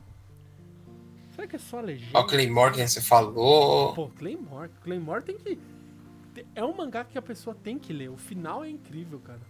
Será 1.35 1.49
que 1.49 1.57
é 1.57 1.59
só 1.59 1.79
a 1.79 1.83
legenda? 1.83 2.17
Ó, 2.17 2.23
Claymore 2.23 2.73
que 2.73 2.87
você 2.87 3.01
falou. 3.01 3.95
Pô, 3.95 4.09
Claymore. 4.11 4.71
Claymore 4.85 5.25
tem 5.25 5.37
que. 5.37 5.59
É 6.55 6.65
um 6.65 6.77
mangá 6.77 7.05
que 7.05 7.19
a 7.19 7.23
pessoa 7.23 7.55
tem 7.55 7.79
que 7.79 7.93
ler. 7.93 8.09
O 8.09 8.17
final 8.17 8.65
é 8.65 8.71
incrível, 8.71 9.19
cara. 9.21 9.41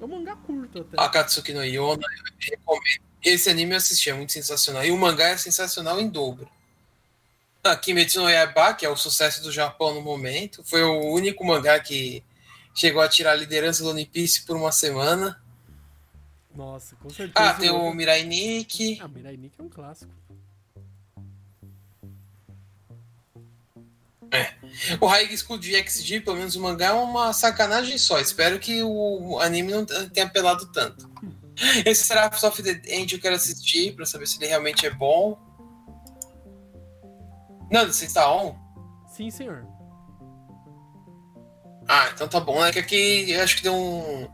É 0.00 0.04
um 0.04 0.08
mangá 0.08 0.36
curto 0.36 0.80
até. 0.80 1.00
Akatsuki 1.00 1.52
no 1.52 1.64
Yona, 1.64 2.02
eu 2.02 2.50
recomendo. 2.50 3.06
Esse 3.22 3.50
anime 3.50 3.72
eu 3.72 3.78
assisti, 3.78 4.10
é 4.10 4.14
muito 4.14 4.32
sensacional. 4.32 4.84
E 4.84 4.90
o 4.90 4.98
mangá 4.98 5.28
é 5.28 5.36
sensacional 5.36 6.00
em 6.00 6.08
dobro. 6.08 6.48
Ah, 7.64 7.76
Kimetsu 7.76 8.22
no 8.22 8.30
Yaiba, 8.30 8.74
que 8.74 8.86
é 8.86 8.88
o 8.88 8.96
sucesso 8.96 9.42
do 9.42 9.50
Japão 9.50 9.92
no 9.94 10.00
momento, 10.00 10.62
foi 10.62 10.84
o 10.84 11.00
único 11.10 11.44
mangá 11.44 11.80
que 11.80 12.22
chegou 12.72 13.02
a 13.02 13.08
tirar 13.08 13.32
a 13.32 13.34
liderança 13.34 13.82
do 13.82 13.90
One 13.90 14.06
Piece 14.06 14.44
por 14.44 14.56
uma 14.56 14.70
semana. 14.70 15.42
Nossa, 16.54 16.94
com 16.96 17.10
certeza. 17.10 17.50
Ah, 17.50 17.54
tem 17.54 17.70
o 17.70 17.92
Mirai 17.92 18.22
Nikki. 18.22 19.00
Ah, 19.00 19.08
Mirai 19.08 19.36
Nikki 19.36 19.60
é 19.60 19.64
um 19.64 19.68
clássico. 19.68 20.12
O 25.00 25.06
High 25.06 25.36
School 25.36 25.58
DxD, 25.58 26.20
pelo 26.20 26.36
menos 26.36 26.56
o 26.56 26.60
mangá, 26.60 26.88
é 26.88 26.92
uma 26.92 27.32
sacanagem 27.32 27.96
só. 27.98 28.20
Espero 28.20 28.58
que 28.58 28.82
o 28.82 29.38
anime 29.40 29.72
não 29.72 29.84
tenha 29.84 30.26
apelado 30.26 30.70
tanto. 30.72 31.10
Esse 31.84 32.04
Seraphs 32.04 32.42
of 32.42 32.62
the 32.62 32.80
End 32.86 33.14
eu 33.14 33.20
quero 33.20 33.34
assistir 33.34 33.94
pra 33.94 34.04
saber 34.04 34.26
se 34.26 34.38
ele 34.38 34.46
realmente 34.46 34.86
é 34.86 34.90
bom. 34.90 35.38
Nando, 37.70 37.92
você 37.92 38.04
está 38.04 38.30
on? 38.30 38.54
Sim, 39.08 39.30
senhor. 39.30 39.66
Ah, 41.88 42.10
então 42.14 42.28
tá 42.28 42.40
bom. 42.40 42.64
É 42.64 42.72
que 42.72 42.78
aqui 42.78 43.30
eu 43.30 43.42
acho 43.42 43.56
que 43.56 43.62
deu 43.62 43.74
um, 43.74 44.28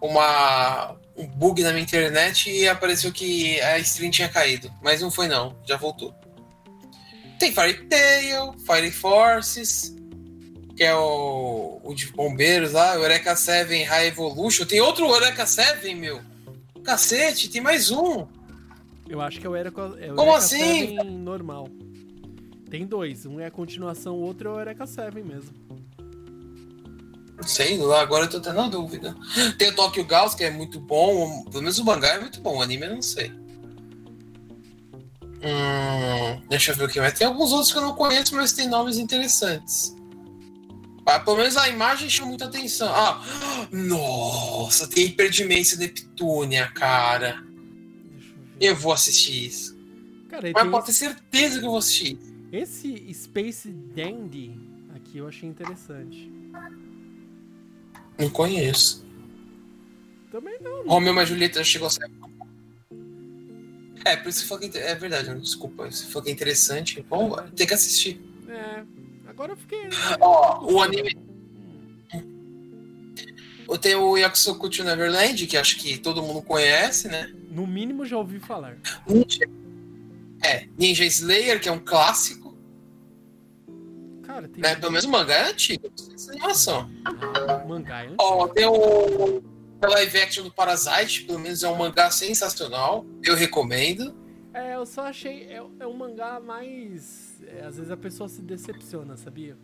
uma, 0.00 0.96
um 1.16 1.26
bug 1.26 1.62
na 1.62 1.70
minha 1.70 1.82
internet 1.82 2.50
e 2.50 2.68
apareceu 2.68 3.12
que 3.12 3.60
a 3.60 3.78
stream 3.78 4.10
tinha 4.10 4.28
caído. 4.28 4.72
Mas 4.82 5.00
não 5.00 5.10
foi 5.10 5.28
não, 5.28 5.56
já 5.66 5.76
voltou. 5.76 6.14
Tem 7.38 7.52
Fairy 7.52 7.84
Tail, 7.86 8.54
Fire 8.66 8.90
Forces, 8.90 9.94
que 10.76 10.82
é 10.84 10.94
o, 10.94 11.80
o 11.82 11.94
de 11.94 12.06
bombeiros 12.12 12.72
lá, 12.72 12.96
o 12.96 13.02
Eureka 13.02 13.36
7 13.36 13.82
High 13.82 14.06
Evolution. 14.08 14.64
Tem 14.64 14.80
outro 14.80 15.06
Eureka 15.06 15.46
7, 15.46 15.94
meu. 15.94 16.20
Cacete, 16.82 17.48
tem 17.48 17.60
mais 17.60 17.90
um. 17.90 18.26
Eu 19.08 19.20
acho 19.20 19.40
que 19.40 19.46
é 19.46 19.50
o 19.50 19.56
Erika. 19.56 19.82
É 20.00 20.12
o 20.12 20.14
Como 20.14 20.30
Eureka 20.30 20.36
assim? 20.36 20.94
Normal. 21.04 21.68
Tem 22.70 22.86
dois. 22.86 23.26
Um 23.26 23.40
é 23.40 23.46
a 23.46 23.50
continuação, 23.50 24.14
o 24.14 24.20
outro 24.20 24.50
é 24.50 24.52
o 24.52 24.58
Eureka 24.58 24.86
7 24.86 25.22
mesmo. 25.22 25.50
Sei 27.42 27.78
lá, 27.78 28.00
agora 28.00 28.24
eu 28.24 28.30
tô 28.30 28.40
tendo 28.40 28.68
dúvida. 28.68 29.14
Tem 29.56 29.68
o 29.70 29.74
Tokyo 29.74 30.04
Ghoul, 30.04 30.30
que 30.36 30.44
é 30.44 30.50
muito 30.50 30.80
bom. 30.80 31.44
Pelo 31.44 31.62
menos 31.62 31.78
o 31.78 31.84
mangá 31.84 32.08
é 32.08 32.20
muito 32.20 32.40
bom, 32.40 32.58
o 32.58 32.62
anime 32.62 32.86
eu 32.86 32.94
não 32.94 33.02
sei. 33.02 33.32
Hum, 35.42 36.42
deixa 36.48 36.72
eu 36.72 36.76
ver 36.76 36.84
o 36.84 36.88
que 36.88 37.00
mais. 37.00 37.14
Tem 37.14 37.26
alguns 37.26 37.52
outros 37.52 37.72
que 37.72 37.78
eu 37.78 37.82
não 37.82 37.94
conheço, 37.94 38.34
mas 38.34 38.52
tem 38.52 38.68
nomes 38.68 38.98
interessantes. 38.98 39.94
Ah, 41.06 41.18
pelo 41.20 41.38
menos 41.38 41.56
a 41.56 41.68
imagem 41.68 42.10
chama 42.10 42.28
muita 42.28 42.44
atenção. 42.44 42.88
Ah, 42.94 43.22
nossa, 43.72 44.86
tem 44.86 45.06
Imperdimência 45.06 45.78
Neptúnia, 45.78 46.68
cara. 46.72 47.42
Eu 48.60 48.76
vou 48.76 48.92
assistir 48.92 49.46
isso. 49.46 49.78
Cara, 50.28 50.50
e 50.50 50.52
Mas 50.52 50.68
pode 50.70 50.86
ter 50.86 50.92
certeza 50.92 51.58
que 51.60 51.64
eu 51.64 51.70
vou 51.70 51.78
assistir. 51.78 52.18
esse 52.52 53.10
Space 53.14 53.70
Dandy 53.70 54.60
aqui 54.94 55.18
eu 55.18 55.28
achei 55.28 55.48
interessante. 55.48 56.30
Não 58.18 58.28
conheço. 58.28 59.06
Também 60.30 60.58
não. 60.60 60.86
Romeu 60.86 61.14
mais 61.14 61.28
Julieta 61.28 61.64
chegou 61.64 61.86
a 61.86 61.90
ser. 61.90 62.10
É, 64.08 64.16
por 64.16 64.28
isso 64.30 64.42
que 64.42 64.48
foi 64.48 64.68
que 64.68 64.78
é 64.78 64.94
verdade, 64.94 65.34
desculpa. 65.38 65.90
Se 65.90 66.06
for 66.06 66.22
que 66.22 66.30
é 66.30 66.32
interessante, 66.32 67.04
bom, 67.08 67.36
tem 67.54 67.66
que 67.66 67.74
assistir. 67.74 68.20
É. 68.48 68.82
Agora 69.28 69.52
eu 69.52 69.56
fiquei. 69.56 69.88
Ó, 70.18 70.72
o 70.72 70.82
anime. 70.82 71.14
Tem 73.82 73.94
o 73.94 74.16
Yakusoku 74.16 74.70
to 74.70 74.82
Neverland, 74.82 75.46
que 75.46 75.56
acho 75.56 75.76
que 75.76 75.98
todo 75.98 76.22
mundo 76.22 76.40
conhece, 76.40 77.06
né? 77.06 77.30
No 77.50 77.66
mínimo 77.66 78.06
já 78.06 78.16
ouvi 78.16 78.40
falar. 78.40 78.78
Ninja. 79.06 79.44
É, 80.42 80.66
Ninja 80.78 81.04
Slayer, 81.04 81.60
que 81.60 81.68
é 81.68 81.72
um 81.72 81.78
clássico, 81.78 82.56
Cara, 84.22 84.48
tem 84.48 84.62
né? 84.62 84.74
Pelo 84.76 84.92
menos 84.92 85.04
o 85.04 85.10
mangá 85.10 85.34
é 85.34 85.50
antigo, 85.50 85.92
essa 86.14 86.30
animação. 86.30 86.90
Ah, 87.04 87.64
mangá. 87.66 88.04
é 88.04 88.14
Ó, 88.18 88.48
tem 88.48 88.66
o 88.66 89.42
live 89.86 90.18
action 90.18 90.44
do 90.44 90.50
Parasite, 90.50 91.24
pelo 91.24 91.38
menos 91.38 91.62
é 91.62 91.68
um 91.68 91.76
mangá 91.76 92.10
sensacional, 92.10 93.06
eu 93.22 93.34
recomendo. 93.34 94.16
É, 94.52 94.74
eu 94.74 94.84
só 94.84 95.02
achei. 95.02 95.44
É, 95.44 95.62
é 95.80 95.86
um 95.86 95.94
mangá 95.94 96.40
mais. 96.40 97.40
é, 97.46 97.64
às 97.64 97.76
vezes 97.76 97.90
a 97.90 97.96
pessoa 97.96 98.28
se 98.28 98.42
decepciona, 98.42 99.16
sabia? 99.16 99.56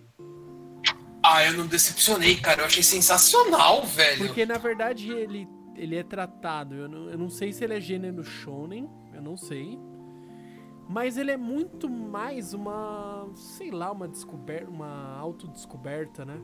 Ah, 1.25 1.45
eu 1.47 1.55
não 1.55 1.67
decepcionei, 1.67 2.37
cara, 2.37 2.61
eu 2.61 2.67
achei 2.67 2.83
sensacional, 2.83 3.85
velho. 3.87 4.27
Porque 4.27 4.45
na 4.45 4.59
verdade 4.59 5.11
ele, 5.11 5.49
ele 5.75 5.97
é 5.97 6.03
tratado. 6.03 6.75
Eu 6.75 6.89
não, 6.89 7.11
eu 7.11 7.19
não 7.19 7.31
sei 7.31 7.53
se 7.53 7.65
ele 7.65 7.75
é 7.75 7.81
gênero 7.81 8.23
shonen, 8.23 8.89
eu 9.15 9.23
não 9.23 9.37
sei. 9.37 9.79
Mas 10.87 11.17
ele 11.17 11.31
é 11.31 11.37
muito 11.37 11.89
mais 11.89 12.53
uma. 12.53 13.27
sei 13.35 13.71
lá, 13.71 13.91
uma 13.91 14.07
descoberta. 14.07 14.71
uma 14.71 15.17
autodescoberta, 15.19 16.25
né? 16.25 16.39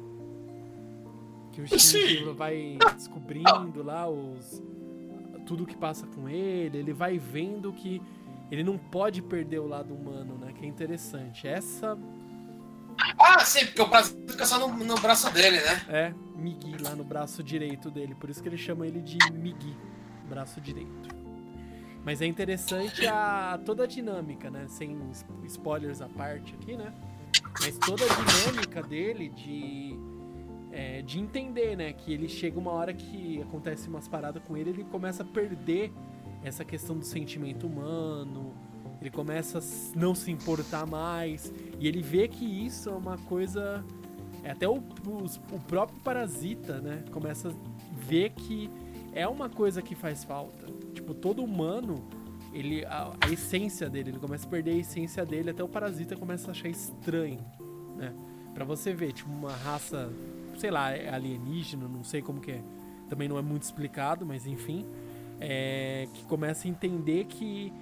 Que 1.65 1.75
o 1.75 1.79
Shinji 1.79 2.25
vai 2.33 2.79
descobrindo 2.95 3.83
lá 3.83 4.09
os. 4.09 4.63
tudo 5.47 5.67
que 5.67 5.77
passa 5.77 6.07
com 6.07 6.29
ele, 6.29 6.79
ele 6.79 6.93
vai 6.93 7.19
vendo 7.19 7.73
que 7.73 8.01
ele 8.51 8.65
não 8.65 8.77
pode 8.77 9.23
perder 9.23 9.61
o 9.61 9.67
lado 9.67 9.95
humano, 9.95 10.37
né? 10.39 10.53
Que 10.53 10.65
é 10.65 10.69
interessante. 10.69 11.47
Essa 11.47 11.97
Ah, 13.19 13.45
sim, 13.45 13.67
porque 13.67 13.83
o 13.83 13.89
prazer 13.89 14.17
fica 14.29 14.45
só 14.45 14.59
no, 14.59 14.85
no 14.85 14.95
braço 14.97 15.31
dele, 15.33 15.61
né? 15.61 15.83
é 15.89 16.15
Migi 16.35 16.77
lá 16.83 16.95
no 16.95 17.05
braço 17.05 17.43
direito 17.43 17.91
dele, 17.91 18.15
por 18.15 18.31
isso 18.31 18.43
que 18.43 18.49
ele 18.49 18.57
chama 18.57 18.87
ele 18.87 19.01
de 19.01 19.19
Migi, 19.33 19.77
braço 20.29 20.61
direito. 20.61 21.21
Mas 22.05 22.23
é 22.23 22.27
interessante 22.27 23.07
a 23.07 23.61
toda 23.65 23.85
a 23.85 23.87
dinâmica, 23.87 24.51
né? 24.51 24.67
Sem 24.69 24.99
spoilers 25.45 26.01
à 26.01 26.09
parte 26.09 26.55
aqui, 26.55 26.77
né? 26.77 26.93
Mas 27.61 27.77
toda 27.79 28.05
a 28.05 28.09
dinâmica 28.09 28.83
dele 28.83 29.29
de 29.29 29.99
é, 30.73 31.03
de 31.03 31.19
entender, 31.19 31.77
né? 31.77 31.93
Que 31.93 32.13
ele 32.13 32.29
chega 32.29 32.59
uma 32.59 32.71
hora 32.73 32.93
que 32.95 33.41
acontece 33.43 33.89
umas 33.89 34.07
paradas 34.09 34.43
com 34.43 34.57
ele, 34.57 34.71
ele 34.71 34.85
começa 34.85 35.23
a 35.23 35.27
perder 35.27 35.93
essa 36.43 36.65
questão 36.65 36.97
do 36.97 37.05
sentimento 37.05 37.67
humano. 37.67 38.53
Ele 39.01 39.11
começa 39.11 39.59
a 39.59 39.63
não 39.99 40.15
se 40.15 40.31
importar 40.31 40.87
mais. 40.87 41.53
E 41.79 41.89
ele 41.89 42.03
vê 42.03 42.29
que 42.29 42.45
isso 42.45 42.89
é 42.91 42.93
uma 42.93 43.17
coisa. 43.17 43.85
É 44.45 44.51
até 44.51 44.69
o, 44.69 44.83
os- 45.23 45.37
o 45.53 45.59
próprio 45.67 45.99
parasita, 46.01 46.81
né? 46.81 47.05
Começa 47.11 47.49
a 47.49 47.53
ver 47.99 48.31
que 48.31 48.71
é 49.13 49.27
uma 49.27 49.49
coisa 49.49 49.81
que 49.83 49.95
faz 49.95 50.23
falta. 50.25 50.67
Tipo, 50.95 51.15
todo 51.15 51.43
humano, 51.43 52.05
ele 52.53 52.85
a, 52.85 53.13
a 53.21 53.31
essência 53.31 53.89
dele, 53.89 54.11
ele 54.11 54.19
começa 54.19 54.47
a 54.47 54.51
perder 54.51 54.73
a 54.73 54.77
essência 54.77 55.25
dele, 55.25 55.51
até 55.51 55.63
o 55.65 55.69
parasita 55.69 56.15
começa 56.17 56.49
a 56.49 56.51
achar 56.53 56.69
estranho, 56.69 57.41
né? 57.97 58.15
Pra 58.55 58.65
você 58.65 58.93
ver, 58.93 59.13
tipo, 59.13 59.31
uma 59.31 59.53
raça, 59.53 60.11
sei 60.61 60.71
lá, 60.71 60.91
é 60.91 61.09
alienígena, 61.09 61.89
não 61.89 62.05
sei 62.05 62.21
como 62.21 62.41
que 62.41 62.53
é. 62.53 62.63
Também 63.09 63.29
não 63.29 63.39
é 63.39 63.43
muito 63.43 63.63
explicado, 63.63 64.27
mas 64.27 64.47
enfim. 64.47 64.87
É, 65.41 66.07
que 66.13 66.25
começa 66.27 66.69
a 66.69 66.71
entender 66.71 67.25
que 67.25 67.73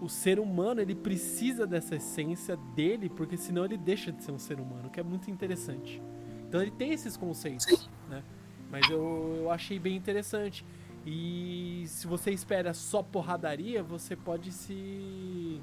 o 0.00 0.08
ser 0.08 0.40
humano 0.40 0.80
ele 0.80 0.94
precisa 0.94 1.66
dessa 1.66 1.94
essência 1.96 2.56
dele, 2.74 3.08
porque 3.08 3.36
senão 3.36 3.64
ele 3.64 3.76
deixa 3.76 4.10
de 4.10 4.22
ser 4.24 4.32
um 4.32 4.38
ser 4.38 4.58
humano, 4.60 4.90
que 4.90 4.98
é 4.98 5.02
muito 5.02 5.30
interessante. 5.30 6.02
Então 6.48 6.60
ele 6.60 6.72
tem 6.72 6.92
esses 6.92 7.16
conceitos, 7.16 7.88
né? 8.10 8.22
Mas 8.70 8.90
eu, 8.90 9.36
eu 9.38 9.50
achei 9.50 9.78
bem 9.78 9.94
interessante. 9.96 10.66
E 11.06 11.84
se 11.86 12.06
você 12.08 12.32
espera 12.32 12.74
só 12.74 13.00
porradaria, 13.02 13.80
você 13.84 14.16
pode 14.16 14.50
se, 14.50 15.60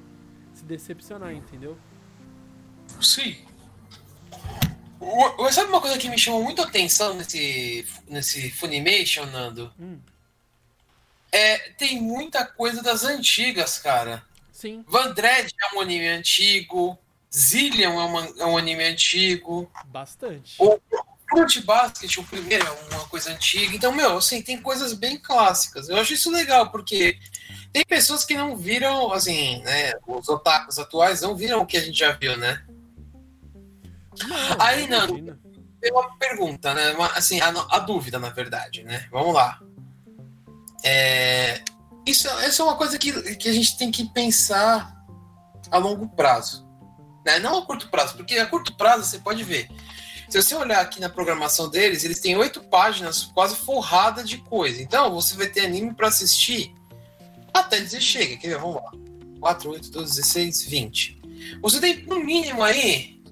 se 0.54 0.64
decepcionar, 0.64 1.34
entendeu? 1.34 1.76
Sim. 3.00 3.36
O- 5.06 5.52
sabe 5.52 5.68
uma 5.68 5.80
coisa 5.80 5.98
que 5.98 6.08
me 6.08 6.18
chamou 6.18 6.42
muito 6.42 6.62
a 6.62 6.64
atenção 6.66 7.14
nesse, 7.14 7.86
nesse 8.08 8.50
Funimation, 8.50 9.26
Nando? 9.26 9.72
Hum, 9.78 9.98
É, 11.32 11.58
tem 11.70 12.00
muita 12.00 12.46
coisa 12.46 12.80
das 12.82 13.02
antigas, 13.04 13.78
cara. 13.78 14.24
sim, 14.52 14.84
Vandred 14.88 15.52
é 15.60 15.76
um 15.76 15.80
anime 15.80 16.06
antigo. 16.08 16.96
Zillion 17.34 18.00
é, 18.00 18.04
uma- 18.04 18.32
é 18.38 18.46
um 18.46 18.56
anime 18.56 18.84
antigo. 18.84 19.68
bastante. 19.86 20.54
O 20.58 20.80
Fruit 21.28 21.60
Basket, 21.62 22.16
o 22.18 22.24
primeiro, 22.24 22.64
é 22.64 22.94
uma 22.94 23.08
coisa 23.08 23.32
antiga. 23.32 23.74
Então, 23.74 23.90
meu, 23.90 24.18
assim, 24.18 24.40
tem 24.40 24.60
coisas 24.62 24.92
bem 24.92 25.18
clássicas. 25.18 25.88
Eu 25.88 25.96
acho 25.96 26.14
isso 26.14 26.30
legal, 26.30 26.70
porque 26.70 27.18
tem 27.72 27.84
pessoas 27.84 28.24
que 28.24 28.36
não 28.36 28.56
viram, 28.56 29.12
assim, 29.12 29.60
né? 29.62 29.94
Os 30.06 30.28
otakus 30.28 30.78
atuais 30.78 31.20
não 31.22 31.34
viram 31.36 31.60
o 31.62 31.66
que 31.66 31.76
a 31.76 31.80
gente 31.80 31.98
já 31.98 32.12
viu, 32.12 32.36
né? 32.36 32.64
Não, 34.26 34.56
Aí, 34.58 34.84
imagina. 34.84 35.38
Tem 35.80 35.92
uma 35.92 36.16
pergunta, 36.16 36.72
né? 36.72 36.92
Uma- 36.92 37.12
assim, 37.12 37.40
a, 37.40 37.48
a 37.48 37.78
dúvida, 37.78 38.18
na 38.18 38.30
verdade, 38.30 38.82
né? 38.84 39.06
Vamos 39.10 39.34
lá. 39.34 39.60
É, 40.82 41.62
isso, 42.06 42.28
isso 42.46 42.62
é 42.62 42.64
uma 42.64 42.76
coisa 42.76 42.98
que, 42.98 43.36
que 43.36 43.48
a 43.48 43.52
gente 43.52 43.76
tem 43.76 43.90
que 43.90 44.08
pensar 44.10 44.94
a 45.70 45.78
longo 45.78 46.08
prazo. 46.08 46.66
Né? 47.24 47.38
Não 47.38 47.58
a 47.58 47.66
curto 47.66 47.88
prazo, 47.88 48.16
porque 48.16 48.38
a 48.38 48.46
curto 48.46 48.76
prazo 48.76 49.04
você 49.04 49.18
pode 49.18 49.42
ver. 49.42 49.68
Se 50.28 50.42
você 50.42 50.54
olhar 50.54 50.80
aqui 50.80 51.00
na 51.00 51.08
programação 51.08 51.68
deles, 51.68 52.04
eles 52.04 52.20
têm 52.20 52.36
oito 52.36 52.60
páginas 52.60 53.24
quase 53.34 53.56
forradas 53.56 54.28
de 54.28 54.38
coisa. 54.38 54.82
Então, 54.82 55.12
você 55.14 55.36
vai 55.36 55.46
ter 55.46 55.64
anime 55.64 55.94
para 55.94 56.08
assistir 56.08 56.74
até 57.52 57.80
dizer 57.80 58.00
chega. 58.00 58.36
Quer 58.36 58.48
ver? 58.48 58.58
Vamos 58.58 58.76
lá. 58.76 58.90
4, 59.40 59.70
8, 59.70 59.90
12, 59.90 60.16
16, 60.16 60.62
20. 60.64 61.22
Você 61.62 61.80
tem, 61.80 62.04
no 62.06 62.18
mínimo, 62.20 62.62
aí 62.62 63.22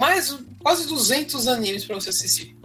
mais 0.00 0.36
quase 0.60 0.88
200 0.88 1.46
animes 1.46 1.84
para 1.84 1.94
você 1.94 2.08
assistir. 2.10 2.56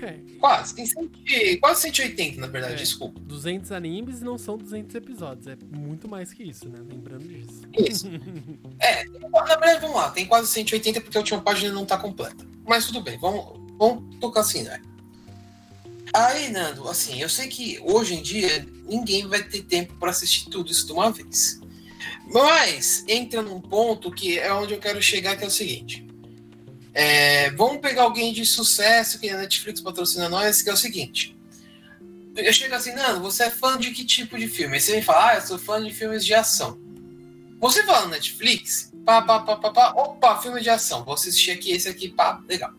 É, 0.00 0.16
Quase. 0.38 0.74
Tem 0.76 0.86
100, 0.86 1.58
quase 1.58 1.80
180, 1.82 2.40
na 2.40 2.46
verdade, 2.46 2.74
É. 2.74 2.76
desculpa. 2.76 3.18
200 3.18 3.72
animes 3.72 4.20
não 4.20 4.38
são 4.38 4.56
200 4.56 4.94
episódios, 4.94 5.48
é 5.48 5.56
muito 5.76 6.06
mais 6.06 6.32
que 6.32 6.44
isso, 6.44 6.68
né? 6.68 6.78
Lembrando 6.88 7.26
disso. 7.26 7.62
Isso. 7.76 8.08
Na 9.32 9.42
verdade, 9.42 9.80
vamos 9.80 9.96
lá. 9.96 10.10
Tem 10.10 10.24
quase 10.26 10.46
180 10.52 11.00
porque 11.00 11.16
a 11.18 11.20
última 11.20 11.40
página 11.40 11.72
não 11.72 11.84
tá 11.84 11.98
completa. 11.98 12.46
Mas 12.64 12.86
tudo 12.86 13.00
bem, 13.00 13.18
vamos, 13.18 13.58
vamos 13.76 14.16
tocar 14.20 14.42
assim, 14.42 14.62
né? 14.62 14.80
Aí, 16.14 16.50
Nando, 16.50 16.88
assim, 16.88 17.20
eu 17.20 17.28
sei 17.28 17.48
que 17.48 17.80
hoje 17.82 18.14
em 18.14 18.22
dia 18.22 18.64
ninguém 18.88 19.26
vai 19.26 19.42
ter 19.42 19.62
tempo 19.62 19.94
para 19.96 20.10
assistir 20.10 20.48
tudo 20.48 20.70
isso 20.70 20.86
de 20.86 20.92
uma 20.92 21.10
vez. 21.10 21.60
Mas 22.32 23.04
entra 23.08 23.42
num 23.42 23.60
ponto 23.60 24.10
que 24.12 24.38
é 24.38 24.52
onde 24.54 24.74
eu 24.74 24.78
quero 24.78 25.02
chegar, 25.02 25.36
que 25.36 25.44
é 25.44 25.46
o 25.46 25.50
seguinte. 25.50 26.06
É, 27.00 27.50
vamos 27.50 27.80
pegar 27.80 28.02
alguém 28.02 28.32
de 28.32 28.44
sucesso 28.44 29.20
que 29.20 29.30
a 29.30 29.36
Netflix 29.36 29.80
patrocina 29.80 30.28
nós, 30.28 30.62
que 30.62 30.68
é 30.68 30.72
o 30.72 30.76
seguinte. 30.76 31.38
Eu 32.34 32.52
chego 32.52 32.74
assim, 32.74 32.92
Nando, 32.92 33.20
você 33.20 33.44
é 33.44 33.50
fã 33.50 33.78
de 33.78 33.92
que 33.92 34.04
tipo 34.04 34.36
de 34.36 34.48
filme? 34.48 34.74
Aí 34.74 34.80
você 34.80 34.96
me 34.96 35.02
fala, 35.02 35.30
ah, 35.30 35.34
eu 35.36 35.42
sou 35.42 35.58
fã 35.60 35.80
de 35.80 35.94
filmes 35.94 36.26
de 36.26 36.34
ação. 36.34 36.76
Você 37.60 37.84
vai 37.84 38.02
no 38.02 38.08
Netflix, 38.08 38.92
pá, 39.06 39.22
pá, 39.22 39.38
pá, 39.38 39.54
pá, 39.54 39.70
pá, 39.70 39.92
opa, 39.92 40.42
filme 40.42 40.60
de 40.60 40.70
ação, 40.70 41.04
vou 41.04 41.14
assistir 41.14 41.52
aqui, 41.52 41.70
esse 41.70 41.88
aqui, 41.88 42.08
pá, 42.08 42.42
legal. 42.48 42.72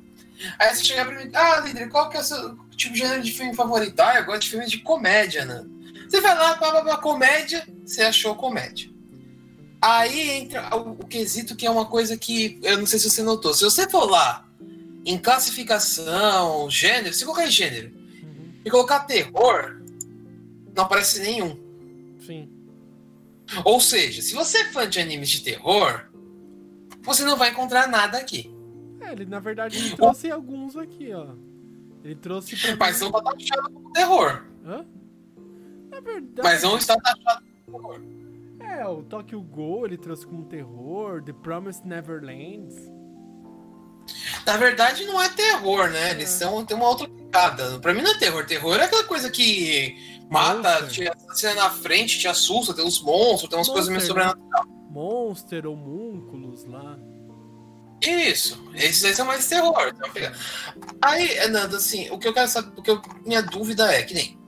Aí 0.59 0.75
você 0.75 0.83
chega 0.83 1.05
pra 1.05 1.15
mim, 1.15 1.31
ah, 1.33 1.61
líder, 1.61 1.87
qual 1.87 2.09
que 2.09 2.17
é 2.17 2.19
o 2.19 2.23
seu 2.23 2.57
tipo 2.75 2.95
de 2.95 2.99
gênero 2.99 3.23
de 3.23 3.31
filme 3.31 3.55
favorito? 3.55 3.97
Ah, 4.01 4.15
eu 4.15 4.25
gosto 4.25 4.41
de 4.41 4.49
filmes 4.49 4.69
de 4.69 4.79
comédia, 4.79 5.45
né? 5.45 5.63
Você 6.09 6.19
vai 6.19 6.35
lá, 6.35 6.57
pá, 6.57 6.73
pá, 6.73 6.83
pá, 6.83 6.97
comédia, 6.97 7.65
você 7.85 8.01
achou 8.01 8.35
comédia. 8.35 8.91
Aí 9.81 10.31
entra 10.31 10.75
o, 10.75 10.91
o 10.91 11.07
quesito 11.07 11.55
que 11.55 11.65
é 11.65 11.69
uma 11.71 11.85
coisa 11.85 12.17
que 12.17 12.59
eu 12.63 12.77
não 12.77 12.85
sei 12.85 12.99
se 12.99 13.09
você 13.09 13.23
notou. 13.23 13.53
Se 13.53 13.63
você 13.63 13.89
for 13.89 14.09
lá 14.09 14.45
em 15.05 15.17
classificação, 15.17 16.69
gênero, 16.69 17.13
se 17.13 17.23
colocar 17.23 17.47
gênero 17.47 17.91
Uhum. 18.21 18.51
e 18.65 18.69
colocar 18.69 19.01
terror, 19.01 19.81
não 20.75 20.83
aparece 20.83 21.21
nenhum. 21.21 21.57
Sim. 22.25 22.49
Ou 23.63 23.79
seja, 23.79 24.21
se 24.21 24.33
você 24.35 24.59
é 24.59 24.65
fã 24.71 24.87
de 24.87 24.99
animes 24.99 25.29
de 25.29 25.41
terror, 25.41 26.05
você 27.01 27.23
não 27.23 27.37
vai 27.37 27.49
encontrar 27.51 27.87
nada 27.87 28.17
aqui. 28.17 28.53
É, 29.01 29.13
ele 29.13 29.25
na 29.25 29.39
verdade 29.39 29.77
ele 29.77 29.95
trouxe 29.95 30.29
alguns 30.29 30.75
aqui, 30.75 31.11
ó. 31.13 31.27
Ele 32.03 32.15
trouxe 32.15 32.55
pra 32.57 32.75
Mas 32.75 32.99
não 32.99 33.07
está 33.07 33.21
taxado 33.21 33.69
como 33.71 33.91
terror. 33.93 34.43
Hã? 34.65 34.85
Na 35.89 35.99
verdade. 36.01 36.41
Mas 36.43 36.63
não 36.63 36.77
está 36.77 36.95
taxado 36.97 37.43
como 37.65 37.79
terror. 37.79 38.01
É, 38.69 38.85
o 38.87 39.03
Tokyo 39.03 39.41
Ghoul 39.41 39.85
ele 39.85 39.97
trouxe 39.97 40.25
como 40.25 40.45
terror, 40.45 41.23
The 41.23 41.33
Promised 41.33 41.85
Neverland. 41.85 42.73
Na 44.45 44.57
verdade, 44.57 45.05
não 45.05 45.21
é 45.21 45.29
terror, 45.29 45.89
né? 45.89 46.11
Eles 46.11 46.29
são, 46.29 46.65
tem 46.65 46.75
uma 46.75 46.89
outra 46.89 47.07
picada. 47.07 47.79
Pra 47.79 47.93
mim 47.93 48.01
não 48.01 48.11
é 48.11 48.17
terror. 48.17 48.45
Terror 48.45 48.75
é 48.77 48.85
aquela 48.85 49.03
coisa 49.03 49.29
que 49.29 49.95
mata, 50.29 50.81
Monster. 50.81 50.89
te 50.89 51.07
assassina 51.07 51.53
na 51.55 51.69
frente, 51.69 52.19
te 52.19 52.27
assusta, 52.27 52.73
tem 52.73 52.85
uns 52.85 53.01
monstros, 53.01 53.49
tem 53.49 53.57
umas 53.57 53.69
coisas 53.69 53.89
meio 53.89 53.99
Monster, 54.01 54.15
sobrenaturais. 54.15 54.67
Monster, 54.89 55.67
Homúnculos 55.67 56.65
lá. 56.65 56.97
Isso, 58.01 58.63
esses 58.75 59.03
aí 59.03 59.13
são 59.13 59.25
mais 59.25 59.47
terror. 59.47 59.93
Então, 59.93 60.09
Aí, 61.01 61.47
Nando, 61.49 61.75
assim, 61.75 62.09
o 62.11 62.17
que 62.17 62.27
eu 62.27 62.33
quero 62.33 62.47
saber, 62.47 62.79
o 62.79 62.81
que 62.81 62.89
eu, 62.89 63.01
minha 63.25 63.41
dúvida 63.41 63.91
é 63.93 64.03
que 64.03 64.13
nem. 64.13 64.39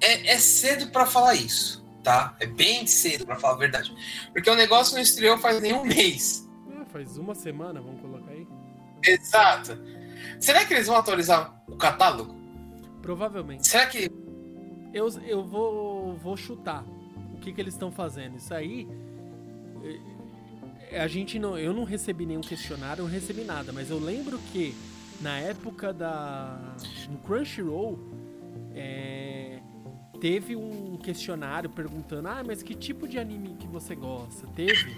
É, 0.00 0.34
é 0.34 0.38
cedo 0.38 0.88
pra 0.90 1.06
falar 1.06 1.34
isso, 1.34 1.85
tá? 2.06 2.36
É 2.38 2.46
bem 2.46 2.86
cedo 2.86 3.26
pra 3.26 3.34
falar 3.36 3.54
a 3.54 3.58
verdade. 3.58 3.92
Porque 4.32 4.48
o 4.48 4.54
negócio 4.54 4.94
não 4.94 5.02
estreou 5.02 5.36
faz 5.38 5.60
nem 5.60 5.72
um 5.74 5.84
mês. 5.84 6.48
É, 6.80 6.84
faz 6.84 7.18
uma 7.18 7.34
semana, 7.34 7.80
vamos 7.80 8.00
colocar 8.00 8.30
aí. 8.30 8.46
Exato. 9.04 9.76
Será 10.38 10.64
que 10.64 10.72
eles 10.72 10.86
vão 10.86 10.96
atualizar 10.96 11.60
o 11.68 11.74
catálogo? 11.76 12.32
Provavelmente. 13.02 13.66
Será 13.66 13.86
que. 13.86 14.08
Eu, 14.94 15.08
eu 15.26 15.44
vou, 15.44 16.14
vou 16.16 16.36
chutar 16.36 16.84
o 17.34 17.38
que, 17.40 17.52
que 17.52 17.60
eles 17.60 17.74
estão 17.74 17.90
fazendo. 17.90 18.36
Isso 18.36 18.54
aí. 18.54 18.86
eh, 20.90 21.00
A 21.00 21.08
gente 21.08 21.38
não. 21.40 21.58
Eu 21.58 21.72
não 21.74 21.82
recebi 21.82 22.24
nenhum 22.24 22.40
questionário, 22.40 23.02
não 23.02 23.10
recebi 23.10 23.42
nada, 23.42 23.72
mas 23.72 23.90
eu 23.90 23.98
lembro 23.98 24.38
que 24.52 24.74
na 25.20 25.38
época 25.40 25.92
da. 25.92 26.56
No 27.10 27.18
Crunchyroll. 27.18 27.98
é, 28.74 29.58
teve 30.16 30.56
um 30.56 30.96
questionário 30.96 31.70
perguntando: 31.70 32.28
Ah, 32.28 32.42
mas 32.44 32.62
que 32.62 32.74
tipo 32.74 33.06
de 33.06 33.18
anime 33.18 33.56
que 33.58 33.66
você 33.66 33.94
gosta? 33.94 34.46
Teve 34.48 34.96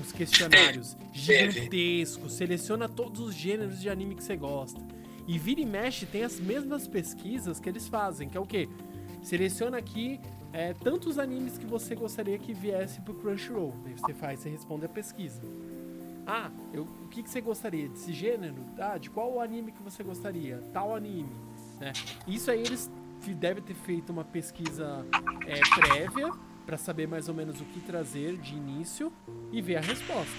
uns 0.00 0.12
questionários 0.12 0.96
gigantescos. 1.12 2.32
Seleciona 2.34 2.88
todos 2.88 3.20
os 3.20 3.34
gêneros 3.34 3.80
de 3.80 3.88
anime 3.88 4.14
que 4.14 4.24
você 4.24 4.36
gosta. 4.36 4.80
E 5.26 5.38
vira 5.38 5.60
e 5.60 5.66
mexe 5.66 6.06
tem 6.06 6.24
as 6.24 6.40
mesmas 6.40 6.86
pesquisas 6.88 7.60
que 7.60 7.68
eles 7.68 7.86
fazem, 7.86 8.28
que 8.28 8.36
é 8.36 8.40
o 8.40 8.46
quê? 8.46 8.68
Seleciona 9.22 9.76
aqui 9.76 10.20
é, 10.52 10.72
tantos 10.72 11.18
animes 11.18 11.58
que 11.58 11.66
você 11.66 11.94
gostaria 11.94 12.38
que 12.38 12.54
viesse 12.54 13.00
pro 13.00 13.14
Crunchyroll. 13.14 13.74
Aí 13.84 13.92
você 13.92 14.14
faz, 14.14 14.40
você 14.40 14.48
responde 14.48 14.86
a 14.86 14.88
pesquisa. 14.88 15.42
Ah, 16.26 16.50
eu, 16.72 16.84
o 16.84 17.08
que, 17.08 17.22
que 17.22 17.30
você 17.30 17.40
gostaria? 17.40 17.88
Desse 17.88 18.12
gênero? 18.12 18.56
Ah, 18.78 18.98
de 18.98 19.10
qual 19.10 19.40
anime 19.40 19.72
que 19.72 19.82
você 19.82 20.02
gostaria? 20.02 20.58
Tal 20.72 20.94
anime. 20.94 21.34
Né? 21.80 21.92
Isso 22.26 22.50
aí 22.50 22.60
eles 22.60 22.90
devem 23.34 23.62
ter 23.62 23.74
feito 23.74 24.10
uma 24.10 24.24
pesquisa 24.24 25.04
é, 25.46 25.60
prévia 25.60 26.30
para 26.64 26.76
saber 26.76 27.06
mais 27.06 27.28
ou 27.28 27.34
menos 27.34 27.60
o 27.60 27.64
que 27.64 27.80
trazer 27.80 28.36
de 28.36 28.54
início 28.54 29.12
e 29.50 29.62
ver 29.62 29.76
a 29.76 29.80
resposta. 29.80 30.36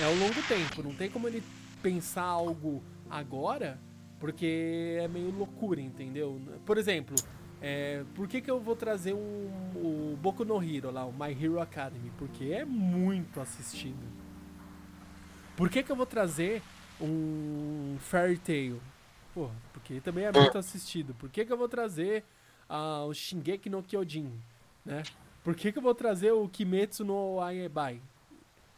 É 0.00 0.04
ao 0.04 0.14
longo 0.14 0.42
tempo, 0.46 0.82
não 0.82 0.94
tem 0.94 1.10
como 1.10 1.26
ele 1.28 1.42
pensar 1.82 2.24
algo 2.24 2.82
agora, 3.10 3.80
porque 4.18 4.98
é 5.00 5.08
meio 5.08 5.30
loucura, 5.30 5.80
entendeu? 5.80 6.40
Por 6.64 6.78
exemplo, 6.78 7.16
é, 7.60 8.04
por 8.14 8.28
que, 8.28 8.40
que 8.40 8.50
eu 8.50 8.60
vou 8.60 8.76
trazer 8.76 9.14
um, 9.14 9.50
o 9.74 10.18
Boku 10.20 10.44
no 10.44 10.62
Hero 10.62 10.90
lá, 10.90 11.04
o 11.04 11.12
My 11.12 11.32
Hero 11.32 11.60
Academy? 11.60 12.12
Porque 12.16 12.46
é 12.46 12.64
muito 12.64 13.40
assistido. 13.40 14.06
Por 15.56 15.68
que, 15.68 15.82
que 15.82 15.90
eu 15.90 15.96
vou 15.96 16.06
trazer 16.06 16.62
um 17.00 17.96
Fairy 17.98 18.38
Tail? 18.38 18.80
Pô, 19.38 19.48
porque 19.72 20.00
também 20.00 20.24
é 20.24 20.32
muito 20.32 20.58
assistido. 20.58 21.14
Por 21.14 21.28
que, 21.28 21.44
que 21.44 21.52
eu 21.52 21.56
vou 21.56 21.68
trazer 21.68 22.24
ah, 22.68 23.04
o 23.04 23.14
Shingeki 23.14 23.70
no 23.70 23.84
Kyojin? 23.84 24.32
Né? 24.84 25.04
Por 25.44 25.54
que, 25.54 25.70
que 25.70 25.78
eu 25.78 25.82
vou 25.82 25.94
trazer 25.94 26.32
o 26.32 26.48
Kimetsu 26.48 27.04
no 27.04 27.40
Aebai? 27.40 28.00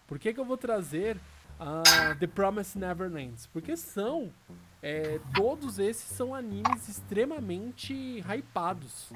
Por 0.06 0.18
que, 0.18 0.34
que 0.34 0.38
eu 0.38 0.44
vou 0.44 0.58
trazer 0.58 1.16
ah, 1.58 2.14
The 2.20 2.26
Promised 2.26 2.78
Neverlands? 2.78 3.46
Porque 3.46 3.74
são. 3.74 4.30
é, 4.82 5.18
todos 5.34 5.78
esses 5.78 6.14
são 6.14 6.34
animes 6.34 6.90
extremamente 6.90 8.22
hypados. 8.28 9.10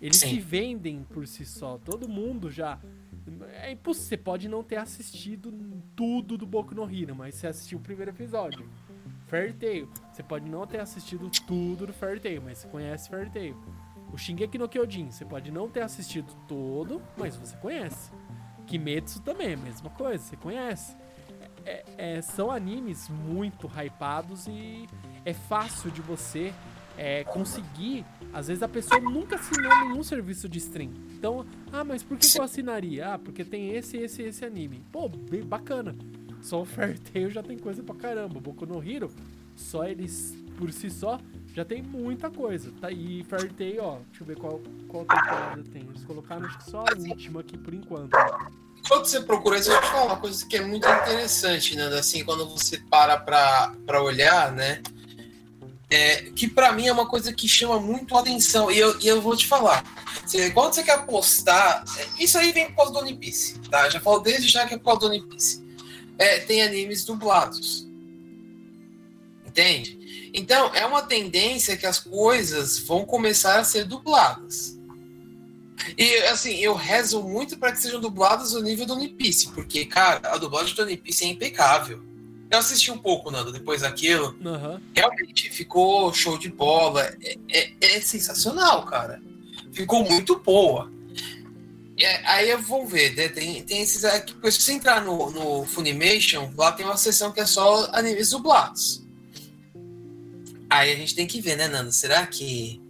Eles 0.00 0.18
Sim. 0.18 0.28
se 0.28 0.38
vendem 0.38 1.02
por 1.02 1.26
si 1.26 1.44
só. 1.44 1.78
Todo 1.78 2.08
mundo 2.08 2.48
já. 2.48 2.78
É 3.54 3.72
impossível. 3.72 4.08
Você 4.08 4.16
pode 4.16 4.48
não 4.48 4.62
ter 4.62 4.76
assistido 4.76 5.52
tudo 5.96 6.38
do 6.38 6.46
Boku 6.46 6.76
no 6.76 6.88
Hero, 6.88 7.16
mas 7.16 7.34
você 7.34 7.48
assistiu 7.48 7.78
o 7.78 7.82
primeiro 7.82 8.12
episódio. 8.12 8.68
Fairy 9.26 9.52
Tail. 9.52 9.88
Você 10.12 10.22
pode 10.22 10.48
não 10.48 10.66
ter 10.66 10.80
assistido 10.80 11.28
tudo 11.46 11.86
do 11.86 11.92
Fairy 11.92 12.20
Tail, 12.20 12.42
mas 12.42 12.58
você 12.58 12.68
conhece 12.68 13.08
Fairy 13.08 13.30
Tail. 13.30 13.56
O 14.12 14.16
Shingeki 14.16 14.56
no 14.56 14.68
Kyojin, 14.68 15.10
você 15.10 15.24
pode 15.24 15.50
não 15.50 15.68
ter 15.68 15.82
assistido 15.82 16.32
todo, 16.48 17.02
mas 17.16 17.36
você 17.36 17.56
conhece. 17.56 18.10
Kimetsu 18.66 19.20
também, 19.20 19.54
a 19.54 19.56
mesma 19.56 19.90
coisa, 19.90 20.22
você 20.22 20.36
conhece. 20.36 20.96
É- 21.64 21.84
é- 21.98 22.22
são 22.22 22.50
animes 22.50 23.08
muito 23.08 23.66
hypados 23.66 24.46
e 24.46 24.86
é 25.24 25.34
fácil 25.34 25.90
de 25.90 26.00
você 26.00 26.52
é, 26.98 27.24
conseguir. 27.24 28.06
Às 28.32 28.48
vezes 28.48 28.62
a 28.62 28.68
pessoa 28.68 28.98
nunca 29.00 29.36
assinou 29.36 29.70
nenhum 29.80 30.02
serviço 30.02 30.48
de 30.48 30.58
stream. 30.58 30.92
Então, 31.10 31.44
ah, 31.72 31.84
mas 31.84 32.02
por 32.02 32.16
que, 32.16 32.26
que 32.26 32.38
eu 32.38 32.42
assinaria? 32.42 33.14
Ah, 33.14 33.18
porque 33.18 33.44
tem 33.44 33.74
esse, 33.74 33.96
esse 33.98 34.22
esse 34.22 34.44
anime. 34.44 34.82
Pô, 34.90 35.08
bem 35.08 35.42
bacana. 35.42 35.94
Só 36.42 36.62
o 36.62 36.64
Fairy 36.64 36.98
Tail 36.98 37.30
já 37.30 37.42
tem 37.42 37.58
coisa 37.58 37.82
pra 37.82 37.94
caramba. 37.94 38.40
Boku 38.40 38.66
no 38.66 38.82
Hero, 38.82 39.10
só 39.56 39.84
eles 39.84 40.34
por 40.56 40.72
si 40.72 40.90
só 40.90 41.20
já 41.54 41.64
tem 41.64 41.82
muita 41.82 42.30
coisa. 42.30 42.70
Tá 42.80 42.90
e 42.90 43.24
Fairy 43.24 43.48
Tail, 43.50 43.82
ó, 43.82 43.98
deixa 44.08 44.22
eu 44.22 44.26
ver 44.26 44.36
qual, 44.36 44.60
qual 44.88 45.04
temporada 45.04 45.62
tem. 45.72 45.82
Eles 45.82 46.04
colocaram 46.04 46.46
acho 46.46 46.58
que 46.58 46.70
só 46.70 46.80
a 46.80 46.98
última 46.98 47.40
aqui 47.40 47.56
por 47.56 47.72
enquanto. 47.74 48.10
Quando 48.88 49.06
você 49.06 49.20
procura 49.20 49.58
isso, 49.58 49.70
eu 49.72 49.80
te 49.80 49.88
falar 49.88 50.04
uma 50.04 50.16
coisa 50.16 50.46
que 50.46 50.56
é 50.56 50.60
muito 50.64 50.86
interessante, 50.86 51.74
né? 51.74 51.86
Assim, 51.98 52.24
quando 52.24 52.48
você 52.48 52.78
para 52.78 53.16
pra, 53.16 53.74
pra 53.84 54.02
olhar, 54.02 54.52
né? 54.52 54.82
É, 55.88 56.30
que 56.32 56.48
pra 56.48 56.72
mim 56.72 56.86
é 56.88 56.92
uma 56.92 57.08
coisa 57.08 57.32
que 57.32 57.48
chama 57.48 57.80
muito 57.80 58.16
a 58.16 58.20
atenção. 58.20 58.70
E 58.70 58.78
eu, 58.78 58.98
e 59.00 59.06
eu 59.06 59.20
vou 59.20 59.36
te 59.36 59.46
falar. 59.46 59.84
Quando 60.52 60.74
você 60.74 60.82
quer 60.82 60.94
apostar. 60.96 61.84
é, 61.98 62.22
Isso 62.22 62.36
aí 62.38 62.52
vem 62.52 62.66
por 62.66 62.76
causa 62.76 62.92
do 62.92 62.98
One 62.98 63.16
Piece, 63.16 63.58
tá? 63.70 63.88
Já 63.88 64.00
falo 64.00 64.20
desde 64.20 64.48
já 64.48 64.66
que 64.66 64.74
é 64.74 64.78
por 64.78 64.84
causa 64.84 65.00
do 65.00 65.06
One 65.06 65.22
Piece. 65.22 65.65
É, 66.18 66.38
tem 66.40 66.62
animes 66.62 67.04
dublados. 67.04 67.86
Entende? 69.46 70.30
Então, 70.34 70.74
é 70.74 70.84
uma 70.84 71.02
tendência 71.02 71.76
que 71.76 71.86
as 71.86 71.98
coisas 71.98 72.78
vão 72.78 73.04
começar 73.04 73.58
a 73.58 73.64
ser 73.64 73.84
dubladas. 73.84 74.76
E 75.96 76.14
assim, 76.24 76.56
eu 76.56 76.74
rezo 76.74 77.22
muito 77.22 77.56
para 77.58 77.72
que 77.72 77.80
sejam 77.80 78.00
dubladas 78.00 78.52
no 78.52 78.60
nível 78.60 78.86
do 78.86 78.94
One 78.94 79.08
Piece, 79.08 79.48
porque, 79.52 79.84
cara, 79.86 80.20
a 80.32 80.36
dublagem 80.36 80.74
do 80.74 80.82
One 80.82 80.96
Piece 80.96 81.24
é 81.24 81.28
impecável. 81.28 82.02
Eu 82.50 82.58
assisti 82.58 82.90
um 82.90 82.98
pouco, 82.98 83.30
Nando, 83.30 83.52
depois 83.52 83.82
daquilo. 83.82 84.36
Aham. 84.44 84.80
Realmente 84.94 85.50
ficou 85.50 86.12
show 86.12 86.38
de 86.38 86.48
bola. 86.48 87.02
É, 87.22 87.36
é- 87.48 87.72
é 87.80 88.00
sensacional, 88.00 88.84
cara. 88.86 89.20
Ficou 89.72 90.04
muito 90.08 90.38
boa. 90.38 90.90
É, 91.98 92.26
aí 92.26 92.50
eu 92.50 92.60
vou 92.60 92.86
ver, 92.86 93.16
né? 93.16 93.28
Tem, 93.28 93.62
tem 93.62 93.80
esses 93.80 94.04
aqui. 94.04 94.34
porque 94.34 94.50
Se 94.50 94.60
você 94.60 94.72
entrar 94.72 95.02
no, 95.02 95.30
no 95.30 95.64
Funimation, 95.64 96.52
lá 96.56 96.70
tem 96.72 96.84
uma 96.84 96.96
seção 96.96 97.32
que 97.32 97.40
é 97.40 97.46
só 97.46 97.88
animes 97.92 98.30
dublados. 98.30 99.02
Aí 100.68 100.92
a 100.92 100.96
gente 100.96 101.14
tem 101.14 101.26
que 101.26 101.40
ver, 101.40 101.56
né, 101.56 101.68
Nando? 101.68 101.92
Será 101.92 102.26
que. 102.26 102.82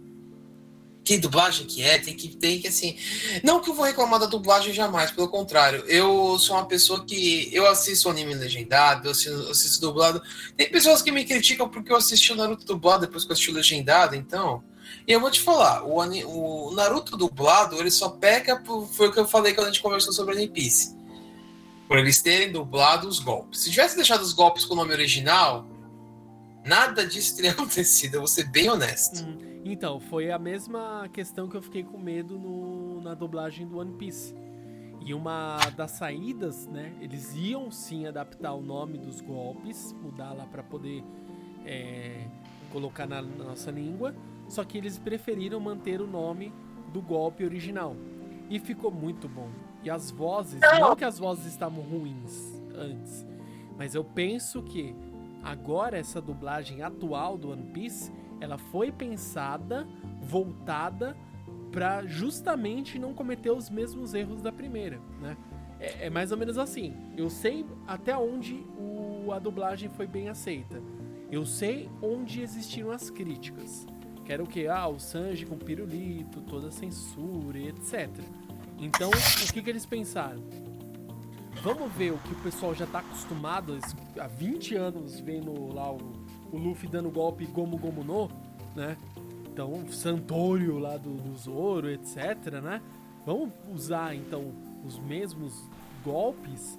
Que 1.05 1.17
dublagem 1.17 1.65
que 1.65 1.81
é? 1.81 1.97
Tem 1.97 2.13
que, 2.13 2.35
tem 2.35 2.59
que 2.59 2.67
assim. 2.67 2.97
Não 3.41 3.61
que 3.61 3.69
eu 3.69 3.73
vou 3.73 3.85
reclamar 3.85 4.19
da 4.19 4.25
dublagem 4.25 4.73
jamais, 4.73 5.09
pelo 5.09 5.29
contrário. 5.29 5.85
Eu 5.87 6.37
sou 6.37 6.57
uma 6.57 6.65
pessoa 6.65 7.05
que. 7.05 7.49
Eu 7.53 7.65
assisto 7.65 8.09
anime 8.09 8.33
legendado, 8.33 9.07
eu 9.07 9.11
assisto, 9.11 9.49
assisto 9.49 9.79
dublado. 9.79 10.21
Tem 10.57 10.69
pessoas 10.69 11.01
que 11.01 11.11
me 11.11 11.23
criticam 11.23 11.69
porque 11.69 11.93
eu 11.93 11.95
assisti 11.95 12.33
o 12.33 12.35
Naruto 12.35 12.65
dublado 12.65 13.05
depois 13.05 13.23
que 13.23 13.31
eu 13.31 13.33
assisti 13.35 13.51
o 13.51 13.53
legendado, 13.53 14.15
então. 14.15 14.61
E 15.07 15.11
eu 15.11 15.19
vou 15.21 15.31
te 15.31 15.39
falar, 15.41 15.83
o, 15.85 15.97
o 16.67 16.71
Naruto 16.75 17.15
dublado, 17.15 17.77
ele 17.79 17.91
só 17.91 18.09
peca 18.09 18.57
por. 18.57 18.85
Foi 18.87 19.07
o 19.07 19.11
que 19.13 19.19
eu 19.19 19.27
falei 19.27 19.53
quando 19.53 19.67
a 19.67 19.71
gente 19.71 19.81
conversou 19.81 20.11
sobre 20.13 20.35
One 20.35 20.47
Piece. 20.49 20.95
Por 21.87 21.97
eles 21.97 22.21
terem 22.21 22.51
dublado 22.51 23.07
os 23.07 23.19
golpes. 23.19 23.61
Se 23.61 23.69
tivesse 23.71 23.95
deixado 23.95 24.21
os 24.21 24.33
golpes 24.33 24.65
com 24.65 24.73
o 24.73 24.77
nome 24.77 24.91
original, 24.91 25.65
nada 26.65 27.05
disso 27.05 27.35
teria 27.35 27.51
acontecido, 27.53 28.15
eu 28.15 28.19
vou 28.21 28.27
ser 28.27 28.45
bem 28.49 28.69
honesto. 28.69 29.23
Hum, 29.23 29.61
Então, 29.65 29.99
foi 29.99 30.31
a 30.31 30.39
mesma 30.39 31.07
questão 31.13 31.47
que 31.47 31.55
eu 31.55 31.61
fiquei 31.61 31.83
com 31.83 31.97
medo 31.97 32.37
no- 32.37 33.01
na 33.01 33.13
dublagem 33.13 33.65
do 33.67 33.77
One 33.79 33.93
Piece. 33.93 34.33
E 35.05 35.13
uma 35.13 35.57
das 35.77 35.91
saídas, 35.91 36.67
né? 36.67 36.91
Eles 36.99 37.33
iam 37.33 37.71
sim 37.71 38.05
adaptar 38.05 38.53
o 38.53 38.61
nome 38.61 38.97
dos 38.97 39.21
golpes, 39.21 39.93
mudar 40.01 40.33
lá 40.33 40.45
para 40.45 40.61
poder 40.63 41.01
é, 41.65 42.25
colocar 42.71 43.05
na, 43.07 43.21
na 43.21 43.43
nossa 43.45 43.71
língua. 43.71 44.13
Só 44.47 44.63
que 44.63 44.77
eles 44.77 44.97
preferiram 44.97 45.59
manter 45.59 46.01
o 46.01 46.07
nome 46.07 46.53
do 46.93 47.01
golpe 47.01 47.43
original. 47.43 47.95
E 48.49 48.59
ficou 48.59 48.91
muito 48.91 49.27
bom. 49.27 49.49
E 49.83 49.89
as 49.89 50.11
vozes, 50.11 50.59
não 50.79 50.95
que 50.95 51.05
as 51.05 51.19
vozes 51.19 51.45
estavam 51.45 51.83
ruins 51.83 52.61
antes, 52.75 53.25
mas 53.77 53.93
eu 53.93 54.03
penso 54.03 54.61
que 54.63 54.95
agora 55.43 55.97
essa 55.97 56.21
dublagem 56.21 56.81
atual 56.81 57.37
do 57.37 57.51
One 57.51 57.71
Piece, 57.71 58.11
ela 58.41 58.57
foi 58.57 58.91
pensada, 58.91 59.87
voltada 60.21 61.15
para 61.71 62.05
justamente 62.05 62.97
não 62.97 63.13
cometer 63.13 63.51
os 63.51 63.69
mesmos 63.69 64.13
erros 64.13 64.41
da 64.41 64.51
primeira, 64.51 64.99
né? 65.21 65.37
É, 65.79 66.07
é, 66.07 66.09
mais 66.09 66.31
ou 66.31 66.37
menos 66.37 66.57
assim. 66.57 66.95
Eu 67.15 67.29
sei 67.29 67.65
até 67.87 68.17
onde 68.17 68.55
o, 68.77 69.31
a 69.31 69.39
dublagem 69.39 69.89
foi 69.89 70.07
bem 70.07 70.27
aceita. 70.27 70.81
Eu 71.31 71.45
sei 71.45 71.89
onde 72.01 72.41
existiram 72.41 72.89
as 72.89 73.09
críticas. 73.09 73.85
Que 74.27 74.33
era 74.33 74.43
o 74.43 74.45
que? 74.45 74.67
Ah, 74.67 74.89
o 74.89 74.99
Sanji 74.99 75.45
com 75.45 75.57
pirulito, 75.57 76.41
toda 76.41 76.69
censura 76.69 77.57
e 77.57 77.69
etc. 77.69 78.09
Então, 78.77 79.09
o 79.09 79.53
que, 79.53 79.61
que 79.61 79.69
eles 79.69 79.85
pensaram? 79.85 80.43
Vamos 81.63 81.89
ver 81.93 82.11
o 82.11 82.17
que 82.17 82.33
o 82.33 82.35
pessoal 82.43 82.75
já 82.75 82.85
tá 82.85 82.99
acostumado 82.99 83.79
há 84.19 84.27
20 84.27 84.75
anos 84.75 85.17
vendo 85.21 85.73
lá 85.73 85.93
o, 85.93 86.11
o 86.51 86.57
Luffy 86.57 86.89
dando 86.89 87.09
golpe 87.09 87.45
Gomu 87.45 87.77
Gomu 87.77 88.03
no, 88.03 88.29
né? 88.75 88.97
Então, 89.49 89.89
Santorio 89.89 90.77
lá 90.77 90.97
do, 90.97 91.13
do 91.13 91.33
Zoro, 91.37 91.89
etc, 91.89 92.61
né? 92.61 92.81
Vamos 93.25 93.53
usar, 93.73 94.13
então, 94.13 94.51
os 94.85 94.99
mesmos 94.99 95.53
golpes 96.03 96.77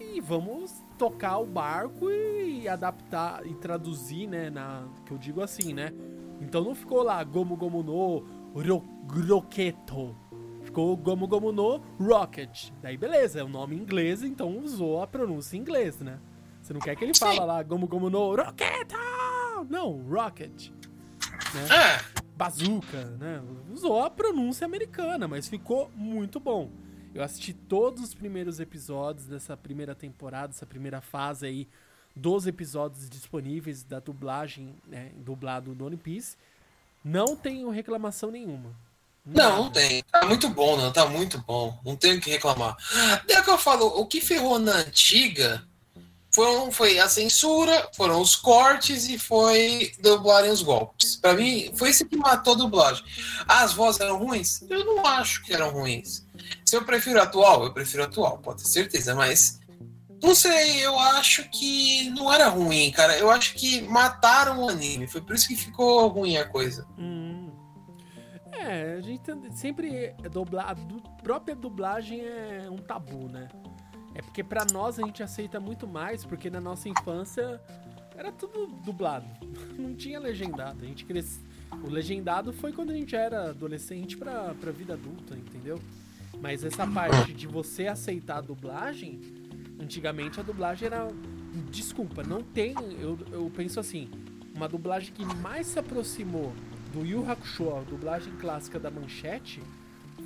e 0.00 0.18
vamos 0.18 0.82
tocar 0.96 1.36
o 1.40 1.44
barco 1.44 2.10
e 2.10 2.66
adaptar 2.66 3.46
e 3.46 3.52
traduzir, 3.52 4.26
né? 4.26 4.48
Na, 4.48 4.88
que 5.04 5.12
eu 5.12 5.18
digo 5.18 5.42
assim, 5.42 5.74
né? 5.74 5.92
Então 6.46 6.62
não 6.62 6.76
ficou 6.76 7.02
lá 7.02 7.22
Gomu 7.24 7.56
Gomu 7.56 7.82
no 7.82 8.18
ro, 8.54 8.84
Roketo. 9.28 10.16
Ficou 10.62 10.96
Gomu 10.96 11.26
Gomu 11.26 11.50
no 11.50 11.82
Rocket. 11.98 12.70
Daí 12.80 12.96
beleza, 12.96 13.40
é 13.40 13.42
o 13.42 13.46
um 13.46 13.48
nome 13.48 13.74
inglês, 13.74 14.22
então 14.22 14.56
usou 14.58 15.02
a 15.02 15.08
pronúncia 15.08 15.56
em 15.56 15.60
inglês, 15.60 15.98
né? 15.98 16.20
Você 16.62 16.72
não 16.72 16.80
quer 16.80 16.94
que 16.94 17.04
ele 17.04 17.14
fala 17.18 17.44
lá 17.44 17.62
Gomu 17.64 17.88
Gomu 17.88 18.08
no 18.08 18.36
Roketo! 18.36 18.94
Não, 19.68 20.00
Rocket. 20.08 20.70
Né? 21.52 21.68
É. 21.74 22.22
Bazooka, 22.36 23.04
né? 23.18 23.42
Usou 23.72 24.00
a 24.04 24.08
pronúncia 24.08 24.64
americana, 24.64 25.26
mas 25.26 25.48
ficou 25.48 25.90
muito 25.96 26.38
bom. 26.38 26.70
Eu 27.12 27.24
assisti 27.24 27.52
todos 27.52 28.04
os 28.04 28.14
primeiros 28.14 28.60
episódios 28.60 29.26
dessa 29.26 29.56
primeira 29.56 29.96
temporada, 29.96 30.48
dessa 30.48 30.66
primeira 30.66 31.00
fase 31.00 31.46
aí, 31.46 31.68
dos 32.16 32.46
episódios 32.46 33.08
disponíveis 33.10 33.82
da 33.82 34.00
dublagem, 34.00 34.74
né, 34.88 35.10
dublado 35.16 35.74
do 35.74 35.84
One 35.84 35.98
Piece. 35.98 36.36
Não 37.04 37.36
tenho 37.36 37.68
reclamação 37.68 38.30
nenhuma. 38.30 38.74
Nada. 39.24 39.50
Não, 39.50 39.64
não 39.64 39.70
tem. 39.70 40.02
Tá 40.04 40.24
muito 40.24 40.48
bom, 40.48 40.76
não. 40.76 40.92
Tá 40.92 41.06
muito 41.06 41.38
bom. 41.38 41.78
Não 41.84 41.94
tenho 41.94 42.16
o 42.16 42.20
que 42.20 42.30
reclamar. 42.30 42.76
É 43.28 43.42
que 43.42 43.50
eu 43.50 43.58
falo, 43.58 43.86
o 43.86 44.06
que 44.06 44.20
ferrou 44.20 44.58
na 44.58 44.72
antiga 44.72 45.62
foram, 46.30 46.70
foi 46.70 46.98
a 46.98 47.08
censura, 47.08 47.88
foram 47.94 48.20
os 48.20 48.36
cortes 48.36 49.08
e 49.08 49.18
foi 49.18 49.92
dublarem 50.00 50.50
os 50.50 50.62
golpes. 50.62 51.16
Para 51.16 51.34
mim, 51.34 51.72
foi 51.74 51.90
isso 51.90 52.06
que 52.06 52.16
matou 52.16 52.54
a 52.54 52.56
dublagem. 52.56 53.04
As 53.48 53.72
vozes 53.72 54.00
eram 54.00 54.18
ruins? 54.18 54.62
Eu 54.68 54.84
não 54.84 55.04
acho 55.06 55.42
que 55.42 55.52
eram 55.52 55.70
ruins. 55.70 56.24
Se 56.64 56.76
eu 56.76 56.84
prefiro 56.84 57.20
atual, 57.20 57.64
eu 57.64 57.72
prefiro 57.72 58.04
atual, 58.04 58.38
pode 58.38 58.62
ter 58.62 58.68
certeza, 58.68 59.14
mas. 59.14 59.60
Não 60.22 60.34
sei, 60.34 60.84
eu 60.84 60.98
acho 60.98 61.48
que 61.50 62.10
não 62.10 62.32
era 62.32 62.48
ruim, 62.48 62.90
cara. 62.90 63.18
Eu 63.18 63.30
acho 63.30 63.54
que 63.54 63.82
mataram 63.82 64.64
o 64.64 64.68
anime. 64.68 65.06
Foi 65.06 65.20
por 65.20 65.34
isso 65.34 65.48
que 65.48 65.56
ficou 65.56 66.08
ruim 66.08 66.36
a 66.36 66.44
coisa. 66.44 66.86
Hum. 66.98 67.50
É, 68.52 68.94
a 68.94 69.00
gente 69.00 69.30
sempre. 69.52 70.14
Dubla, 70.30 70.62
a 70.62 70.74
du, 70.74 71.00
própria 71.22 71.54
dublagem 71.54 72.20
é 72.20 72.66
um 72.70 72.78
tabu, 72.78 73.28
né? 73.28 73.48
É 74.14 74.22
porque 74.22 74.42
para 74.42 74.64
nós 74.72 74.98
a 74.98 75.02
gente 75.04 75.22
aceita 75.22 75.60
muito 75.60 75.86
mais, 75.86 76.24
porque 76.24 76.48
na 76.48 76.60
nossa 76.60 76.88
infância 76.88 77.60
era 78.16 78.32
tudo 78.32 78.66
dublado. 78.82 79.26
Não 79.78 79.94
tinha 79.94 80.18
legendado. 80.18 80.84
A 80.84 80.86
gente 80.86 81.04
cresce... 81.04 81.44
O 81.84 81.90
legendado 81.90 82.52
foi 82.52 82.72
quando 82.72 82.90
a 82.90 82.94
gente 82.94 83.14
era 83.14 83.50
adolescente 83.50 84.16
pra, 84.16 84.54
pra 84.54 84.72
vida 84.72 84.94
adulta, 84.94 85.36
entendeu? 85.36 85.78
Mas 86.40 86.64
essa 86.64 86.86
parte 86.86 87.34
de 87.34 87.46
você 87.46 87.86
aceitar 87.86 88.38
a 88.38 88.40
dublagem, 88.40 89.20
antigamente 89.80 90.40
a 90.40 90.42
dublagem 90.42 90.86
era. 90.86 91.08
Desculpa, 91.70 92.22
não 92.22 92.42
tem. 92.42 92.74
Eu, 93.00 93.18
eu 93.32 93.50
penso 93.54 93.80
assim: 93.80 94.08
uma 94.54 94.68
dublagem 94.68 95.12
que 95.12 95.24
mais 95.36 95.66
se 95.66 95.78
aproximou 95.78 96.52
do 96.92 97.04
Yu 97.04 97.30
Hakusho, 97.30 97.76
a 97.76 97.80
dublagem 97.80 98.32
clássica 98.36 98.78
da 98.78 98.90
Manchete, 98.90 99.62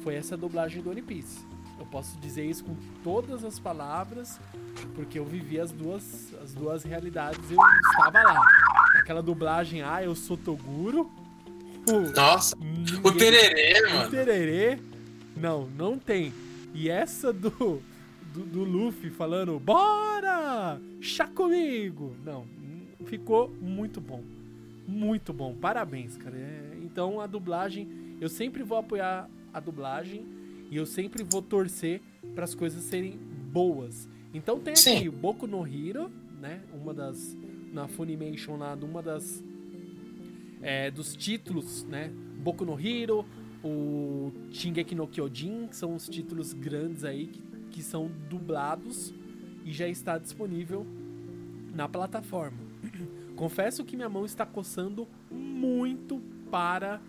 foi 0.03 0.15
essa 0.15 0.37
dublagem 0.37 0.83
do 0.83 0.91
One 0.91 1.03
Piece. 1.03 1.41
Eu 1.79 1.87
posso 1.87 2.19
dizer 2.19 2.45
isso 2.45 2.63
com 2.65 2.77
todas 3.03 3.43
as 3.43 3.59
palavras, 3.59 4.39
porque 4.95 5.19
eu 5.19 5.25
vivi 5.25 5.59
as 5.59 5.73
duas, 5.73 6.35
as 6.43 6.53
duas 6.53 6.85
realidades 6.85 7.41
eu 7.51 7.57
estava 7.91 8.23
lá. 8.23 8.45
Aquela 8.97 9.23
dublagem, 9.23 9.83
ah, 9.83 10.03
eu 10.03 10.15
sou 10.15 10.37
Toguro. 10.37 11.11
Nossa, 12.15 12.55
ninguém, 12.57 13.01
o 13.03 13.13
tererê, 13.13 13.81
mano. 13.89 14.07
O 14.07 14.11
tererê. 14.11 14.79
Não, 15.35 15.67
não 15.67 15.99
tem. 15.99 16.33
E 16.75 16.91
essa 16.91 17.33
do, 17.33 17.83
do, 18.33 18.45
do 18.45 18.65
Luffy 18.65 19.11
falando, 19.11 19.59
bora! 19.59 20.81
Chá 21.01 21.27
comigo! 21.27 22.17
Não, 22.25 22.47
ficou 23.05 23.49
muito 23.61 24.01
bom. 24.01 24.23
Muito 24.87 25.33
bom. 25.33 25.55
Parabéns, 25.55 26.17
cara. 26.17 26.37
É, 26.37 26.79
então 26.83 27.21
a 27.21 27.27
dublagem, 27.27 27.89
eu 28.21 28.29
sempre 28.29 28.63
vou 28.63 28.79
apoiar 28.79 29.29
a 29.53 29.61
dublagem 29.61 30.25
e 30.71 30.77
eu 30.77 30.87
sempre 30.87 31.23
vou 31.23 31.43
torcer 31.43 32.01
para 32.35 32.45
as 32.45 32.55
coisas 32.55 32.83
serem 32.85 33.19
boas. 33.53 34.09
Então 34.33 34.61
tem 34.61 34.75
aqui 34.75 35.09
o 35.09 35.13
Boku 35.13 35.47
no 35.47 35.67
Hero, 35.67 36.11
né? 36.41 36.61
Uma 36.73 36.95
das. 36.95 37.37
Na 37.73 37.87
Funimation 37.87 38.57
lá, 38.57 38.77
uma 38.81 39.03
das. 39.03 39.45
É, 40.63 40.91
dos 40.91 41.17
títulos, 41.17 41.85
né? 41.85 42.13
Boku 42.39 42.65
no 42.65 42.79
Hero, 42.79 43.25
o 43.65 44.33
Shingeki 44.51 44.95
no 44.95 45.07
Kyojin, 45.07 45.69
que 45.69 45.77
são 45.77 45.95
os 45.95 46.09
títulos 46.09 46.53
grandes 46.53 47.05
aí 47.05 47.27
que, 47.27 47.41
que 47.71 47.83
são 47.83 48.11
dublados 48.29 49.15
e 49.65 49.73
já 49.73 49.89
está 49.89 50.19
disponível 50.19 50.87
na 51.75 51.89
plataforma. 51.89 52.59
Confesso 53.37 53.85
que 53.85 53.97
minha 53.97 54.09
mão 54.09 54.25
está 54.25 54.45
coçando 54.45 55.09
muito 55.31 56.21
para 56.51 57.01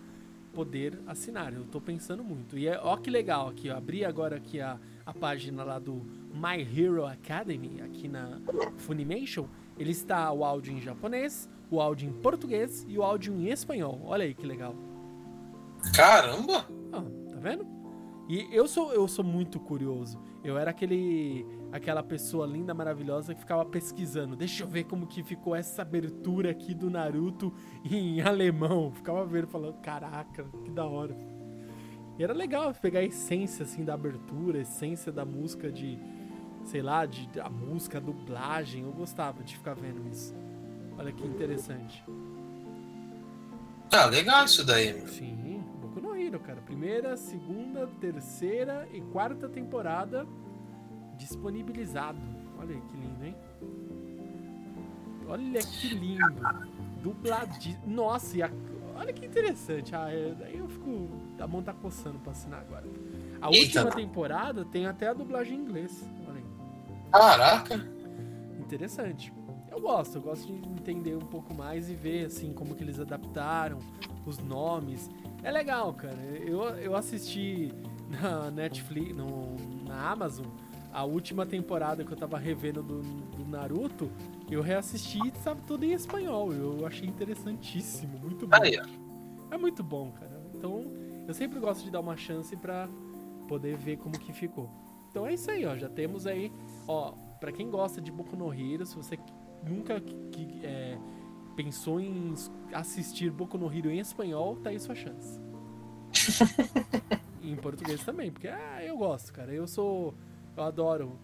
poder 0.54 0.98
assinar. 1.06 1.52
Eu 1.52 1.64
tô 1.64 1.80
pensando 1.80 2.22
muito. 2.22 2.56
E 2.56 2.68
é, 2.68 2.78
ó 2.82 2.96
que 2.96 3.10
legal 3.10 3.48
aqui, 3.48 3.70
ó. 3.70 3.76
Abri 3.76 4.04
agora 4.04 4.36
aqui 4.36 4.60
a, 4.60 4.78
a 5.04 5.12
página 5.12 5.64
lá 5.64 5.78
do 5.78 5.94
My 6.32 6.60
Hero 6.60 7.04
Academy, 7.04 7.80
aqui 7.82 8.08
na 8.08 8.40
Funimation. 8.78 9.46
Ele 9.78 9.90
está 9.90 10.30
o 10.32 10.44
áudio 10.44 10.72
em 10.72 10.80
japonês, 10.80 11.48
o 11.70 11.80
áudio 11.80 12.08
em 12.08 12.12
português 12.12 12.84
e 12.88 12.98
o 12.98 13.02
áudio 13.02 13.34
em 13.34 13.48
espanhol. 13.48 14.00
Olha 14.04 14.24
aí 14.24 14.34
que 14.34 14.46
legal. 14.46 14.74
Caramba! 15.94 16.68
Ah, 16.92 17.02
tá 17.30 17.36
vendo? 17.40 17.66
E 18.28 18.48
eu 18.52 18.68
sou, 18.68 18.92
eu 18.92 19.08
sou 19.08 19.24
muito 19.24 19.58
curioso. 19.58 20.18
Eu 20.44 20.58
era 20.58 20.70
aquele 20.70 21.46
aquela 21.70 22.02
pessoa 22.02 22.46
linda, 22.46 22.74
maravilhosa 22.74 23.34
que 23.34 23.40
ficava 23.40 23.64
pesquisando. 23.64 24.36
Deixa 24.36 24.62
eu 24.62 24.68
ver 24.68 24.84
como 24.84 25.06
que 25.06 25.22
ficou 25.22 25.54
essa 25.54 25.82
abertura 25.82 26.50
aqui 26.50 26.74
do 26.74 26.90
Naruto 26.90 27.52
em 27.84 28.20
alemão. 28.22 28.92
Ficava 28.92 29.24
vendo, 29.24 29.46
falando, 29.46 29.80
caraca, 29.80 30.44
que 30.64 30.70
da 30.70 30.84
hora. 30.84 31.16
E 32.18 32.22
era 32.22 32.34
legal 32.34 32.74
pegar 32.74 33.00
a 33.00 33.04
essência 33.04 33.62
assim 33.62 33.84
da 33.84 33.94
abertura, 33.94 34.58
a 34.58 34.62
essência 34.62 35.10
da 35.10 35.24
música 35.24 35.72
de, 35.72 35.98
sei 36.64 36.82
lá, 36.82 37.06
de 37.06 37.28
a 37.40 37.48
música, 37.48 37.98
a 37.98 38.00
dublagem. 38.00 38.82
Eu 38.82 38.92
gostava 38.92 39.42
de 39.42 39.56
ficar 39.56 39.74
vendo 39.74 40.06
isso. 40.10 40.34
Olha 40.98 41.10
que 41.10 41.26
interessante. 41.26 42.04
Ah, 43.90 44.06
legal 44.06 44.44
isso 44.44 44.64
daí. 44.64 45.06
Sim, 45.06 45.64
Cara. 46.30 46.60
Primeira, 46.62 47.16
segunda, 47.16 47.86
terceira 48.00 48.88
e 48.92 49.00
quarta 49.00 49.48
temporada 49.48 50.26
disponibilizado. 51.16 52.18
Olha 52.58 52.74
que 52.80 52.96
lindo, 52.96 53.24
hein? 53.24 53.36
Olha 55.26 55.60
que 55.60 55.94
lindo. 55.94 56.42
Dubladinho. 57.02 57.80
Nossa, 57.86 58.36
e 58.36 58.42
a... 58.42 58.50
olha 58.96 59.12
que 59.12 59.26
interessante. 59.26 59.94
Ah, 59.94 60.10
é... 60.10 60.34
daí 60.34 60.58
eu 60.58 60.68
fico. 60.68 61.08
A 61.38 61.46
mão 61.46 61.62
tá 61.62 61.72
coçando 61.72 62.18
pra 62.18 62.32
assinar 62.32 62.60
agora. 62.60 62.86
A 63.40 63.50
Eita. 63.50 63.80
última 63.80 63.90
temporada 63.90 64.64
tem 64.64 64.86
até 64.86 65.08
a 65.08 65.12
dublagem 65.12 65.58
em 65.58 65.60
inglês. 65.62 66.08
Olha 66.28 66.38
aí. 66.38 66.44
Caraca! 67.10 67.74
Interessante. 68.60 69.32
Eu 69.72 69.80
gosto, 69.80 70.18
eu 70.18 70.22
gosto 70.22 70.46
de 70.46 70.68
entender 70.68 71.16
um 71.16 71.26
pouco 71.26 71.54
mais 71.54 71.88
e 71.88 71.94
ver 71.94 72.26
assim 72.26 72.52
como 72.52 72.74
que 72.74 72.84
eles 72.84 73.00
adaptaram 73.00 73.78
os 74.26 74.38
nomes. 74.38 75.10
É 75.42 75.50
legal, 75.50 75.94
cara. 75.94 76.18
Eu, 76.46 76.62
eu 76.76 76.94
assisti 76.94 77.72
na 78.20 78.50
Netflix, 78.50 79.16
no, 79.16 79.56
na 79.88 80.10
Amazon, 80.10 80.46
a 80.92 81.04
última 81.04 81.46
temporada 81.46 82.04
que 82.04 82.12
eu 82.12 82.16
tava 82.16 82.36
revendo 82.36 82.82
do, 82.82 83.00
do 83.00 83.48
Naruto, 83.48 84.12
eu 84.50 84.60
reassisti 84.60 85.18
e 85.26 85.32
sabe 85.38 85.62
tudo 85.62 85.84
em 85.84 85.92
espanhol. 85.92 86.52
Eu 86.52 86.86
achei 86.86 87.08
interessantíssimo, 87.08 88.18
muito 88.18 88.46
bom. 88.46 88.56
É 89.50 89.56
muito 89.56 89.82
bom, 89.82 90.12
cara. 90.12 90.38
Então, 90.54 90.84
eu 91.26 91.32
sempre 91.32 91.58
gosto 91.58 91.82
de 91.82 91.90
dar 91.90 92.00
uma 92.00 92.16
chance 92.16 92.54
pra 92.56 92.86
poder 93.48 93.76
ver 93.78 93.96
como 93.96 94.18
que 94.18 94.34
ficou. 94.34 94.68
Então 95.08 95.26
é 95.26 95.32
isso 95.32 95.50
aí, 95.50 95.64
ó. 95.64 95.74
Já 95.76 95.88
temos 95.88 96.26
aí, 96.26 96.52
ó, 96.86 97.12
pra 97.40 97.50
quem 97.50 97.70
gosta 97.70 98.00
de 98.00 98.12
Boku 98.12 98.36
no 98.36 98.52
Hero, 98.52 98.84
se 98.84 98.94
você 98.94 99.18
nunca 99.66 100.00
que- 100.00 100.60
é, 100.64 100.98
pensou 101.56 102.00
em 102.00 102.34
assistir 102.72 103.30
Boku 103.30 103.58
no 103.58 103.72
Hero 103.72 103.90
em 103.90 103.98
espanhol, 103.98 104.56
tá 104.56 104.70
aí 104.70 104.78
sua 104.80 104.94
chance. 104.94 105.40
Em 107.42 107.56
português 107.56 108.04
também, 108.04 108.30
porque 108.30 108.46
ah, 108.46 108.84
eu 108.84 108.96
gosto, 108.96 109.32
cara. 109.32 109.52
Eu 109.52 109.66
sou. 109.66 110.14
Eu 110.56 110.62
adoro 110.62 111.18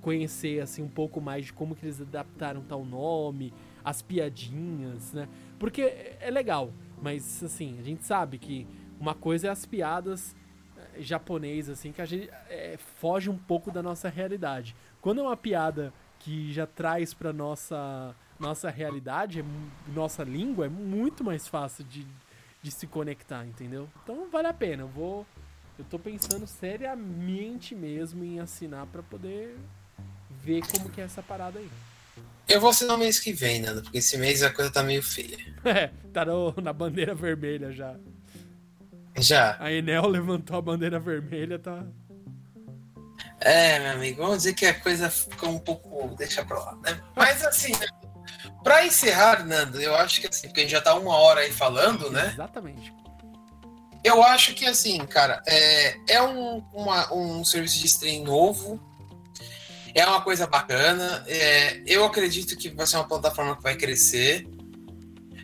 conhecer 0.00 0.60
assim 0.60 0.82
um 0.82 0.88
pouco 0.88 1.20
mais 1.20 1.46
de 1.46 1.52
como 1.52 1.74
que 1.76 1.84
eles 1.84 2.00
adaptaram 2.00 2.62
tal 2.62 2.84
nome, 2.84 3.52
as 3.84 4.02
piadinhas, 4.02 5.12
né? 5.12 5.28
Porque 5.58 5.82
é 5.82 6.16
é 6.20 6.30
legal, 6.30 6.72
mas 7.00 7.44
assim, 7.44 7.78
a 7.78 7.82
gente 7.82 8.04
sabe 8.04 8.38
que 8.38 8.66
uma 8.98 9.14
coisa 9.14 9.46
é 9.48 9.50
as 9.50 9.64
piadas 9.66 10.34
eh, 10.76 11.02
japonesas, 11.02 11.78
assim, 11.78 11.92
que 11.92 12.00
a 12.02 12.06
gente 12.06 12.28
eh, 12.48 12.76
foge 12.96 13.30
um 13.30 13.36
pouco 13.38 13.70
da 13.70 13.82
nossa 13.82 14.08
realidade. 14.08 14.74
Quando 15.00 15.20
é 15.20 15.22
uma 15.22 15.36
piada 15.36 15.92
que 16.20 16.52
já 16.52 16.66
traz 16.66 17.12
pra 17.12 17.32
nossa 17.32 18.14
nossa 18.38 18.70
realidade, 18.70 19.40
é 19.40 19.44
nossa 19.92 20.24
língua, 20.24 20.64
é 20.64 20.68
muito 20.68 21.22
mais 21.22 21.46
fácil 21.46 21.84
de, 21.84 22.06
de 22.62 22.70
se 22.70 22.86
conectar, 22.86 23.44
entendeu? 23.44 23.86
Então 24.02 24.30
vale 24.30 24.48
a 24.48 24.54
pena. 24.54 24.82
Eu 24.84 24.88
vou. 24.88 25.26
Eu 25.78 25.84
tô 25.90 25.98
pensando 25.98 26.46
seriamente 26.46 27.74
mesmo 27.74 28.24
em 28.24 28.40
assinar 28.40 28.86
pra 28.86 29.02
poder 29.02 29.56
ver 30.42 30.62
como 30.70 30.88
que 30.90 31.00
é 31.00 31.04
essa 31.04 31.22
parada 31.22 31.58
aí. 31.58 31.68
Eu 32.48 32.60
vou 32.60 32.70
assinar 32.70 32.96
o 32.96 32.98
mês 32.98 33.18
que 33.20 33.32
vem, 33.32 33.60
Nando, 33.60 33.82
porque 33.82 33.98
esse 33.98 34.16
mês 34.18 34.42
a 34.42 34.50
coisa 34.52 34.70
tá 34.70 34.82
meio 34.82 35.02
feia. 35.02 35.36
É, 35.64 35.88
tá 36.12 36.24
no- 36.24 36.54
na 36.62 36.72
bandeira 36.72 37.14
vermelha 37.14 37.70
já. 37.72 37.94
Já. 39.18 39.56
A 39.60 39.70
Enel 39.70 40.06
levantou 40.08 40.56
a 40.56 40.62
bandeira 40.62 40.98
vermelha, 40.98 41.58
tá. 41.58 41.84
É, 43.40 43.78
meu 43.78 43.92
amigo, 43.92 44.22
vamos 44.22 44.38
dizer 44.38 44.54
que 44.54 44.66
a 44.66 44.74
coisa 44.78 45.08
ficou 45.10 45.48
um 45.50 45.58
pouco. 45.58 46.14
Deixa 46.16 46.44
pra 46.44 46.58
lá, 46.58 46.76
né? 46.84 47.00
Mas 47.16 47.42
assim, 47.44 47.72
né? 47.72 47.86
Pra 48.62 48.84
encerrar, 48.84 49.44
Nando, 49.46 49.80
eu 49.80 49.94
acho 49.96 50.20
que 50.20 50.26
assim, 50.26 50.48
porque 50.48 50.60
a 50.60 50.62
gente 50.64 50.72
já 50.72 50.80
tá 50.80 50.94
uma 50.94 51.16
hora 51.16 51.40
aí 51.40 51.50
falando, 51.52 52.10
né? 52.10 52.30
Exatamente. 52.34 52.92
Eu 54.04 54.22
acho 54.22 54.54
que 54.54 54.66
assim, 54.66 54.98
cara, 55.06 55.42
é, 55.46 55.96
é 56.08 56.22
um, 56.22 56.58
uma- 56.72 57.12
um 57.12 57.44
serviço 57.44 57.78
de 57.78 57.86
stream 57.86 58.24
novo. 58.24 58.78
É 59.94 60.06
uma 60.06 60.20
coisa 60.20 60.46
bacana. 60.46 61.24
é, 61.26 61.82
eu 61.86 62.04
acredito 62.04 62.56
que 62.56 62.68
vai 62.68 62.86
ser 62.86 62.96
uma 62.96 63.08
plataforma 63.08 63.56
que 63.56 63.62
vai 63.62 63.74
crescer. 63.76 64.46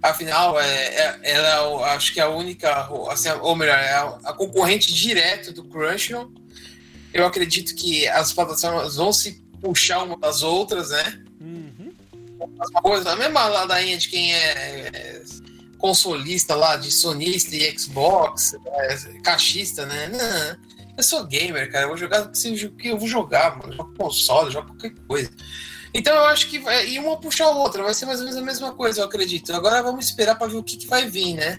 Afinal, 0.02 0.60
é, 0.60 0.66
é- 0.86 1.20
ela 1.22 1.88
é 1.88 1.94
acho 1.94 2.12
que 2.12 2.20
é 2.20 2.22
a 2.22 2.28
única, 2.28 2.88
assim, 3.10 3.28
ou 3.40 3.56
melhor, 3.56 3.76
é 3.78 3.92
a, 3.92 4.04
a 4.24 4.32
concorrente 4.34 4.92
direto 4.94 5.52
do 5.52 5.64
Crunchyroll. 5.64 6.30
Eu 7.12 7.26
acredito 7.26 7.74
que 7.74 8.06
as 8.08 8.32
plataformas 8.32 8.96
vão 8.96 9.12
se 9.12 9.42
puxar 9.60 10.02
uma 10.02 10.16
das 10.16 10.42
outras, 10.42 10.90
né? 10.90 11.24
Uhum. 11.40 11.92
Uma 12.38 12.82
coisa, 12.82 13.12
a 13.12 13.16
mesma 13.16 13.46
ladainha 13.48 13.96
de 13.96 14.08
quem 14.08 14.34
é, 14.34 14.90
é 14.92 15.22
consolista 15.78 16.54
lá, 16.54 16.76
de 16.76 16.90
sonista 16.90 17.54
e 17.54 17.78
Xbox, 17.78 18.54
é, 18.54 18.96
caixista, 19.22 19.86
né? 19.86 20.08
Não, 20.08 20.76
eu 20.96 21.02
sou 21.02 21.24
gamer, 21.26 21.70
cara. 21.70 21.84
Eu 21.84 21.88
vou 21.88 21.96
jogar 21.96 22.22
o 22.22 22.32
que 22.32 22.88
eu 22.88 22.98
vou 22.98 23.08
jogar, 23.08 23.56
mano. 23.56 23.72
Eu 23.72 23.76
jogo 23.76 23.94
console, 23.96 24.52
jogo 24.52 24.68
qualquer 24.68 24.94
coisa. 25.06 25.30
Então 25.92 26.14
eu 26.14 26.24
acho 26.26 26.48
que 26.48 26.58
vai, 26.58 26.88
e 26.88 26.98
uma 26.98 27.16
puxar 27.16 27.46
a 27.46 27.50
outra, 27.50 27.82
vai 27.82 27.94
ser 27.94 28.06
mais 28.06 28.18
ou 28.18 28.26
menos 28.26 28.40
a 28.40 28.44
mesma 28.44 28.72
coisa, 28.72 29.00
eu 29.00 29.04
acredito. 29.04 29.54
Agora 29.54 29.82
vamos 29.82 30.06
esperar 30.06 30.34
para 30.34 30.46
ver 30.46 30.56
o 30.56 30.62
que, 30.62 30.76
que 30.76 30.86
vai 30.86 31.08
vir, 31.08 31.34
né? 31.34 31.58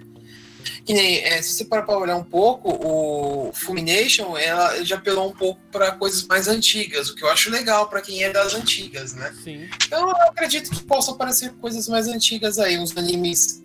Que 0.85 0.93
nem, 0.93 1.23
é, 1.23 1.41
se 1.41 1.53
você 1.53 1.65
parar 1.65 1.83
para 1.83 1.97
olhar 1.97 2.15
um 2.15 2.23
pouco, 2.23 2.69
o 2.69 3.51
Fulmination 3.53 4.37
ela 4.37 4.83
já 4.83 4.95
apelou 4.97 5.29
um 5.29 5.33
pouco 5.33 5.59
para 5.71 5.91
coisas 5.91 6.23
mais 6.23 6.47
antigas, 6.47 7.09
o 7.09 7.15
que 7.15 7.23
eu 7.23 7.29
acho 7.29 7.49
legal 7.49 7.89
para 7.89 8.01
quem 8.01 8.23
é 8.23 8.31
das 8.31 8.53
antigas, 8.53 9.13
né? 9.13 9.33
Sim. 9.43 9.69
Então 9.85 10.09
eu 10.09 10.15
acredito 10.29 10.69
que 10.69 10.83
possam 10.83 11.13
aparecer 11.13 11.51
coisas 11.53 11.87
mais 11.87 12.07
antigas 12.07 12.59
aí, 12.59 12.77
uns 12.77 12.95
animes 12.95 13.63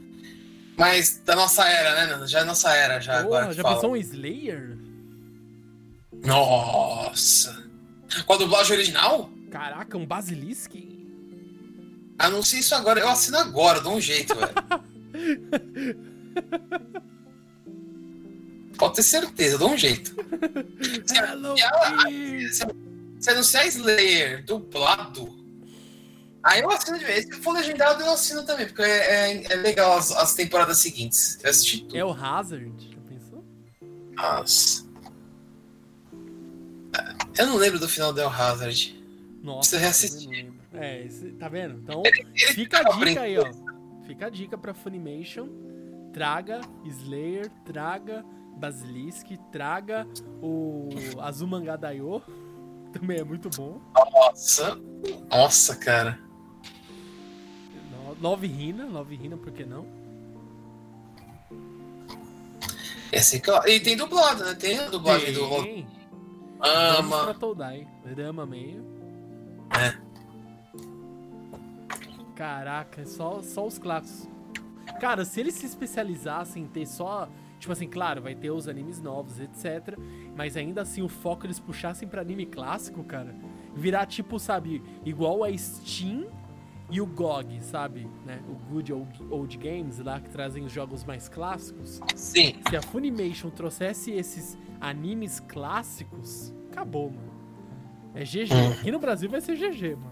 mais 0.77 1.19
da 1.25 1.37
nossa 1.37 1.65
era, 1.67 2.19
né? 2.19 2.27
Já 2.27 2.41
é 2.41 2.45
nossa 2.45 2.75
era, 2.75 3.01
já 3.01 3.19
agora. 3.19 3.43
Porra, 3.43 3.49
que 3.49 3.57
já 3.57 3.63
fala. 3.63 3.75
pensou 3.77 3.93
um 3.93 3.97
Slayer? 3.97 4.79
Nossa! 6.25 7.65
Com 8.27 8.35
a 8.35 8.37
dublagem 8.37 8.77
original? 8.77 9.31
Caraca, 9.51 9.97
um 9.97 10.07
Basilisk? 10.07 10.73
Anuncia 12.19 12.61
isso 12.61 12.75
agora, 12.75 13.01
eu 13.01 13.09
assino 13.09 13.39
agora, 13.39 13.81
dou 13.81 13.95
um 13.95 14.01
jeito, 14.01 14.35
velho. 14.35 14.53
Pode 18.79 18.97
ter 18.97 19.03
certeza, 19.03 19.59
dou 19.59 19.71
um 19.71 19.77
jeito. 19.79 20.11
Se, 21.07 21.15
Kitty. 21.15 22.55
se, 23.21 23.31
anunciar 23.31 23.67
Slayer 23.69 24.45
dublado, 24.45 25.29
aí 26.43 26.63
eu 26.63 26.71
assino 26.71 26.99
de 26.99 27.05
vez. 27.05 27.27
Se 27.27 27.33
for 27.41 27.53
legendado, 27.53 28.03
eu 28.03 28.11
assino 28.11 28.45
também, 28.45 28.67
porque 28.67 28.83
é, 28.83 29.35
é- 29.37 29.53
é 29.53 29.57
legal 29.57 29.97
as, 29.97 30.11
as 30.11 30.35
temporadas 30.35 30.79
seguintes. 30.79 31.39
Eu 31.45 31.51
assisti 31.51 31.81
tudo. 31.83 31.97
É 31.97 32.05
o 32.05 32.11
Hazard, 32.13 32.73
já 32.91 32.99
pensou? 33.09 33.45
Nossa. 34.17 34.85
Eu 37.39 37.47
não 37.47 37.57
lembro 37.57 37.79
do 37.79 37.89
final 37.89 38.13
do 38.13 38.21
El 38.21 38.29
Hazard. 38.31 39.01
Nossa, 39.43 39.79
reassistir. 39.79 40.47
não. 40.73 40.81
É, 40.81 41.05
esse- 41.05 41.31
tá 41.33 41.49
vendo? 41.49 41.79
Então, 41.79 42.03
Ele 42.05 42.53
fica 42.55 42.79
a 42.81 42.97
dica 42.99 43.21
aí, 43.21 43.39
ó. 43.39 43.45
Fica 44.07 44.27
a 44.27 44.31
dica 44.31 44.59
pra 44.59 44.75
Funimation. 44.75 45.47
Traga 46.13 46.61
Slayer, 46.85 47.51
traga 47.65 48.25
Basilisk, 48.57 49.29
traga 49.51 50.07
o 50.43 50.89
Azumanga 51.21 51.77
Daioh. 51.77 52.23
Também 52.93 53.19
é 53.19 53.25
muito 53.25 53.49
bom. 53.51 53.81
Nossa. 53.95 54.79
Nossa, 55.31 55.77
cara. 55.77 56.19
Nove 58.21 58.47
Rina, 58.47 58.85
Nove 58.85 59.17
Rina, 59.17 59.37
por 59.37 59.51
que 59.53 59.65
não? 59.65 59.87
Claro. 63.43 63.69
E 63.69 63.81
tem 63.81 63.97
dublado, 63.97 64.45
né? 64.45 64.55
Tem 64.55 64.79
a 64.79 64.89
dublagem 64.89 65.33
do 65.33 65.63
Tem. 65.63 65.87
Pra 66.59 66.99
Ama. 66.99 67.35
Todai. 67.35 67.87
Rama 68.17 68.47
meio. 68.47 68.85
É. 69.71 69.95
Caraca, 72.35 73.03
é 73.03 73.05
só, 73.05 73.43
só 73.43 73.67
os 73.67 73.79
clássicos. 73.79 74.29
Cara, 75.01 75.25
se 75.25 75.41
eles 75.41 75.55
se 75.55 75.67
especializassem 75.67 76.65
em 76.65 76.67
ter 76.67 76.87
só. 76.87 77.29
Tipo 77.59 77.73
assim, 77.73 77.89
claro, 77.89 78.21
vai 78.21 78.35
ter 78.35 78.51
os 78.51 78.67
animes 78.67 79.01
novos, 79.01 79.39
etc. 79.39 79.97
Mas 80.37 80.57
ainda 80.57 80.83
assim 80.83 81.01
o 81.01 81.09
foco 81.09 81.47
eles 81.47 81.61
puxassem 81.61 82.09
pra 82.09 82.21
anime 82.21 82.45
clássico, 82.45 83.05
cara. 83.05 83.35
Virar 83.75 84.07
tipo, 84.07 84.39
sabe, 84.39 84.83
igual 85.05 85.45
a 85.45 85.57
Steam 85.57 86.27
e 86.91 87.01
o 87.01 87.07
GOG, 87.07 87.61
sabe? 87.63 88.07
Né? 88.27 88.43
O 88.49 88.55
Good 88.71 88.93
Old, 88.93 89.23
Old 89.31 89.57
Games 89.57 89.99
lá 89.99 90.21
que 90.21 90.29
trazem 90.29 90.65
os 90.65 90.71
jogos 90.71 91.05
mais 91.05 91.29
clássicos. 91.29 92.01
Sim. 92.15 92.57
Se 92.69 92.77
a 92.77 92.83
Funimation 92.83 93.49
trouxesse 93.49 94.11
esses 94.11 94.59
animes 94.81 95.41
clássicos, 95.41 96.53
acabou, 96.71 97.11
mano. 97.11 97.33
É 98.15 98.25
GG. 98.25 98.53
Hum. 98.53 98.73
Aqui 98.73 98.91
no 98.91 98.99
Brasil 98.99 99.31
vai 99.31 99.41
ser 99.41 99.57
GG, 99.57 99.97
mano. 99.97 100.12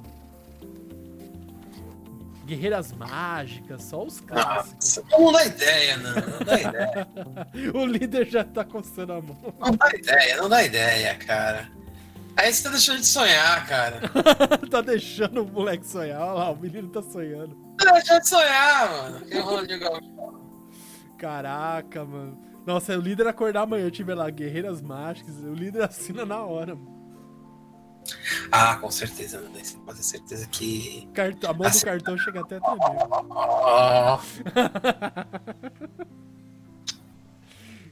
Guerreiras 2.51 2.91
mágicas, 2.93 3.85
só 3.85 4.03
os 4.03 4.19
clássicos. 4.19 4.97
Nossa. 4.97 5.05
Não 5.17 5.31
dá 5.31 5.47
ideia, 5.47 5.97
não. 5.99 6.15
Não 6.15 6.45
dá 6.45 6.61
ideia. 6.61 7.09
o 7.73 7.87
líder 7.87 8.27
já 8.29 8.43
tá 8.43 8.65
coçando 8.65 9.13
a 9.13 9.23
mão. 9.23 9.55
Não 9.61 9.71
dá 9.71 9.89
ideia, 9.95 10.37
não 10.37 10.49
dá 10.49 10.65
ideia, 10.65 11.15
cara. 11.15 11.71
Aí 12.37 12.53
você 12.53 12.65
tá 12.65 12.71
deixando 12.71 12.99
de 12.99 13.07
sonhar, 13.07 13.69
cara. 13.69 14.01
tá 14.69 14.81
deixando 14.81 15.45
o 15.45 15.47
moleque 15.47 15.87
sonhar. 15.87 16.21
Olha 16.21 16.33
lá, 16.33 16.51
o 16.51 16.57
menino 16.57 16.89
tá 16.89 17.01
sonhando. 17.03 17.55
Tá 17.79 17.93
deixando 17.93 18.21
de 18.21 18.29
sonhar, 18.29 18.91
mano. 18.91 19.27
Que 19.27 19.39
Ronaldinho 19.39 19.79
Gaúcho. 19.79 20.41
Caraca, 21.19 22.05
mano. 22.05 22.37
Nossa, 22.67 22.99
o 22.99 23.01
líder 23.01 23.29
acordar 23.29 23.63
amanhã, 23.63 23.85
eu 23.85 23.93
tive 23.93 24.13
lá, 24.13 24.29
Guerreiras 24.29 24.83
Mágicas, 24.83 25.37
o 25.37 25.55
líder 25.55 25.85
assina 25.85 26.27
na 26.27 26.43
hora, 26.43 26.75
mano. 26.75 27.00
Ah, 28.51 28.77
com 28.77 28.91
certeza, 28.91 29.41
mano. 29.41 29.55
Você 29.55 29.77
pode 29.79 29.99
ter 29.99 30.05
certeza 30.05 30.47
que. 30.49 31.09
A 31.47 31.53
mão 31.53 31.71
do 31.71 31.81
cartão 31.81 32.19
chega 32.19 32.41
até 32.41 32.57
a 32.57 32.61
tremer. 32.61 32.81
Oh, 33.31 34.19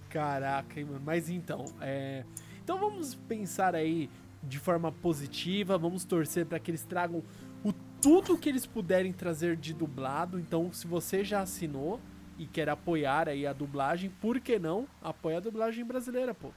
Caraca, 0.09 0.81
hein, 0.81 0.87
mano. 0.87 1.03
Mas 1.05 1.29
então, 1.29 1.65
é... 1.81 2.25
Então 2.63 2.79
vamos 2.79 3.15
pensar 3.15 3.75
aí 3.75 4.11
de 4.43 4.59
forma 4.59 4.93
positiva, 4.93 5.77
vamos 5.77 6.05
torcer 6.05 6.47
para 6.47 6.59
que 6.59 6.71
eles 6.71 6.85
tragam 6.85 7.23
o 7.65 7.73
tudo 8.01 8.39
que 8.39 8.49
eles 8.49 8.65
puderem 8.67 9.13
trazer 9.13 9.57
de 9.57 9.75
dublado. 9.75 10.39
Então, 10.39 10.73
se 10.73 10.87
você 10.87 11.25
já 11.25 11.41
assinou 11.41 12.01
e 12.39 12.47
quer 12.47 12.69
apoiar 12.69 13.29
aí 13.29 13.47
a 13.47 13.53
dublagem, 13.53 14.11
por 14.21 14.39
que 14.41 14.59
não 14.59 14.87
apoia 15.03 15.39
a 15.39 15.41
dublagem 15.41 15.85
brasileira, 15.85 16.33
pô? 16.33 16.51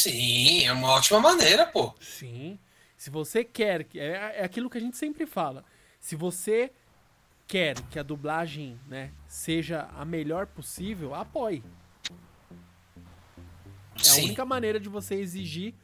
Sim, 0.00 0.64
é 0.64 0.72
uma 0.72 0.88
ótima 0.92 1.20
maneira, 1.20 1.66
pô. 1.66 1.94
Sim. 2.00 2.58
Se 2.96 3.10
você 3.10 3.44
quer, 3.44 3.86
é, 3.94 4.40
é 4.40 4.44
aquilo 4.44 4.70
que 4.70 4.78
a 4.78 4.80
gente 4.80 4.96
sempre 4.96 5.26
fala. 5.26 5.62
Se 5.98 6.16
você 6.16 6.72
quer 7.46 7.78
que 7.90 7.98
a 7.98 8.02
dublagem, 8.02 8.80
né, 8.88 9.10
seja 9.26 9.90
a 9.94 10.02
melhor 10.04 10.46
possível, 10.46 11.14
apoie. 11.14 11.62
É 13.98 14.02
Sim. 14.02 14.20
a 14.20 14.24
única 14.24 14.44
maneira 14.46 14.80
de 14.80 14.88
você 14.88 15.16
exigir 15.16 15.74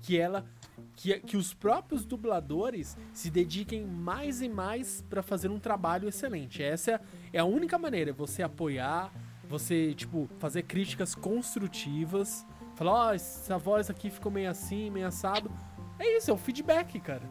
que 0.00 0.16
ela 0.16 0.46
que, 0.94 1.18
que 1.20 1.36
os 1.36 1.52
próprios 1.52 2.04
dubladores 2.04 2.96
se 3.12 3.30
dediquem 3.30 3.84
mais 3.84 4.40
e 4.40 4.48
mais 4.48 5.04
para 5.10 5.22
fazer 5.22 5.50
um 5.50 5.58
trabalho 5.58 6.08
excelente. 6.08 6.62
Essa 6.62 6.92
é, 6.92 7.00
é 7.32 7.38
a 7.40 7.44
única 7.44 7.78
maneira, 7.78 8.12
você 8.12 8.42
apoiar, 8.42 9.12
você, 9.48 9.92
tipo, 9.94 10.28
fazer 10.38 10.62
críticas 10.62 11.14
construtivas, 11.14 12.46
falar, 12.76 13.08
ó, 13.08 13.14
essa 13.14 13.58
voz 13.58 13.90
aqui 13.90 14.10
ficou 14.10 14.30
meio 14.30 14.50
assim, 14.50 14.90
meio 14.90 15.08
assado. 15.08 15.50
É 15.98 16.16
isso, 16.16 16.30
é 16.30 16.34
o 16.34 16.36
feedback, 16.36 17.00
cara. 17.00 17.22